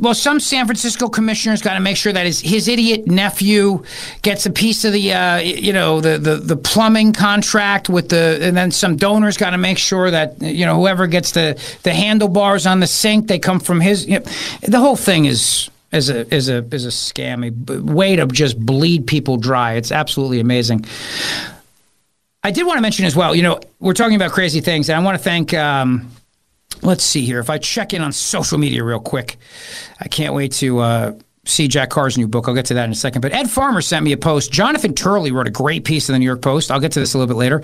Well, 0.00 0.14
some 0.14 0.40
San 0.40 0.66
Francisco 0.66 1.08
commissioners 1.08 1.62
got 1.62 1.74
to 1.74 1.80
make 1.80 1.96
sure 1.96 2.12
that 2.12 2.26
his, 2.26 2.40
his 2.40 2.66
idiot 2.66 3.06
nephew 3.06 3.84
gets 4.22 4.44
a 4.44 4.50
piece 4.50 4.84
of 4.84 4.92
the 4.92 5.12
uh, 5.12 5.38
you 5.38 5.72
know 5.72 6.00
the, 6.00 6.18
the 6.18 6.36
the 6.36 6.56
plumbing 6.56 7.12
contract 7.12 7.88
with 7.88 8.08
the 8.08 8.40
and 8.42 8.56
then 8.56 8.72
some 8.72 8.96
donors 8.96 9.36
got 9.36 9.50
to 9.50 9.58
make 9.58 9.78
sure 9.78 10.10
that 10.10 10.42
you 10.42 10.66
know 10.66 10.74
whoever 10.74 11.06
gets 11.06 11.30
the 11.30 11.60
the 11.84 11.94
handlebars 11.94 12.66
on 12.66 12.80
the 12.80 12.88
sink 12.88 13.28
they 13.28 13.38
come 13.38 13.60
from 13.60 13.80
his 13.80 14.06
you 14.06 14.18
know, 14.18 14.24
the 14.62 14.80
whole 14.80 14.96
thing 14.96 15.26
is 15.26 15.70
is 15.92 16.10
a 16.10 16.34
is 16.34 16.48
a 16.48 16.64
is 16.74 16.84
a 16.84 16.88
scam 16.88 17.46
a 17.46 17.80
way 17.82 18.16
to 18.16 18.26
just 18.26 18.58
bleed 18.58 19.06
people 19.06 19.36
dry. 19.36 19.74
It's 19.74 19.92
absolutely 19.92 20.40
amazing. 20.40 20.86
I 22.42 22.50
did 22.50 22.66
want 22.66 22.78
to 22.78 22.82
mention 22.82 23.06
as 23.06 23.16
well, 23.16 23.34
you 23.34 23.42
know, 23.42 23.60
we're 23.80 23.94
talking 23.94 24.16
about 24.16 24.32
crazy 24.32 24.60
things, 24.60 24.90
and 24.90 25.00
I 25.00 25.04
want 25.04 25.16
to 25.16 25.22
thank 25.22 25.54
um, 25.54 26.10
let's 26.84 27.04
see 27.04 27.24
here. 27.24 27.40
If 27.40 27.50
I 27.50 27.58
check 27.58 27.92
in 27.92 28.02
on 28.02 28.12
social 28.12 28.58
media 28.58 28.84
real 28.84 29.00
quick, 29.00 29.36
I 30.00 30.08
can't 30.08 30.34
wait 30.34 30.52
to 30.52 30.78
uh, 30.80 31.12
see 31.44 31.68
Jack 31.68 31.90
Carr's 31.90 32.16
new 32.16 32.28
book. 32.28 32.48
I'll 32.48 32.54
get 32.54 32.66
to 32.66 32.74
that 32.74 32.84
in 32.84 32.92
a 32.92 32.94
second. 32.94 33.22
But 33.22 33.32
Ed 33.32 33.50
Farmer 33.50 33.80
sent 33.80 34.04
me 34.04 34.12
a 34.12 34.16
post. 34.16 34.52
Jonathan 34.52 34.94
Turley 34.94 35.32
wrote 35.32 35.46
a 35.46 35.50
great 35.50 35.84
piece 35.84 36.08
in 36.08 36.12
the 36.12 36.18
New 36.18 36.24
York 36.24 36.42
Post. 36.42 36.70
I'll 36.70 36.80
get 36.80 36.92
to 36.92 37.00
this 37.00 37.14
a 37.14 37.18
little 37.18 37.32
bit 37.32 37.38
later. 37.38 37.62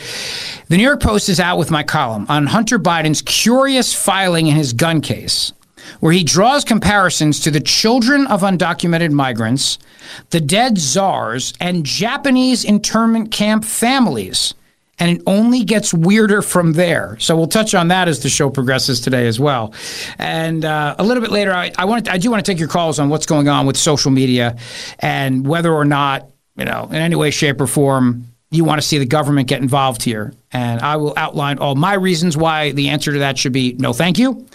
The 0.68 0.76
New 0.76 0.82
York 0.82 1.00
Post 1.00 1.28
is 1.28 1.40
out 1.40 1.58
with 1.58 1.70
my 1.70 1.82
column 1.82 2.26
on 2.28 2.46
Hunter 2.46 2.78
Biden's 2.78 3.22
curious 3.22 3.94
filing 3.94 4.46
in 4.46 4.56
his 4.56 4.72
gun 4.72 5.00
case. 5.00 5.52
Where 6.00 6.12
he 6.12 6.22
draws 6.22 6.64
comparisons 6.64 7.40
to 7.40 7.50
the 7.50 7.60
children 7.60 8.26
of 8.26 8.42
undocumented 8.42 9.12
migrants, 9.12 9.78
the 10.28 10.40
dead 10.40 10.78
czars, 10.78 11.52
and 11.58 11.84
Japanese 11.84 12.64
internment 12.64 13.32
camp 13.32 13.64
families 13.64 14.54
and 15.00 15.18
it 15.18 15.22
only 15.26 15.64
gets 15.64 15.92
weirder 15.92 16.42
from 16.42 16.74
there. 16.74 17.16
So 17.18 17.36
we'll 17.36 17.48
touch 17.48 17.74
on 17.74 17.88
that 17.88 18.06
as 18.06 18.20
the 18.22 18.28
show 18.28 18.50
progresses 18.50 19.00
today 19.00 19.26
as 19.26 19.40
well. 19.40 19.74
And 20.18 20.64
uh, 20.64 20.94
a 20.98 21.02
little 21.02 21.22
bit 21.22 21.32
later, 21.32 21.52
I, 21.52 21.72
I 21.76 21.86
want 21.86 22.08
I 22.08 22.18
do 22.18 22.30
want 22.30 22.44
to 22.44 22.50
take 22.50 22.60
your 22.60 22.68
calls 22.68 22.98
on 22.98 23.08
what's 23.08 23.26
going 23.26 23.48
on 23.48 23.66
with 23.66 23.76
social 23.76 24.10
media 24.10 24.58
and 25.00 25.46
whether 25.46 25.72
or 25.72 25.84
not 25.84 26.30
you 26.56 26.66
know 26.66 26.86
in 26.90 26.96
any 26.96 27.16
way, 27.16 27.30
shape, 27.30 27.60
or 27.60 27.66
form 27.66 28.26
you 28.50 28.64
want 28.64 28.80
to 28.80 28.86
see 28.86 28.98
the 28.98 29.06
government 29.06 29.48
get 29.48 29.62
involved 29.62 30.02
here. 30.02 30.34
And 30.52 30.80
I 30.80 30.96
will 30.96 31.14
outline 31.16 31.58
all 31.58 31.76
my 31.76 31.94
reasons 31.94 32.36
why 32.36 32.72
the 32.72 32.88
answer 32.88 33.12
to 33.12 33.20
that 33.20 33.38
should 33.38 33.52
be 33.52 33.74
no, 33.78 33.92
thank 33.92 34.18
you. 34.18 34.46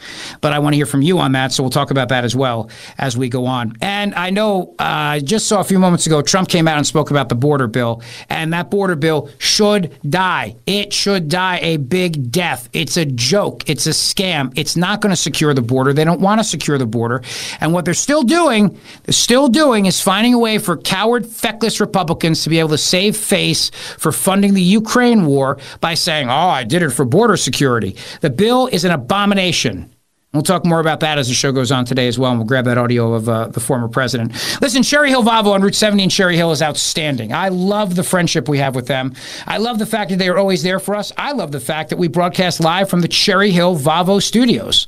But 0.42 0.52
I 0.52 0.60
want 0.60 0.74
to 0.74 0.78
hear 0.78 0.86
from 0.86 1.02
you 1.02 1.20
on 1.20 1.32
that. 1.34 1.54
So 1.54 1.64
we'll 1.64 1.70
talk 1.70 1.90
about 1.90 2.10
that 2.10 2.26
as 2.26 2.36
well 2.36 2.70
as 2.98 3.16
we 3.16 3.30
go 3.30 3.46
on. 3.46 3.78
And 3.82 4.14
I 4.16 4.30
know 4.30 4.76
uh, 4.80 4.84
I 5.06 5.18
uh, 5.18 5.20
just 5.22 5.48
saw 5.48 5.62
a 5.62 5.64
few 5.64 5.80
moments 5.80 6.08
ago, 6.08 6.22
Trump 6.22 6.50
came 6.50 6.68
out 6.68 6.78
and 6.78 6.86
spoke 6.86 7.12
about 7.12 7.30
the 7.30 7.36
border 7.36 7.68
bill. 7.68 8.02
And 8.28 8.52
that 8.54 8.70
border 8.70 8.96
bill 8.96 9.30
should 9.38 9.98
die. 10.10 10.56
It 10.66 10.92
should 10.92 11.30
die 11.30 11.60
a 11.62 11.78
big 11.78 12.32
death. 12.32 12.68
It's 12.74 12.98
a 12.98 13.06
joke. 13.06 13.70
It's 13.70 13.88
a 13.88 13.92
scam. 13.92 14.52
It's 14.56 14.76
not 14.76 15.00
going 15.00 15.12
to 15.12 15.16
secure 15.16 15.54
the 15.54 15.62
border. 15.62 15.94
They 15.94 16.04
don't 16.04 16.20
want 16.20 16.40
to 16.40 16.44
secure 16.44 16.78
the 16.78 16.86
border. 16.86 17.22
And 17.62 17.72
what 17.72 17.86
they're 17.86 17.94
still 17.94 18.24
doing, 18.24 18.78
they're 19.04 19.14
still 19.14 19.48
doing 19.48 19.86
is 19.86 20.02
finding 20.02 20.34
a 20.34 20.40
way 20.40 20.58
for 20.58 20.76
coward, 20.76 21.26
feckless 21.26 21.80
Republicans 21.80 22.44
to 22.44 22.50
be 22.50 22.60
able 22.60 22.70
to 22.70 22.78
save 22.78 23.16
face 23.16 23.70
for 23.98 24.12
funding 24.12 24.54
the 24.54 24.62
Ukraine 24.62 25.26
war 25.26 25.58
by 25.86 25.94
saying, 25.94 26.32
oh, 26.32 26.34
I 26.34 26.64
did 26.64 26.82
it 26.82 26.90
for 26.90 27.06
border 27.06 27.38
security. 27.38 27.96
The 28.22 28.32
bill 28.32 28.66
is 28.66 28.86
an 28.86 28.92
abomination. 28.92 29.94
We'll 30.34 30.42
talk 30.42 30.66
more 30.66 30.80
about 30.80 31.02
that 31.02 31.20
as 31.20 31.28
the 31.28 31.36
show 31.36 31.52
goes 31.52 31.72
on 31.72 31.86
today 31.86 32.08
as 32.08 32.18
well, 32.18 32.32
and 32.32 32.40
we'll 32.40 32.48
grab 32.48 32.66
that 32.66 32.80
audio 32.80 33.14
of 33.14 33.30
uh, 33.30 33.50
the 33.50 33.60
former 33.60 33.88
president. 33.88 34.32
Listen, 34.64 34.82
Cherry 34.82 35.12
Hill 35.12 35.22
Volvo 35.22 35.52
on 35.52 35.62
Route 35.62 35.76
70 35.76 36.06
in 36.06 36.10
Cherry 36.10 36.38
Hill 36.38 36.52
is 36.52 36.64
outstanding. 36.64 37.34
I 37.34 37.50
love 37.50 37.96
the 37.96 38.02
friendship 38.02 38.50
we 38.50 38.58
have 38.58 38.74
with 38.74 38.88
them. 38.88 39.14
I 39.46 39.58
love 39.58 39.78
the 39.78 39.86
fact 39.86 40.10
that 40.10 40.18
they 40.18 40.28
are 40.28 40.40
always 40.40 40.64
there 40.64 40.80
for 40.80 40.96
us. 40.96 41.12
I 41.18 41.34
love 41.34 41.52
the 41.52 41.60
fact 41.60 41.92
that 41.92 41.98
we 42.00 42.08
broadcast 42.08 42.60
live 42.60 42.90
from 42.90 43.02
the 43.02 43.08
Cherry 43.08 43.52
Hill 43.52 43.78
Volvo 43.78 44.20
studios. 44.20 44.88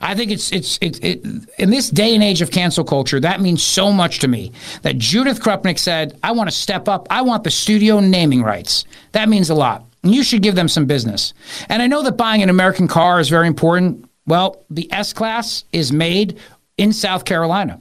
I 0.00 0.14
think 0.14 0.30
it's 0.30 0.50
it's 0.52 0.78
it, 0.80 1.04
it, 1.04 1.22
in 1.58 1.68
this 1.68 1.90
day 1.90 2.14
and 2.14 2.24
age 2.24 2.40
of 2.40 2.50
cancel 2.50 2.84
culture 2.84 3.20
that 3.20 3.42
means 3.42 3.62
so 3.62 3.92
much 3.92 4.20
to 4.20 4.28
me 4.28 4.52
that 4.80 4.96
Judith 4.96 5.42
Krupnik 5.42 5.78
said, 5.78 6.18
"I 6.22 6.32
want 6.32 6.48
to 6.48 6.56
step 6.56 6.88
up. 6.88 7.08
I 7.10 7.20
want 7.20 7.44
the 7.44 7.50
studio 7.50 8.00
naming 8.00 8.42
rights." 8.42 8.86
That 9.12 9.28
means 9.28 9.50
a 9.50 9.54
lot. 9.54 9.84
You 10.02 10.22
should 10.22 10.42
give 10.42 10.54
them 10.54 10.68
some 10.68 10.86
business. 10.86 11.34
And 11.68 11.82
I 11.82 11.86
know 11.86 12.02
that 12.02 12.16
buying 12.16 12.42
an 12.42 12.50
American 12.50 12.88
car 12.88 13.20
is 13.20 13.28
very 13.28 13.46
important. 13.46 14.08
Well, 14.26 14.64
the 14.70 14.90
S 14.92 15.12
Class 15.12 15.64
is 15.72 15.92
made 15.92 16.38
in 16.78 16.92
South 16.92 17.24
Carolina. 17.24 17.80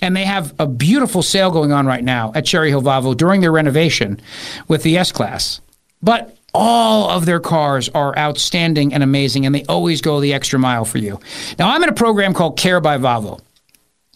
And 0.00 0.14
they 0.14 0.24
have 0.24 0.54
a 0.58 0.66
beautiful 0.66 1.22
sale 1.22 1.50
going 1.50 1.72
on 1.72 1.86
right 1.86 2.04
now 2.04 2.32
at 2.34 2.46
Cherry 2.46 2.70
Hill 2.70 2.82
Volvo 2.82 3.16
during 3.16 3.40
their 3.40 3.52
renovation 3.52 4.20
with 4.68 4.82
the 4.84 4.96
S 4.96 5.10
Class. 5.10 5.60
But 6.02 6.36
all 6.54 7.10
of 7.10 7.26
their 7.26 7.40
cars 7.40 7.88
are 7.90 8.16
outstanding 8.16 8.94
and 8.94 9.02
amazing, 9.02 9.44
and 9.44 9.54
they 9.54 9.64
always 9.64 10.00
go 10.00 10.20
the 10.20 10.32
extra 10.32 10.58
mile 10.58 10.84
for 10.84 10.98
you. 10.98 11.20
Now, 11.58 11.70
I'm 11.70 11.82
in 11.82 11.88
a 11.88 11.94
program 11.94 12.32
called 12.32 12.56
Care 12.58 12.80
by 12.80 12.96
Volvo. 12.96 13.40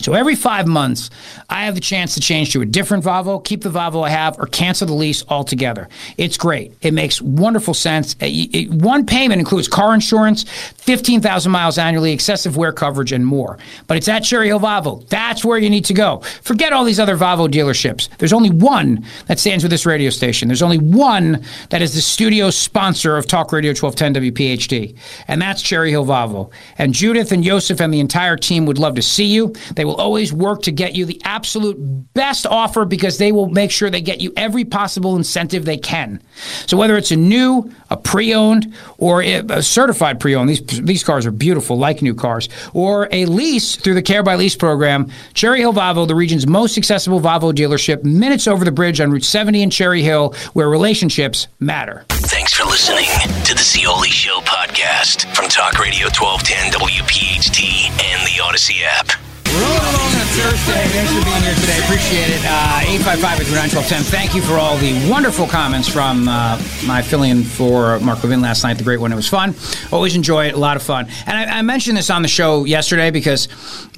So 0.05 0.15
every 0.15 0.35
five 0.35 0.67
months, 0.67 1.11
I 1.49 1.65
have 1.65 1.75
the 1.75 1.81
chance 1.81 2.15
to 2.15 2.21
change 2.21 2.53
to 2.53 2.61
a 2.61 2.67
different 2.67 3.05
Volvo, 3.05 3.45
keep 3.45 3.63
the 3.63 3.71
Volvo 3.71 4.05
I 4.05 4.11
have, 4.11 4.39
or 4.39 4.47
cancel 4.47 4.87
the 4.87 4.95
lease 4.95 5.25
altogether. 5.29 5.89
It's 6.17 6.37
great. 6.37 6.75
It 6.83 6.93
makes 6.93 7.21
wonderful 7.21 7.75
sense. 7.75 8.17
Uh, 8.21 8.29
one 8.71 9.07
payment 9.07 9.39
includes 9.39 9.69
car 9.69 9.95
insurance, 9.95 10.45
15,000 10.45 11.53
miles 11.53 11.79
annually, 11.79 12.13
excessive 12.13 12.57
wear 12.57 12.73
coverage, 12.73 13.13
and 13.13 13.27
more. 13.27 13.59
But 13.87 13.97
it's 13.97 14.09
at 14.09 14.21
Cherry 14.21 14.49
Hill 14.49 14.61
Volvo. 14.61 15.07
That's 15.09 15.45
where 15.45 15.59
you 15.59 15.71
need 15.71 15.85
to 15.87 15.95
go. 15.95 16.19
Forget 16.43 16.73
all 16.73 16.85
these 16.85 17.01
other 17.01 17.17
Volvo 17.17 17.49
dealerships. 17.49 18.09
There's 18.19 18.33
only 18.33 18.51
one 18.51 19.05
that 19.27 19.39
stands 19.39 19.65
with 19.65 19.71
this 19.71 19.87
radio 19.87 20.11
station. 20.11 20.49
There's 20.49 20.63
only 20.63 20.79
one 20.79 21.45
that 21.71 21.83
is 21.83 21.95
the 21.95 22.01
studio 22.01 22.51
sponsor 22.51 23.17
of 23.17 23.27
Talk 23.27 23.53
Radio 23.53 23.71
1210 23.71 24.33
WPHT, 24.33 24.97
and 25.29 25.41
that's 25.41 25.63
Cherry 25.63 25.91
Hill 25.91 26.07
Volvo. 26.07 26.51
And 26.79 26.93
Judith 26.93 27.33
and 27.33 27.43
Joseph 27.45 27.81
and 27.81 27.93
the 27.93 28.01
entire 28.01 28.37
team 28.37 28.67
would 28.67 28.79
love 28.79 28.95
to 28.97 29.03
see 29.03 29.27
you. 29.27 29.55
They 29.75 29.85
will 29.85 29.92
always 29.97 30.33
work 30.33 30.63
to 30.63 30.73
get 30.73 30.95
you 30.95 31.05
the 31.05 31.21
absolute 31.25 31.77
best 32.15 32.47
offer 32.47 32.85
because 32.85 33.19
they 33.19 33.33
will 33.33 33.49
make 33.49 33.71
sure 33.71 33.91
they 33.91 34.01
get 34.01 34.21
you 34.21 34.33
every 34.37 34.65
possible 34.65 35.17
incentive 35.17 35.65
they 35.65 35.77
can. 35.77 36.23
So 36.67 36.77
whether 36.77 36.97
it's 36.97 37.11
a 37.11 37.17
new, 37.17 37.73
a 37.91 37.97
pre-owned, 37.97 38.75
or 38.99 39.23
a 39.23 39.63
certified 39.63 40.21
pre-owned, 40.21 40.49
these 40.49 40.63
these 40.63 41.05
cars 41.05 41.27
are 41.27 41.31
beautiful, 41.31 41.77
like 41.77 42.03
new 42.03 42.15
cars, 42.15 42.49
or 42.73 43.09
a 43.13 43.27
lease 43.27 43.77
through 43.77 43.95
the 43.95 44.03
Care 44.03 44.23
by 44.23 44.35
Lease 44.35 44.57
program. 44.57 45.11
Cherry 45.35 45.61
Hill 45.61 45.73
Volvo, 45.73 46.07
the 46.07 46.15
region's 46.15 46.47
most 46.47 46.77
accessible 46.79 47.21
Volvo 47.21 47.53
dealership, 47.53 48.05
minutes 48.05 48.47
over 48.47 48.65
the 48.65 48.73
bridge 48.73 49.01
on 49.01 49.11
Route 49.11 49.25
70 49.25 49.63
in 49.63 49.71
Cherry 49.71 50.03
Hill, 50.03 50.35
where 50.53 50.69
relationships 50.69 51.49
matter. 51.61 52.05
Thanks 52.09 52.55
for 52.55 52.65
listening 52.65 53.09
to 53.45 53.55
the 53.55 53.63
Zeoli 53.63 54.09
Show 54.09 54.41
podcast 54.41 55.33
from 55.35 55.49
Talk 55.49 55.79
Radio 55.79 56.07
1210 56.07 56.73
WPHT 56.73 57.91
and 57.91 58.27
the 58.27 58.43
Audacy 58.43 58.83
app. 58.85 59.22
Rolling 59.53 59.85
along 59.85 60.13
on 60.17 60.27
Thursday. 60.33 60.89
Thanks 60.89 61.13
for 61.13 61.25
being 61.25 61.43
here 61.43 61.55
today. 61.55 61.79
Appreciate 61.85 62.31
it. 62.31 62.41
Uh, 62.47 62.81
855 63.05 64.07
Thank 64.07 64.35
you 64.35 64.41
for 64.41 64.55
all 64.55 64.79
the 64.79 65.11
wonderful 65.11 65.47
comments 65.47 65.87
from 65.89 66.27
uh, 66.27 66.59
my 66.87 67.03
fill-in 67.03 67.43
for 67.43 68.01
Mark 68.01 68.23
Levin 68.25 68.41
last 68.41 68.65
night. 68.65 68.79
The 68.79 68.85
great 68.85 68.99
one. 68.99 69.13
It 69.13 69.17
was 69.17 69.29
fun. 69.29 69.55
Always 69.93 70.17
enjoy 70.17 70.47
it. 70.47 70.55
A 70.55 70.59
lot 70.59 70.77
of 70.77 70.83
fun. 70.83 71.07
And 71.27 71.37
I, 71.37 71.59
I 71.59 71.63
mentioned 71.63 71.99
this 71.99 72.09
on 72.09 72.23
the 72.23 72.29
show 72.29 72.65
yesterday 72.65 73.11
because 73.11 73.49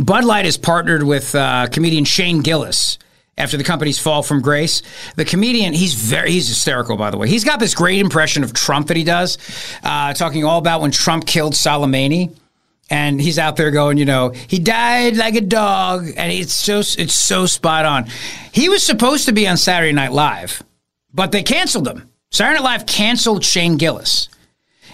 Bud 0.00 0.24
Light 0.24 0.44
has 0.44 0.56
partnered 0.56 1.04
with 1.04 1.36
uh, 1.36 1.68
comedian 1.68 2.04
Shane 2.04 2.40
Gillis 2.42 2.98
after 3.38 3.56
the 3.56 3.64
company's 3.64 4.00
fall 4.00 4.24
from 4.24 4.42
grace. 4.42 4.82
The 5.14 5.24
comedian, 5.24 5.72
he's 5.72 5.94
very, 5.94 6.32
he's 6.32 6.48
hysterical, 6.48 6.96
by 6.96 7.12
the 7.12 7.16
way. 7.16 7.28
He's 7.28 7.44
got 7.44 7.60
this 7.60 7.74
great 7.76 8.00
impression 8.00 8.42
of 8.42 8.54
Trump 8.54 8.88
that 8.88 8.96
he 8.96 9.04
does, 9.04 9.38
uh, 9.84 10.14
talking 10.14 10.44
all 10.44 10.58
about 10.58 10.80
when 10.80 10.90
Trump 10.90 11.26
killed 11.28 11.52
Soleimani 11.52 12.36
and 12.90 13.20
he's 13.20 13.39
out 13.39 13.57
there 13.57 13.70
going, 13.70 13.99
you 13.99 14.05
know, 14.05 14.30
he 14.30 14.59
died 14.59 15.16
like 15.16 15.35
a 15.35 15.41
dog, 15.41 16.07
and 16.16 16.32
it's 16.32 16.55
so 16.55 16.78
it's 16.78 17.14
so 17.14 17.47
spot 17.47 17.85
on. 17.85 18.07
He 18.53 18.68
was 18.68 18.85
supposed 18.85 19.26
to 19.26 19.32
be 19.32 19.47
on 19.49 19.57
Saturday 19.57 19.93
Night 19.93 20.12
Live, 20.12 20.62
but 21.12 21.32
they 21.32 21.43
canceled 21.43 21.89
him. 21.89 22.09
Saturday 22.30 22.61
Night 22.61 22.64
Live 22.64 22.87
canceled 22.87 23.45
Shane 23.45 23.76
Gillis. 23.76 24.28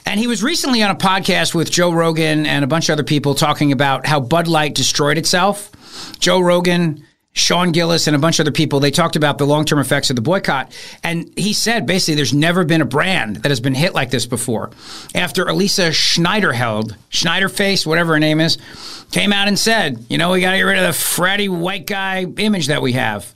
And 0.06 0.18
he 0.18 0.26
was 0.26 0.42
recently 0.42 0.82
on 0.82 0.90
a 0.90 0.96
podcast 0.96 1.54
with 1.54 1.70
Joe 1.70 1.92
Rogan 1.92 2.46
and 2.46 2.64
a 2.64 2.66
bunch 2.66 2.88
of 2.88 2.94
other 2.94 3.04
people 3.04 3.34
talking 3.34 3.70
about 3.70 4.06
how 4.06 4.18
Bud 4.18 4.48
Light 4.48 4.74
destroyed 4.74 5.18
itself. 5.18 5.70
Joe 6.18 6.40
Rogan 6.40 7.06
Sean 7.32 7.70
Gillis 7.70 8.08
and 8.08 8.16
a 8.16 8.18
bunch 8.18 8.40
of 8.40 8.44
other 8.44 8.52
people, 8.52 8.80
they 8.80 8.90
talked 8.90 9.14
about 9.14 9.38
the 9.38 9.46
long 9.46 9.64
term 9.64 9.78
effects 9.78 10.10
of 10.10 10.16
the 10.16 10.22
boycott. 10.22 10.76
And 11.04 11.32
he 11.36 11.52
said 11.52 11.86
basically 11.86 12.16
there's 12.16 12.34
never 12.34 12.64
been 12.64 12.80
a 12.80 12.86
brand 12.86 13.36
that 13.36 13.50
has 13.50 13.60
been 13.60 13.74
hit 13.74 13.94
like 13.94 14.10
this 14.10 14.26
before. 14.26 14.70
After 15.14 15.46
Elisa 15.46 15.90
Schneiderheld, 15.90 16.96
Schneiderface, 17.10 17.86
whatever 17.86 18.14
her 18.14 18.18
name 18.18 18.40
is, 18.40 18.58
came 19.12 19.32
out 19.32 19.46
and 19.46 19.58
said, 19.58 20.04
you 20.08 20.18
know, 20.18 20.32
we 20.32 20.40
got 20.40 20.52
to 20.52 20.56
get 20.56 20.62
rid 20.62 20.78
of 20.78 20.84
the 20.84 20.98
fratty 20.98 21.48
white 21.48 21.86
guy 21.86 22.24
image 22.24 22.66
that 22.66 22.82
we 22.82 22.92
have. 22.92 23.32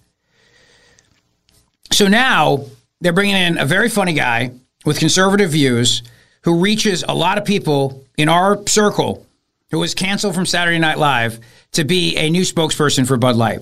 So 1.92 2.08
now 2.08 2.66
they're 3.00 3.12
bringing 3.12 3.36
in 3.36 3.58
a 3.58 3.64
very 3.64 3.88
funny 3.88 4.14
guy 4.14 4.52
with 4.84 4.98
conservative 4.98 5.50
views 5.50 6.02
who 6.42 6.60
reaches 6.60 7.04
a 7.06 7.14
lot 7.14 7.38
of 7.38 7.44
people 7.44 8.04
in 8.18 8.28
our 8.28 8.66
circle 8.66 9.24
who 9.70 9.78
was 9.78 9.94
canceled 9.94 10.34
from 10.34 10.46
Saturday 10.46 10.78
Night 10.78 10.98
Live 10.98 11.40
to 11.72 11.84
be 11.84 12.16
a 12.16 12.30
new 12.30 12.42
spokesperson 12.42 13.06
for 13.06 13.16
Bud 13.16 13.36
Light. 13.36 13.60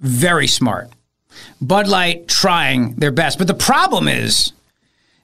Very 0.00 0.46
smart. 0.46 0.90
Bud 1.60 1.88
Light 1.88 2.28
trying 2.28 2.94
their 2.94 3.10
best. 3.10 3.38
But 3.38 3.46
the 3.46 3.54
problem 3.54 4.08
is 4.08 4.52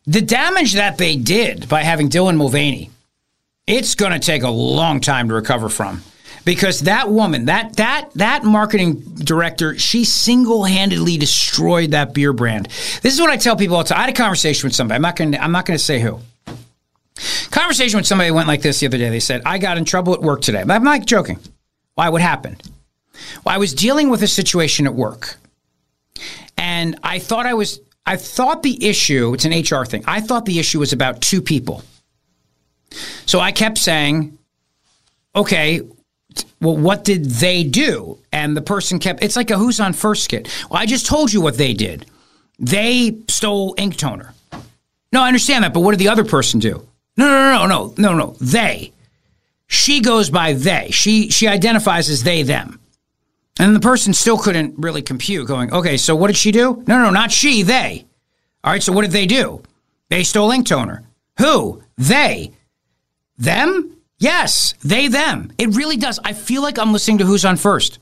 the 0.07 0.21
damage 0.21 0.75
that 0.75 0.99
they 0.99 1.17
did 1.17 1.69
by 1.69 1.83
having 1.83 2.09
Dylan 2.09 2.37
Mulvaney, 2.37 2.91
it's 3.67 3.95
going 3.95 4.13
to 4.13 4.19
take 4.19 4.43
a 4.43 4.51
long 4.51 5.01
time 5.01 5.29
to 5.29 5.35
recover 5.35 5.69
from. 5.69 6.03
Because 6.45 6.81
that 6.81 7.09
woman, 7.09 7.45
that 7.45 7.77
that 7.77 8.11
that 8.15 8.43
marketing 8.43 8.95
director, 9.15 9.79
she 9.79 10.05
single-handedly 10.05 11.17
destroyed 11.17 11.93
that 11.93 12.15
beer 12.15 12.33
brand. 12.33 12.67
This 13.01 13.15
is 13.15 13.21
what 13.21 13.31
I 13.31 13.37
tell 13.37 13.55
people 13.55 13.77
all 13.77 13.85
the 13.85 13.91
time. 13.91 13.99
I 13.99 14.01
had 14.07 14.11
a 14.11 14.13
conversation 14.13 14.67
with 14.67 14.75
somebody. 14.75 14.97
I'm 14.97 15.03
not 15.03 15.15
going. 15.15 15.39
I'm 15.39 15.53
not 15.53 15.67
to 15.67 15.79
say 15.79 16.01
who. 16.01 16.19
Conversation 17.53 17.97
with 17.97 18.09
somebody 18.09 18.33
went 18.33 18.49
like 18.49 18.61
this 18.61 18.81
the 18.81 18.87
other 18.87 18.99
day. 18.99 19.09
They 19.09 19.21
said, 19.21 19.43
"I 19.47 19.59
got 19.59 19.79
in 19.79 19.85
trouble 19.85 20.15
at 20.15 20.21
work 20.21 20.41
today." 20.41 20.65
I'm 20.69 20.83
not 20.83 21.07
joking. 21.07 21.39
Why? 21.95 22.09
What 22.09 22.23
happened? 22.23 22.61
Well, 23.45 23.55
I 23.55 23.59
was 23.59 23.75
dealing 23.75 24.11
with 24.11 24.23
a 24.23 24.29
situation 24.29 24.87
at 24.87 24.95
work, 24.95 25.37
and 26.57 26.99
I 27.03 27.19
thought 27.19 27.47
I 27.47 27.55
was. 27.55 27.81
I 28.05 28.17
thought 28.17 28.63
the 28.63 28.85
issue. 28.85 29.33
It's 29.35 29.45
an 29.45 29.53
HR 29.53 29.85
thing. 29.85 30.03
I 30.07 30.21
thought 30.21 30.45
the 30.45 30.59
issue 30.59 30.81
was 30.81 30.93
about 30.93 31.21
two 31.21 31.41
people. 31.41 31.83
So 33.27 33.39
I 33.41 33.53
kept 33.53 33.79
saying, 33.79 34.37
"Okay, 35.37 35.83
well, 36.61 36.77
what 36.77 37.05
did 37.05 37.27
they 37.27 37.63
do?" 37.65 38.19
And 38.33 38.57
the 38.57 38.63
person 38.63 38.99
kept. 38.99 39.23
It's 39.23 39.37
like 39.37 39.51
a 39.51 39.59
"Who's 39.59 39.81
on 39.81 39.93
First 39.93 40.25
skit. 40.25 40.49
Well, 40.71 40.81
I 40.81 40.87
just 40.87 41.07
told 41.07 41.33
you 41.33 41.41
what 41.41 41.59
they 41.59 41.75
did. 41.75 42.07
They 42.59 43.17
stole 43.29 43.75
ink 43.79 43.97
toner. 43.97 44.35
No, 45.13 45.23
I 45.23 45.27
understand 45.29 45.65
that, 45.65 45.75
but 45.75 45.81
what 45.81 45.91
did 45.91 46.01
the 46.01 46.09
other 46.09 46.25
person 46.25 46.59
do? 46.59 46.87
No, 47.17 47.27
no, 47.27 47.67
no, 47.67 47.67
no, 47.67 47.95
no, 47.97 48.15
no. 48.15 48.37
They. 48.41 48.93
She 49.67 50.01
goes 50.01 50.31
by 50.31 50.55
they. 50.55 50.91
She 50.91 51.29
she 51.31 51.49
identifies 51.49 52.09
as 52.09 52.23
they 52.23 52.43
them. 52.43 52.79
And 53.59 53.77
the 53.77 53.81
person 53.81 54.15
still 54.15 54.39
couldn't 54.39 54.79
really 54.79 55.03
compute, 55.03 55.47
going, 55.47 55.73
okay, 55.73 55.97
so 55.97 56.17
what 56.17 56.29
did 56.29 56.37
she 56.37 56.53
do? 56.53 56.83
No, 56.87 57.03
no, 57.03 57.11
not 57.11 57.31
she, 57.31 57.63
they. 57.63 58.07
All 58.65 58.73
right, 58.73 58.83
so 58.83 58.93
what 58.93 59.03
did 59.03 59.11
they 59.11 59.27
do? 59.27 59.63
They 60.09 60.23
stole 60.23 60.51
ink 60.51 60.67
toner. 60.67 61.03
Who? 61.39 61.83
They. 61.99 62.53
Them? 63.37 63.97
Yes, 64.19 64.75
they, 64.85 65.09
them. 65.09 65.53
It 65.59 65.75
really 65.77 65.97
does. 65.97 66.19
I 66.25 66.33
feel 66.33 66.63
like 66.63 66.79
I'm 66.79 66.93
listening 66.93 67.19
to 67.19 67.25
Who's 67.25 67.45
on 67.45 67.57
First 67.57 67.99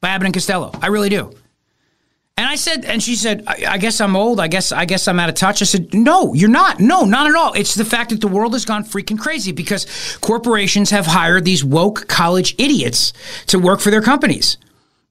by 0.00 0.10
Abbott 0.10 0.26
and 0.26 0.34
Costello. 0.34 0.70
I 0.80 0.86
really 0.86 1.08
do. 1.08 1.34
And 2.36 2.48
I 2.48 2.56
said, 2.56 2.84
and 2.84 3.02
she 3.02 3.14
said, 3.14 3.44
I, 3.46 3.64
I, 3.68 3.78
guess 3.78 4.00
I'm 4.00 4.16
old. 4.16 4.40
I 4.40 4.48
guess, 4.48 4.72
I 4.72 4.86
guess 4.86 5.06
I'm 5.06 5.20
out 5.20 5.28
of 5.28 5.36
touch. 5.36 5.62
I 5.62 5.66
said, 5.66 5.94
no, 5.94 6.34
you're 6.34 6.48
not. 6.48 6.80
No, 6.80 7.04
not 7.04 7.28
at 7.28 7.36
all. 7.36 7.52
It's 7.52 7.76
the 7.76 7.84
fact 7.84 8.10
that 8.10 8.20
the 8.20 8.28
world 8.28 8.54
has 8.54 8.64
gone 8.64 8.84
freaking 8.84 9.18
crazy 9.18 9.52
because 9.52 10.18
corporations 10.20 10.90
have 10.90 11.06
hired 11.06 11.44
these 11.44 11.64
woke 11.64 12.08
college 12.08 12.56
idiots 12.58 13.12
to 13.46 13.58
work 13.58 13.80
for 13.80 13.90
their 13.90 14.02
companies. 14.02 14.56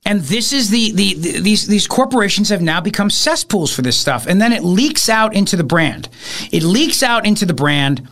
And 0.06 0.22
this 0.22 0.52
is 0.52 0.70
the, 0.70 0.92
the, 0.92 1.14
the, 1.14 1.40
these 1.40 1.68
these 1.68 1.88
corporations 1.88 2.50
have 2.50 2.62
now 2.62 2.82
become 2.82 3.10
cesspools 3.10 3.74
for 3.74 3.82
this 3.82 3.98
stuff, 3.98 4.28
and 4.28 4.42
then 4.42 4.52
it 4.52 4.64
leaks 4.64 5.08
out 5.08 5.34
into 5.34 5.56
the 5.56 5.64
brand. 5.64 6.10
It 6.52 6.64
leaks 6.64 7.02
out 7.02 7.26
into 7.26 7.46
the 7.46 7.54
brand, 7.54 8.08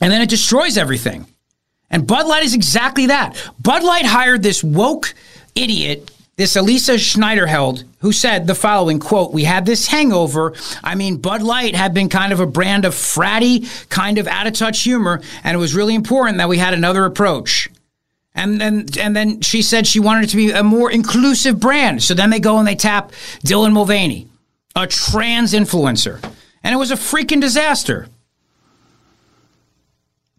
and 0.00 0.12
then 0.12 0.20
it 0.20 0.28
destroys 0.28 0.76
everything. 0.76 1.26
And 1.90 2.06
Bud 2.06 2.26
Light 2.26 2.42
is 2.42 2.54
exactly 2.54 3.06
that. 3.06 3.36
Bud 3.60 3.84
Light 3.84 4.06
hired 4.06 4.42
this 4.42 4.64
woke 4.64 5.14
idiot, 5.54 6.10
this 6.36 6.56
Elisa 6.56 6.94
Schneiderheld, 6.94 7.84
who 7.98 8.10
said 8.10 8.48
the 8.48 8.54
following 8.56 8.98
quote: 8.98 9.32
"We 9.32 9.44
had 9.44 9.64
this 9.64 9.86
hangover. 9.86 10.54
I 10.82 10.96
mean, 10.96 11.18
Bud 11.18 11.42
Light 11.42 11.76
had 11.76 11.94
been 11.94 12.08
kind 12.08 12.32
of 12.32 12.40
a 12.40 12.46
brand 12.46 12.84
of 12.84 12.94
fratty, 12.94 13.68
kind 13.90 14.18
of 14.18 14.26
out 14.26 14.48
of 14.48 14.54
touch 14.54 14.82
humor, 14.82 15.20
and 15.44 15.54
it 15.54 15.58
was 15.58 15.72
really 15.72 15.94
important 15.94 16.38
that 16.38 16.48
we 16.48 16.58
had 16.58 16.74
another 16.74 17.04
approach." 17.04 17.70
And 18.34 18.60
then 18.60 18.86
and 18.98 19.14
then 19.14 19.40
she 19.42 19.62
said 19.62 19.86
she 19.86 20.00
wanted 20.00 20.24
it 20.24 20.30
to 20.30 20.36
be 20.36 20.50
a 20.50 20.62
more 20.62 20.90
inclusive 20.90 21.60
brand. 21.60 22.02
So 22.02 22.14
then 22.14 22.30
they 22.30 22.40
go 22.40 22.58
and 22.58 22.66
they 22.66 22.74
tap 22.74 23.12
Dylan 23.44 23.72
Mulvaney, 23.72 24.28
a 24.74 24.86
trans 24.86 25.52
influencer. 25.52 26.22
And 26.64 26.74
it 26.74 26.78
was 26.78 26.90
a 26.90 26.96
freaking 26.96 27.40
disaster. 27.40 28.08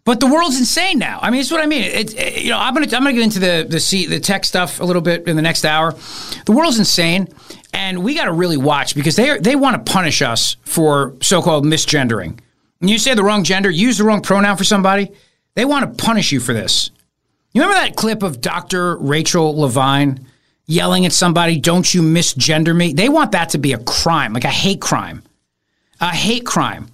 But 0.04 0.20
the 0.20 0.26
world's 0.26 0.58
insane 0.58 0.98
now. 0.98 1.18
I 1.22 1.30
mean, 1.30 1.40
it's 1.40 1.50
what 1.50 1.62
I 1.62 1.66
mean. 1.66 1.82
It, 1.82 2.14
it, 2.14 2.42
you 2.42 2.50
know, 2.50 2.58
I'm 2.58 2.74
gonna 2.74 2.86
I'm 2.86 3.02
gonna 3.02 3.14
get 3.14 3.22
into 3.22 3.38
the 3.38 3.66
the 3.68 4.06
the 4.06 4.20
tech 4.20 4.44
stuff 4.44 4.80
a 4.80 4.84
little 4.84 5.00
bit 5.00 5.26
in 5.26 5.36
the 5.36 5.42
next 5.42 5.64
hour. 5.64 5.94
The 6.44 6.52
world's 6.52 6.78
insane, 6.78 7.28
and 7.72 8.04
we 8.04 8.14
got 8.14 8.26
to 8.26 8.32
really 8.32 8.58
watch 8.58 8.94
because 8.94 9.16
they 9.16 9.30
are, 9.30 9.40
they 9.40 9.56
want 9.56 9.84
to 9.84 9.92
punish 9.92 10.20
us 10.20 10.56
for 10.64 11.14
so-called 11.22 11.64
misgendering. 11.64 12.38
When 12.80 12.88
you 12.88 12.98
say 12.98 13.14
the 13.14 13.24
wrong 13.24 13.44
gender, 13.44 13.70
use 13.70 13.96
the 13.96 14.04
wrong 14.04 14.20
pronoun 14.20 14.58
for 14.58 14.64
somebody, 14.64 15.10
they 15.54 15.64
want 15.64 15.96
to 15.96 16.04
punish 16.04 16.32
you 16.32 16.40
for 16.40 16.52
this. 16.52 16.90
You 17.54 17.62
remember 17.62 17.80
that 17.80 17.96
clip 17.96 18.22
of 18.22 18.40
Dr. 18.40 18.96
Rachel 18.96 19.58
Levine 19.58 20.26
yelling 20.66 21.06
at 21.06 21.12
somebody, 21.12 21.58
"Don't 21.58 21.94
you 21.94 22.02
misgender 22.02 22.74
me?" 22.74 22.92
They 22.92 23.08
want 23.08 23.32
that 23.32 23.50
to 23.50 23.58
be 23.58 23.72
a 23.72 23.78
crime, 23.78 24.32
like 24.32 24.44
a 24.44 24.48
hate 24.48 24.80
crime, 24.80 25.22
a 26.00 26.10
hate 26.10 26.44
crime. 26.44 26.88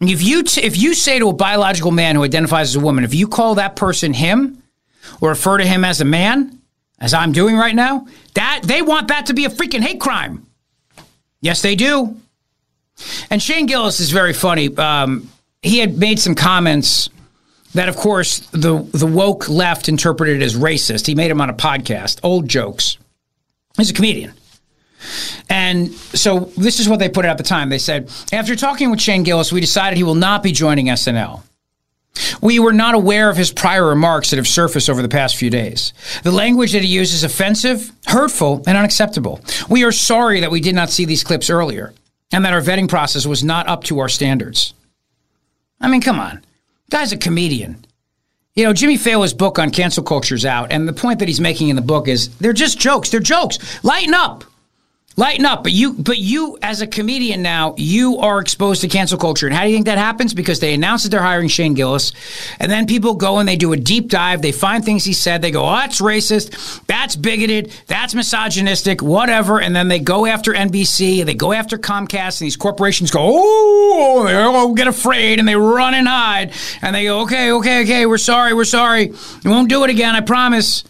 If 0.00 0.22
you 0.22 0.42
t- 0.42 0.62
if 0.62 0.76
you 0.76 0.94
say 0.94 1.18
to 1.18 1.30
a 1.30 1.32
biological 1.32 1.90
man 1.90 2.14
who 2.14 2.22
identifies 2.22 2.68
as 2.68 2.76
a 2.76 2.80
woman, 2.80 3.02
if 3.02 3.14
you 3.14 3.26
call 3.26 3.56
that 3.56 3.76
person 3.76 4.12
him 4.12 4.62
or 5.20 5.30
refer 5.30 5.58
to 5.58 5.66
him 5.66 5.84
as 5.84 6.00
a 6.00 6.04
man, 6.04 6.58
as 7.00 7.14
I'm 7.14 7.32
doing 7.32 7.56
right 7.56 7.74
now, 7.74 8.06
that 8.34 8.60
they 8.64 8.82
want 8.82 9.08
that 9.08 9.26
to 9.26 9.34
be 9.34 9.46
a 9.46 9.50
freaking 9.50 9.80
hate 9.80 10.00
crime. 10.00 10.46
Yes, 11.40 11.62
they 11.62 11.74
do. 11.74 12.16
And 13.30 13.42
Shane 13.42 13.66
Gillis 13.66 14.00
is 14.00 14.10
very 14.10 14.32
funny. 14.32 14.76
Um, 14.76 15.30
he 15.62 15.78
had 15.78 15.98
made 15.98 16.18
some 16.18 16.34
comments 16.34 17.08
that, 17.74 17.88
of 17.88 17.96
course, 17.96 18.40
the 18.50 18.78
the 18.92 19.06
woke 19.06 19.48
left 19.48 19.88
interpreted 19.88 20.42
as 20.42 20.56
racist. 20.56 21.06
He 21.06 21.14
made 21.14 21.30
him 21.30 21.40
on 21.40 21.50
a 21.50 21.54
podcast, 21.54 22.20
old 22.22 22.48
jokes. 22.48 22.98
He's 23.76 23.90
a 23.90 23.94
comedian. 23.94 24.32
And 25.48 25.92
so 25.92 26.50
this 26.56 26.80
is 26.80 26.88
what 26.88 26.98
they 26.98 27.08
put 27.08 27.24
out 27.24 27.32
at 27.32 27.38
the 27.38 27.44
time. 27.44 27.68
They 27.68 27.78
said, 27.78 28.10
after 28.32 28.56
talking 28.56 28.90
with 28.90 29.00
Shane 29.00 29.22
Gillis, 29.22 29.52
we 29.52 29.60
decided 29.60 29.96
he 29.96 30.02
will 30.02 30.14
not 30.16 30.42
be 30.42 30.50
joining 30.52 30.86
SNL. 30.86 31.42
We 32.42 32.58
were 32.58 32.72
not 32.72 32.94
aware 32.94 33.30
of 33.30 33.36
his 33.36 33.52
prior 33.52 33.86
remarks 33.86 34.30
that 34.30 34.36
have 34.36 34.48
surfaced 34.48 34.90
over 34.90 35.02
the 35.02 35.08
past 35.08 35.36
few 35.36 35.50
days. 35.50 35.92
The 36.24 36.32
language 36.32 36.72
that 36.72 36.82
he 36.82 36.88
used 36.88 37.14
is 37.14 37.22
offensive, 37.22 37.92
hurtful, 38.06 38.64
and 38.66 38.76
unacceptable. 38.76 39.40
We 39.68 39.84
are 39.84 39.92
sorry 39.92 40.40
that 40.40 40.50
we 40.50 40.60
did 40.60 40.74
not 40.74 40.90
see 40.90 41.04
these 41.04 41.22
clips 41.22 41.48
earlier 41.48 41.94
and 42.32 42.44
that 42.44 42.52
our 42.52 42.60
vetting 42.60 42.88
process 42.88 43.24
was 43.24 43.44
not 43.44 43.68
up 43.68 43.84
to 43.84 44.00
our 44.00 44.08
standards. 44.08 44.74
I 45.80 45.88
mean, 45.88 46.00
come 46.00 46.18
on. 46.18 46.42
Guy's 46.90 47.12
a 47.12 47.16
comedian. 47.16 47.84
You 48.54 48.64
know, 48.64 48.72
Jimmy 48.72 48.96
Fallon's 48.96 49.34
book 49.34 49.58
on 49.58 49.70
cancel 49.70 50.02
culture 50.02 50.34
is 50.34 50.44
out, 50.44 50.72
and 50.72 50.88
the 50.88 50.92
point 50.92 51.18
that 51.18 51.28
he's 51.28 51.40
making 51.40 51.68
in 51.68 51.76
the 51.76 51.82
book 51.82 52.08
is 52.08 52.34
they're 52.38 52.52
just 52.52 52.78
jokes. 52.78 53.10
They're 53.10 53.20
jokes. 53.20 53.58
Lighten 53.84 54.14
up. 54.14 54.44
Lighten 55.18 55.46
up, 55.46 55.64
but 55.64 55.72
you, 55.72 55.94
but 55.94 56.18
you, 56.18 56.58
as 56.62 56.80
a 56.80 56.86
comedian 56.86 57.42
now, 57.42 57.74
you 57.76 58.18
are 58.18 58.38
exposed 58.38 58.82
to 58.82 58.88
cancel 58.88 59.18
culture. 59.18 59.48
And 59.48 59.56
how 59.56 59.64
do 59.64 59.68
you 59.68 59.74
think 59.74 59.86
that 59.86 59.98
happens? 59.98 60.32
Because 60.32 60.60
they 60.60 60.74
announce 60.74 61.02
that 61.02 61.08
they're 61.08 61.20
hiring 61.20 61.48
Shane 61.48 61.74
Gillis, 61.74 62.12
and 62.60 62.70
then 62.70 62.86
people 62.86 63.14
go 63.14 63.38
and 63.38 63.48
they 63.48 63.56
do 63.56 63.72
a 63.72 63.76
deep 63.76 64.10
dive. 64.10 64.42
They 64.42 64.52
find 64.52 64.84
things 64.84 65.04
he 65.04 65.12
said. 65.12 65.42
They 65.42 65.50
go, 65.50 65.64
"Oh, 65.64 65.72
that's 65.72 66.00
racist. 66.00 66.86
That's 66.86 67.16
bigoted. 67.16 67.72
That's 67.88 68.14
misogynistic. 68.14 69.02
Whatever." 69.02 69.60
And 69.60 69.74
then 69.74 69.88
they 69.88 69.98
go 69.98 70.24
after 70.24 70.54
NBC. 70.54 71.24
They 71.24 71.34
go 71.34 71.52
after 71.52 71.78
Comcast, 71.78 72.40
and 72.40 72.46
these 72.46 72.56
corporations 72.56 73.10
go, 73.10 73.18
"Oh!" 73.20 74.22
They 74.24 74.36
all 74.36 74.72
get 74.72 74.86
afraid 74.86 75.40
and 75.40 75.48
they 75.48 75.56
run 75.56 75.94
and 75.94 76.06
hide. 76.06 76.52
And 76.80 76.94
they 76.94 77.06
go, 77.06 77.22
"Okay, 77.22 77.50
okay, 77.50 77.82
okay. 77.82 78.06
We're 78.06 78.18
sorry. 78.18 78.54
We're 78.54 78.64
sorry. 78.64 79.12
We 79.42 79.50
won't 79.50 79.68
do 79.68 79.82
it 79.82 79.90
again. 79.90 80.14
I 80.14 80.20
promise. 80.20 80.84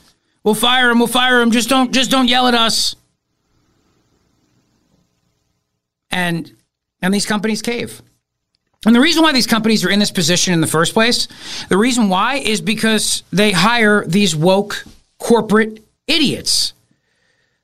We'll 0.44 0.54
fire 0.54 0.90
him. 0.90 0.98
We'll 0.98 1.08
fire 1.08 1.40
him. 1.40 1.50
Just 1.50 1.70
don't, 1.70 1.94
just 1.94 2.10
don't 2.10 2.28
yell 2.28 2.46
at 2.46 2.54
us." 2.54 2.94
And 6.10 6.52
and 7.00 7.14
these 7.14 7.26
companies 7.26 7.62
cave. 7.62 8.02
And 8.86 8.94
the 8.94 9.00
reason 9.00 9.22
why 9.22 9.32
these 9.32 9.46
companies 9.46 9.84
are 9.84 9.90
in 9.90 9.98
this 9.98 10.10
position 10.10 10.54
in 10.54 10.60
the 10.60 10.66
first 10.66 10.94
place, 10.94 11.26
the 11.68 11.76
reason 11.76 12.08
why 12.08 12.36
is 12.36 12.60
because 12.60 13.24
they 13.32 13.50
hire 13.50 14.04
these 14.06 14.36
woke 14.36 14.84
corporate 15.18 15.82
idiots 16.06 16.72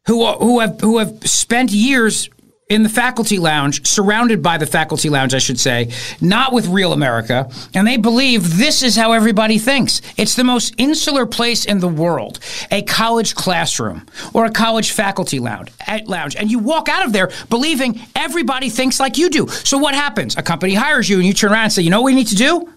who 0.06 0.26
who 0.34 0.60
have 0.60 0.80
who 0.80 0.98
have 0.98 1.16
spent 1.24 1.70
years 1.70 2.28
in 2.68 2.82
the 2.82 2.88
faculty 2.88 3.38
lounge, 3.38 3.86
surrounded 3.86 4.42
by 4.42 4.56
the 4.56 4.66
faculty 4.66 5.10
lounge, 5.10 5.34
I 5.34 5.38
should 5.38 5.60
say, 5.60 5.90
not 6.20 6.52
with 6.52 6.66
real 6.66 6.92
America, 6.92 7.50
and 7.74 7.86
they 7.86 7.98
believe 7.98 8.56
this 8.56 8.82
is 8.82 8.96
how 8.96 9.12
everybody 9.12 9.58
thinks. 9.58 10.00
It's 10.16 10.34
the 10.34 10.44
most 10.44 10.74
insular 10.78 11.26
place 11.26 11.66
in 11.66 11.80
the 11.80 11.88
world, 11.88 12.38
a 12.70 12.82
college 12.82 13.34
classroom 13.34 14.06
or 14.32 14.46
a 14.46 14.50
college 14.50 14.92
faculty 14.92 15.40
lounge, 15.40 15.70
eh, 15.86 16.00
lounge. 16.06 16.36
And 16.36 16.50
you 16.50 16.58
walk 16.58 16.88
out 16.88 17.04
of 17.04 17.12
there 17.12 17.30
believing 17.50 18.00
everybody 18.16 18.70
thinks 18.70 18.98
like 18.98 19.18
you 19.18 19.28
do. 19.28 19.46
So 19.48 19.76
what 19.76 19.94
happens? 19.94 20.36
A 20.36 20.42
company 20.42 20.74
hires 20.74 21.08
you 21.08 21.18
and 21.18 21.26
you 21.26 21.34
turn 21.34 21.52
around 21.52 21.64
and 21.64 21.72
say, 21.72 21.82
you 21.82 21.90
know 21.90 22.00
what 22.00 22.06
we 22.06 22.14
need 22.14 22.28
to 22.28 22.36
do? 22.36 22.70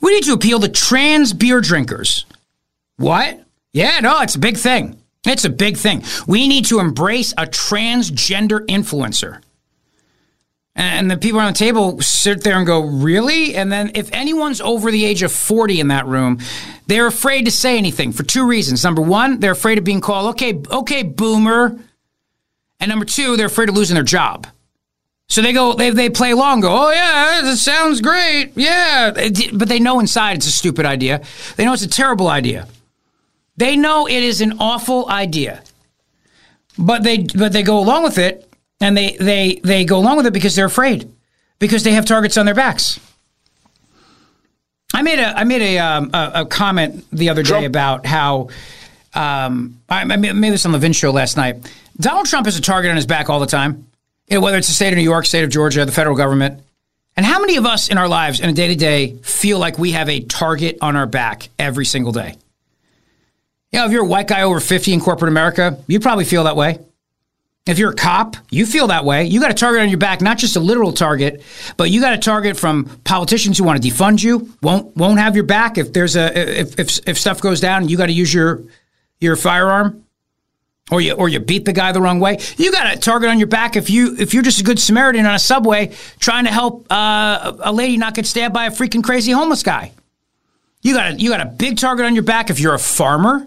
We 0.00 0.14
need 0.14 0.24
to 0.24 0.32
appeal 0.32 0.60
to 0.60 0.68
trans 0.68 1.32
beer 1.32 1.60
drinkers. 1.60 2.24
What? 2.96 3.44
Yeah, 3.72 4.00
no, 4.00 4.20
it's 4.22 4.34
a 4.34 4.38
big 4.38 4.56
thing. 4.56 5.01
It's 5.24 5.44
a 5.44 5.50
big 5.50 5.76
thing. 5.76 6.02
We 6.26 6.48
need 6.48 6.64
to 6.66 6.80
embrace 6.80 7.32
a 7.32 7.46
transgender 7.46 8.66
influencer. 8.66 9.40
And 10.74 11.10
the 11.10 11.18
people 11.18 11.38
on 11.38 11.52
the 11.52 11.58
table 11.58 12.00
sit 12.00 12.42
there 12.42 12.56
and 12.56 12.66
go, 12.66 12.80
Really? 12.80 13.54
And 13.54 13.70
then 13.70 13.92
if 13.94 14.10
anyone's 14.12 14.60
over 14.60 14.90
the 14.90 15.04
age 15.04 15.22
of 15.22 15.30
40 15.30 15.80
in 15.80 15.88
that 15.88 16.06
room, 16.06 16.38
they're 16.86 17.06
afraid 17.06 17.44
to 17.44 17.50
say 17.50 17.78
anything 17.78 18.12
for 18.12 18.22
two 18.22 18.46
reasons. 18.46 18.82
Number 18.82 19.02
one, 19.02 19.38
they're 19.38 19.52
afraid 19.52 19.78
of 19.78 19.84
being 19.84 20.00
called, 20.00 20.30
okay, 20.30 20.60
okay, 20.70 21.02
boomer. 21.02 21.78
And 22.80 22.88
number 22.88 23.04
two, 23.04 23.36
they're 23.36 23.46
afraid 23.46 23.68
of 23.68 23.76
losing 23.76 23.94
their 23.94 24.02
job. 24.02 24.46
So 25.28 25.40
they 25.40 25.52
go, 25.52 25.74
they, 25.74 25.90
they 25.90 26.10
play 26.10 26.32
along, 26.32 26.60
go, 26.60 26.68
oh 26.70 26.90
yeah, 26.90 27.40
this 27.42 27.62
sounds 27.62 28.00
great. 28.00 28.52
Yeah. 28.56 29.12
But 29.52 29.68
they 29.68 29.78
know 29.78 30.00
inside 30.00 30.36
it's 30.36 30.46
a 30.46 30.52
stupid 30.52 30.84
idea. 30.84 31.22
They 31.56 31.64
know 31.64 31.72
it's 31.72 31.84
a 31.84 31.88
terrible 31.88 32.28
idea. 32.28 32.66
They 33.56 33.76
know 33.76 34.06
it 34.06 34.22
is 34.22 34.40
an 34.40 34.54
awful 34.58 35.08
idea, 35.08 35.62
but 36.78 37.02
they 37.02 37.18
but 37.18 37.52
they 37.52 37.62
go 37.62 37.78
along 37.78 38.04
with 38.04 38.18
it, 38.18 38.50
and 38.80 38.96
they 38.96 39.16
they 39.18 39.60
they 39.62 39.84
go 39.84 39.98
along 39.98 40.16
with 40.16 40.26
it 40.26 40.32
because 40.32 40.56
they're 40.56 40.66
afraid, 40.66 41.10
because 41.58 41.84
they 41.84 41.92
have 41.92 42.04
targets 42.06 42.36
on 42.36 42.46
their 42.46 42.54
backs. 42.54 42.98
I 44.94 45.02
made 45.02 45.18
a 45.18 45.38
I 45.38 45.44
made 45.44 45.62
a 45.62 45.78
um, 45.78 46.10
a, 46.12 46.32
a, 46.34 46.46
comment 46.46 47.04
the 47.12 47.30
other 47.30 47.42
day 47.42 47.48
Trump. 47.48 47.66
about 47.66 48.06
how 48.06 48.48
um, 49.14 49.80
I, 49.88 50.02
I, 50.02 50.16
made 50.16 50.52
this 50.52 50.66
on 50.66 50.72
the 50.72 50.78
Vin 50.78 50.92
show 50.92 51.10
last 51.10 51.36
night. 51.36 51.56
Donald 51.98 52.26
Trump 52.26 52.46
has 52.46 52.56
a 52.56 52.62
target 52.62 52.90
on 52.90 52.96
his 52.96 53.06
back 53.06 53.28
all 53.28 53.40
the 53.40 53.46
time, 53.46 53.86
you 54.28 54.36
know, 54.36 54.40
whether 54.40 54.56
it's 54.56 54.68
the 54.68 54.74
state 54.74 54.92
of 54.92 54.96
New 54.96 55.02
York, 55.02 55.26
state 55.26 55.44
of 55.44 55.50
Georgia, 55.50 55.84
the 55.84 55.92
federal 55.92 56.16
government. 56.16 56.62
And 57.16 57.26
how 57.26 57.40
many 57.40 57.56
of 57.56 57.66
us 57.66 57.90
in 57.90 57.98
our 57.98 58.08
lives, 58.08 58.40
in 58.40 58.48
a 58.48 58.54
day 58.54 58.68
to 58.68 58.74
day, 58.74 59.16
feel 59.16 59.58
like 59.58 59.78
we 59.78 59.92
have 59.92 60.08
a 60.08 60.20
target 60.20 60.78
on 60.80 60.96
our 60.96 61.06
back 61.06 61.50
every 61.58 61.84
single 61.84 62.12
day? 62.12 62.36
You 63.72 63.80
know, 63.80 63.86
if 63.86 63.92
you're 63.92 64.04
a 64.04 64.08
white 64.08 64.28
guy 64.28 64.42
over 64.42 64.60
50 64.60 64.92
in 64.92 65.00
corporate 65.00 65.30
America, 65.30 65.78
you 65.86 65.98
probably 65.98 66.26
feel 66.26 66.44
that 66.44 66.56
way. 66.56 66.78
If 67.64 67.78
you're 67.78 67.92
a 67.92 67.94
cop, 67.94 68.36
you 68.50 68.66
feel 68.66 68.88
that 68.88 69.04
way. 69.04 69.24
You 69.24 69.40
got 69.40 69.52
a 69.52 69.54
target 69.54 69.82
on 69.82 69.88
your 69.88 69.98
back, 69.98 70.20
not 70.20 70.36
just 70.36 70.56
a 70.56 70.60
literal 70.60 70.92
target, 70.92 71.42
but 71.76 71.90
you 71.90 72.00
got 72.00 72.12
a 72.12 72.18
target 72.18 72.58
from 72.58 72.84
politicians 73.04 73.56
who 73.56 73.64
want 73.64 73.80
to 73.80 73.88
defund 73.88 74.22
you, 74.22 74.52
won't 74.62 74.96
won't 74.96 75.20
have 75.20 75.36
your 75.36 75.44
back 75.44 75.78
if 75.78 75.92
there's 75.92 76.16
a 76.16 76.60
if 76.60 76.78
if, 76.78 77.08
if 77.08 77.18
stuff 77.18 77.40
goes 77.40 77.60
down 77.60 77.82
and 77.82 77.90
you 77.90 77.96
got 77.96 78.06
to 78.06 78.12
use 78.12 78.34
your 78.34 78.62
your 79.20 79.36
firearm 79.36 80.04
or 80.90 81.00
you 81.00 81.12
or 81.12 81.28
you 81.28 81.38
beat 81.38 81.64
the 81.64 81.72
guy 81.72 81.92
the 81.92 82.00
wrong 82.00 82.18
way. 82.18 82.38
You 82.56 82.72
got 82.72 82.92
a 82.92 82.98
target 82.98 83.30
on 83.30 83.38
your 83.38 83.46
back 83.46 83.76
if 83.76 83.88
you 83.90 84.16
if 84.18 84.34
you're 84.34 84.42
just 84.42 84.60
a 84.60 84.64
good 84.64 84.80
Samaritan 84.80 85.24
on 85.24 85.34
a 85.36 85.38
subway 85.38 85.92
trying 86.18 86.46
to 86.46 86.50
help 86.50 86.90
uh, 86.90 87.52
a 87.60 87.72
lady 87.72 87.96
not 87.96 88.14
get 88.14 88.26
stabbed 88.26 88.52
by 88.52 88.66
a 88.66 88.70
freaking 88.72 89.04
crazy 89.04 89.30
homeless 89.30 89.62
guy. 89.62 89.92
You 90.82 90.94
got 90.94 91.12
a, 91.12 91.14
you 91.14 91.30
got 91.30 91.40
a 91.40 91.46
big 91.46 91.78
target 91.78 92.06
on 92.06 92.14
your 92.14 92.24
back 92.24 92.50
if 92.50 92.58
you're 92.58 92.74
a 92.74 92.78
farmer 92.78 93.46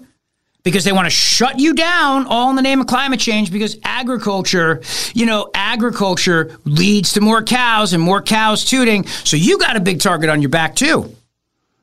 because 0.65 0.83
they 0.83 0.91
want 0.91 1.05
to 1.05 1.11
shut 1.11 1.59
you 1.59 1.73
down 1.73 2.25
all 2.25 2.49
in 2.49 2.55
the 2.57 2.61
name 2.61 2.81
of 2.81 2.87
climate 2.87 3.19
change 3.19 3.51
because 3.51 3.77
agriculture, 3.83 4.81
you 5.13 5.25
know, 5.25 5.49
agriculture 5.53 6.57
leads 6.65 7.13
to 7.13 7.21
more 7.21 7.43
cows 7.43 7.93
and 7.93 8.01
more 8.03 8.21
cows 8.21 8.65
tooting. 8.65 9.05
So 9.05 9.37
you 9.37 9.59
got 9.59 9.77
a 9.77 9.79
big 9.79 10.01
target 10.01 10.29
on 10.29 10.41
your 10.41 10.49
back 10.49 10.75
too. 10.75 11.15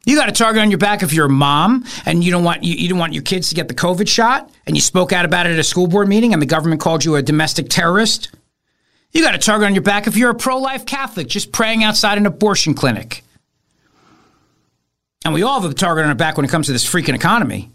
You 0.04 0.16
got 0.16 0.28
a 0.28 0.32
target 0.32 0.60
on 0.60 0.70
your 0.70 0.78
back 0.78 1.04
if 1.04 1.12
you're 1.12 1.26
a 1.26 1.30
mom 1.30 1.84
and 2.04 2.24
you 2.24 2.32
don't 2.32 2.42
want 2.42 2.64
you, 2.64 2.74
you 2.74 2.88
don't 2.88 2.98
want 2.98 3.12
your 3.12 3.22
kids 3.22 3.50
to 3.50 3.54
get 3.54 3.68
the 3.68 3.74
COVID 3.74 4.08
shot 4.08 4.50
and 4.66 4.76
you 4.76 4.82
spoke 4.82 5.12
out 5.12 5.24
about 5.24 5.46
it 5.46 5.52
at 5.52 5.60
a 5.60 5.64
school 5.64 5.86
board 5.86 6.08
meeting 6.08 6.32
and 6.32 6.42
the 6.42 6.46
government 6.46 6.80
called 6.80 7.04
you 7.04 7.14
a 7.14 7.22
domestic 7.22 7.68
terrorist. 7.70 8.34
You 9.12 9.22
got 9.22 9.36
a 9.36 9.38
target 9.38 9.66
on 9.66 9.74
your 9.74 9.82
back 9.82 10.08
if 10.08 10.16
you're 10.16 10.30
a 10.30 10.34
pro-life 10.34 10.86
Catholic 10.86 11.28
just 11.28 11.52
praying 11.52 11.84
outside 11.84 12.18
an 12.18 12.26
abortion 12.26 12.74
clinic. 12.74 13.22
And 15.24 15.32
we 15.32 15.44
all 15.44 15.60
have 15.60 15.70
a 15.70 15.74
target 15.74 16.02
on 16.02 16.08
our 16.08 16.16
back 16.16 16.36
when 16.36 16.44
it 16.44 16.50
comes 16.50 16.66
to 16.66 16.72
this 16.72 16.84
freaking 16.84 17.14
economy. 17.14 17.70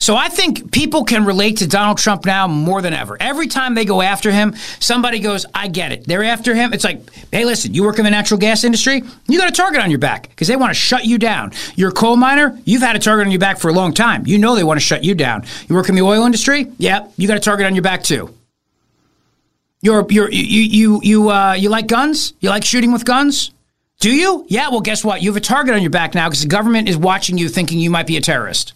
So 0.00 0.16
I 0.16 0.28
think 0.30 0.72
people 0.72 1.04
can 1.04 1.26
relate 1.26 1.58
to 1.58 1.66
Donald 1.66 1.98
Trump 1.98 2.24
now 2.24 2.48
more 2.48 2.80
than 2.80 2.94
ever. 2.94 3.18
Every 3.20 3.48
time 3.48 3.74
they 3.74 3.84
go 3.84 4.00
after 4.00 4.30
him, 4.32 4.56
somebody 4.80 5.18
goes, 5.18 5.44
I 5.54 5.68
get 5.68 5.92
it. 5.92 6.06
They're 6.06 6.24
after 6.24 6.54
him. 6.54 6.72
It's 6.72 6.84
like, 6.84 7.02
hey, 7.30 7.44
listen, 7.44 7.74
you 7.74 7.84
work 7.84 7.98
in 7.98 8.06
the 8.06 8.10
natural 8.10 8.40
gas 8.40 8.64
industry, 8.64 9.02
you 9.28 9.38
got 9.38 9.50
a 9.50 9.52
target 9.52 9.82
on 9.82 9.90
your 9.90 9.98
back 9.98 10.30
because 10.30 10.48
they 10.48 10.56
want 10.56 10.70
to 10.70 10.74
shut 10.74 11.04
you 11.04 11.18
down. 11.18 11.52
You're 11.76 11.90
a 11.90 11.92
coal 11.92 12.16
miner, 12.16 12.58
you've 12.64 12.80
had 12.80 12.96
a 12.96 12.98
target 12.98 13.26
on 13.26 13.30
your 13.30 13.40
back 13.40 13.58
for 13.58 13.68
a 13.68 13.74
long 13.74 13.92
time. 13.92 14.26
You 14.26 14.38
know 14.38 14.56
they 14.56 14.64
want 14.64 14.80
to 14.80 14.84
shut 14.84 15.04
you 15.04 15.14
down. 15.14 15.44
You 15.68 15.76
work 15.76 15.90
in 15.90 15.94
the 15.94 16.02
oil 16.02 16.24
industry, 16.24 16.72
yeah, 16.78 17.06
you 17.18 17.28
got 17.28 17.36
a 17.36 17.40
target 17.40 17.66
on 17.66 17.74
your 17.74 17.82
back 17.82 18.02
too. 18.02 18.34
You're, 19.82 20.06
you're, 20.08 20.30
you, 20.30 20.62
you, 20.62 21.00
you, 21.02 21.30
uh, 21.30 21.52
you 21.52 21.68
like 21.68 21.86
guns? 21.86 22.32
You 22.40 22.48
like 22.48 22.64
shooting 22.64 22.92
with 22.92 23.04
guns? 23.04 23.50
Do 23.98 24.10
you? 24.10 24.46
Yeah, 24.48 24.70
well, 24.70 24.80
guess 24.80 25.04
what? 25.04 25.20
You 25.20 25.28
have 25.30 25.36
a 25.36 25.40
target 25.40 25.74
on 25.74 25.82
your 25.82 25.90
back 25.90 26.14
now 26.14 26.26
because 26.28 26.42
the 26.42 26.48
government 26.48 26.88
is 26.88 26.96
watching 26.96 27.36
you 27.36 27.50
thinking 27.50 27.78
you 27.78 27.90
might 27.90 28.06
be 28.06 28.16
a 28.16 28.20
terrorist. 28.22 28.72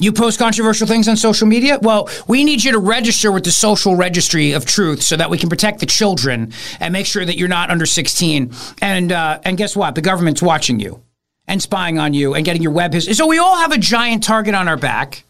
You 0.00 0.12
post 0.12 0.38
controversial 0.38 0.86
things 0.86 1.08
on 1.08 1.16
social 1.16 1.48
media? 1.48 1.80
Well, 1.82 2.08
we 2.28 2.44
need 2.44 2.62
you 2.62 2.70
to 2.70 2.78
register 2.78 3.32
with 3.32 3.42
the 3.42 3.50
social 3.50 3.96
registry 3.96 4.52
of 4.52 4.64
truth 4.64 5.02
so 5.02 5.16
that 5.16 5.28
we 5.28 5.38
can 5.38 5.48
protect 5.48 5.80
the 5.80 5.86
children 5.86 6.52
and 6.78 6.92
make 6.92 7.04
sure 7.04 7.24
that 7.24 7.36
you're 7.36 7.48
not 7.48 7.70
under 7.70 7.84
16. 7.84 8.52
And 8.80 9.10
uh, 9.10 9.40
and 9.44 9.58
guess 9.58 9.74
what? 9.74 9.96
The 9.96 10.00
government's 10.00 10.40
watching 10.40 10.78
you 10.78 11.02
and 11.48 11.60
spying 11.60 11.98
on 11.98 12.14
you 12.14 12.34
and 12.34 12.44
getting 12.44 12.62
your 12.62 12.70
web 12.70 12.92
history. 12.92 13.14
So 13.14 13.26
we 13.26 13.38
all 13.38 13.56
have 13.56 13.72
a 13.72 13.78
giant 13.78 14.22
target 14.22 14.54
on 14.54 14.68
our 14.68 14.76
back. 14.76 15.24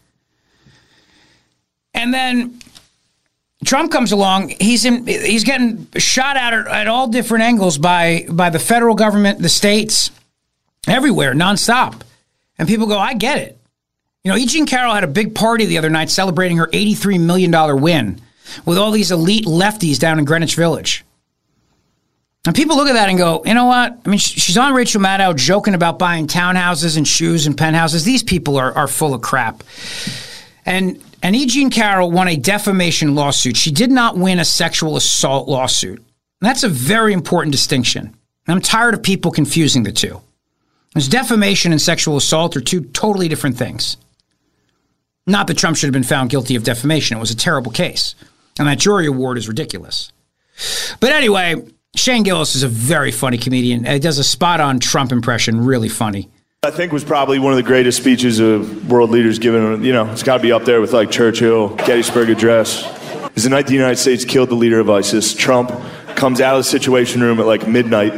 And 1.95 2.13
then 2.13 2.59
Trump 3.65 3.91
comes 3.91 4.11
along. 4.11 4.49
He's 4.61 4.85
in, 4.85 5.07
he's 5.07 5.45
getting 5.45 5.87
shot 5.97 6.37
at 6.37 6.53
at 6.53 6.85
all 6.85 7.07
different 7.07 7.43
angles 7.43 7.79
by 7.79 8.27
by 8.29 8.51
the 8.51 8.59
federal 8.59 8.93
government, 8.93 9.39
the 9.39 9.49
states, 9.49 10.11
everywhere, 10.87 11.33
nonstop. 11.33 12.01
And 12.59 12.67
people 12.67 12.85
go, 12.85 12.99
I 12.99 13.15
get 13.15 13.39
it. 13.39 13.58
You 14.23 14.31
know, 14.31 14.37
E. 14.37 14.45
Jean 14.45 14.65
Carroll 14.65 14.93
had 14.93 15.03
a 15.03 15.07
big 15.07 15.33
party 15.33 15.65
the 15.65 15.77
other 15.77 15.89
night 15.89 16.09
celebrating 16.09 16.57
her 16.57 16.67
$83 16.67 17.19
million 17.19 17.81
win 17.81 18.21
with 18.65 18.77
all 18.77 18.91
these 18.91 19.11
elite 19.11 19.45
lefties 19.45 19.97
down 19.97 20.19
in 20.19 20.25
Greenwich 20.25 20.55
Village. 20.55 21.05
And 22.45 22.55
people 22.55 22.77
look 22.77 22.87
at 22.87 22.93
that 22.93 23.09
and 23.09 23.17
go, 23.17 23.43
you 23.45 23.53
know 23.53 23.65
what? 23.65 23.99
I 24.05 24.09
mean, 24.09 24.19
she's 24.19 24.57
on 24.57 24.73
Rachel 24.73 25.01
Maddow 25.01 25.35
joking 25.35 25.73
about 25.73 25.99
buying 25.99 26.27
townhouses 26.27 26.97
and 26.97 27.07
shoes 27.07 27.45
and 27.45 27.57
penthouses. 27.57 28.03
These 28.03 28.23
people 28.23 28.57
are, 28.57 28.71
are 28.73 28.87
full 28.87 29.13
of 29.13 29.21
crap. 29.21 29.63
And 30.65 31.01
and 31.21 31.35
E. 31.35 31.45
Jean 31.47 31.69
Carroll 31.69 32.11
won 32.11 32.29
a 32.29 32.37
defamation 32.37 33.13
lawsuit. 33.13 33.57
She 33.57 33.71
did 33.71 33.91
not 33.91 34.17
win 34.17 34.39
a 34.39 34.45
sexual 34.45 34.95
assault 34.95 35.49
lawsuit. 35.49 35.97
And 35.97 36.49
that's 36.49 36.63
a 36.63 36.69
very 36.69 37.11
important 37.11 37.51
distinction. 37.51 38.15
I'm 38.47 38.61
tired 38.61 38.93
of 38.93 39.03
people 39.03 39.31
confusing 39.31 39.83
the 39.83 39.91
two. 39.91 40.21
Because 40.89 41.07
defamation 41.07 41.71
and 41.71 41.81
sexual 41.81 42.17
assault 42.17 42.55
are 42.57 42.61
two 42.61 42.81
totally 42.81 43.27
different 43.27 43.57
things. 43.57 43.97
Not 45.27 45.47
that 45.47 45.57
Trump 45.57 45.77
should 45.77 45.87
have 45.87 45.93
been 45.93 46.03
found 46.03 46.29
guilty 46.29 46.55
of 46.55 46.63
defamation. 46.63 47.17
It 47.17 47.19
was 47.19 47.31
a 47.31 47.35
terrible 47.35 47.71
case. 47.71 48.15
And 48.57 48.67
that 48.67 48.79
jury 48.79 49.05
award 49.05 49.37
is 49.37 49.47
ridiculous. 49.47 50.11
But 50.99 51.11
anyway, 51.11 51.63
Shane 51.95 52.23
Gillis 52.23 52.55
is 52.55 52.63
a 52.63 52.67
very 52.67 53.11
funny 53.11 53.37
comedian. 53.37 53.85
He 53.85 53.99
does 53.99 54.17
a 54.17 54.23
spot 54.23 54.59
on 54.59 54.79
Trump 54.79 55.11
impression, 55.11 55.63
really 55.65 55.89
funny. 55.89 56.29
I 56.63 56.71
think 56.71 56.91
was 56.91 57.05
probably 57.05 57.39
one 57.39 57.53
of 57.53 57.57
the 57.57 57.63
greatest 57.63 57.99
speeches 57.99 58.39
of 58.39 58.91
world 58.91 59.11
leaders 59.11 59.39
given. 59.39 59.81
You 59.83 59.93
know, 59.93 60.11
it's 60.11 60.23
got 60.23 60.37
to 60.37 60.43
be 60.43 60.51
up 60.51 60.65
there 60.65 60.81
with 60.81 60.91
like 60.91 61.09
Churchill, 61.09 61.69
Gettysburg 61.75 62.29
Address. 62.29 62.83
Is 63.37 63.43
the 63.43 63.49
night 63.49 63.67
the 63.67 63.73
United 63.73 63.95
States 63.95 64.25
killed 64.25 64.49
the 64.49 64.55
leader 64.55 64.79
of 64.79 64.89
ISIS. 64.89 65.33
Trump 65.33 65.71
comes 66.15 66.41
out 66.41 66.55
of 66.55 66.59
the 66.59 66.69
Situation 66.69 67.21
Room 67.21 67.39
at 67.39 67.45
like 67.45 67.65
midnight 67.65 68.13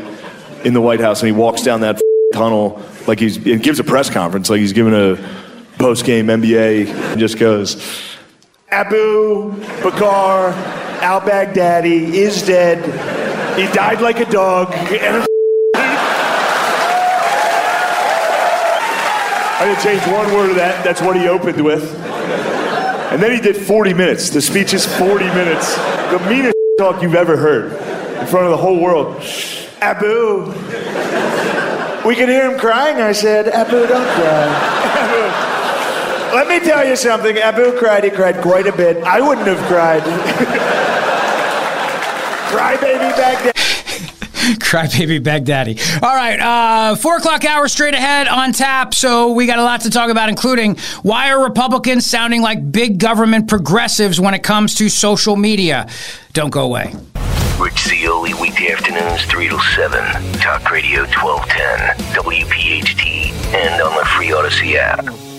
in 0.66 0.74
the 0.74 0.82
White 0.82 1.00
House 1.00 1.22
and 1.22 1.28
he 1.28 1.32
walks 1.32 1.62
down 1.62 1.82
that 1.82 2.02
tunnel 2.34 2.82
like 3.08 3.20
he's 3.20 3.38
and 3.38 3.62
gives 3.62 3.80
a 3.80 3.84
press 3.84 4.10
conference 4.10 4.50
like 4.50 4.60
he's 4.60 4.74
giving 4.74 4.94
a 4.94 5.16
post 5.82 6.06
game 6.06 6.28
NBA 6.28 6.88
and 6.88 7.20
just 7.20 7.40
goes, 7.40 7.76
Abu 8.70 9.52
Bakr 9.82 10.54
al 11.02 11.22
Baghdadi 11.22 12.14
is 12.14 12.44
dead. 12.44 12.78
He 13.58 13.66
died 13.74 14.00
like 14.00 14.20
a 14.20 14.30
dog. 14.30 14.72
And 14.76 15.26
I 19.58 19.66
didn't 19.66 19.82
change 19.82 20.02
one 20.14 20.32
word 20.36 20.52
of 20.52 20.56
that. 20.58 20.84
That's 20.84 21.02
what 21.02 21.16
he 21.20 21.28
opened 21.28 21.66
with. 21.66 21.84
And 23.12 23.22
then 23.22 23.32
he 23.32 23.42
did 23.42 23.58
40 23.58 23.96
minutes. 23.96 24.30
The 24.30 24.40
speech 24.42 24.76
is 24.76 24.86
40 24.86 25.26
minutes. 25.26 25.76
The 25.76 26.20
meanest 26.30 26.56
talk 26.78 27.02
you've 27.02 27.16
ever 27.16 27.38
heard 27.38 27.74
in 28.22 28.28
front 28.28 28.46
of 28.46 28.52
the 28.52 28.58
whole 28.58 28.80
world. 28.80 29.20
Abu. 29.82 30.46
We 32.08 32.16
could 32.16 32.30
hear 32.30 32.52
him 32.52 32.60
crying. 32.60 32.98
I 32.98 33.14
said, 33.14 33.48
Abu, 33.48 33.88
don't 33.88 34.08
cry. 34.16 35.28
Let 36.34 36.48
me 36.48 36.60
tell 36.60 36.88
you 36.88 36.96
something. 36.96 37.38
Abu 37.38 37.78
cried. 37.78 38.04
He 38.04 38.10
cried 38.10 38.42
quite 38.42 38.68
a 38.68 38.72
bit. 38.72 39.04
I 39.04 39.20
wouldn't 39.22 39.48
have 39.48 39.60
cried. 39.68 40.02
Cry 42.52 42.76
baby 42.78 43.16
Baghdad. 43.16 43.56
Crybaby 44.60 45.20
Baghdaddy. 45.24 46.02
All 46.02 46.16
right, 46.16 46.40
uh, 46.40 46.96
four 46.96 47.18
o'clock 47.18 47.46
hour 47.46 47.68
straight 47.68 47.94
ahead 47.94 48.28
on 48.28 48.54
tap. 48.54 48.94
So 48.94 49.34
we 49.34 49.46
got 49.46 49.60
a 49.60 49.64
lot 49.64 49.82
to 49.82 49.90
talk 49.90 50.10
about, 50.10 50.30
including 50.30 50.78
why 51.04 51.32
are 51.32 51.44
Republicans 51.44 52.06
sounding 52.06 52.42
like 52.42 52.72
big 52.72 52.98
government 53.00 53.48
progressives 53.48 54.20
when 54.20 54.34
it 54.34 54.44
comes 54.44 54.76
to 54.76 54.90
social 54.90 55.36
media? 55.36 55.88
Don't 56.34 56.50
go 56.50 56.64
away. 56.64 56.94
Rich 57.60 57.88
Zeoli, 57.88 58.34
weekday 58.34 58.72
afternoons, 58.72 59.24
3 59.26 59.50
to 59.50 59.60
7. 59.76 60.34
Talk 60.40 60.72
Radio 60.72 61.02
1210, 61.02 61.98
WPHT, 62.16 63.32
and 63.54 63.82
on 63.82 63.96
the 63.96 64.06
free 64.06 64.30
Audacy 64.30 64.76
app. 64.76 65.31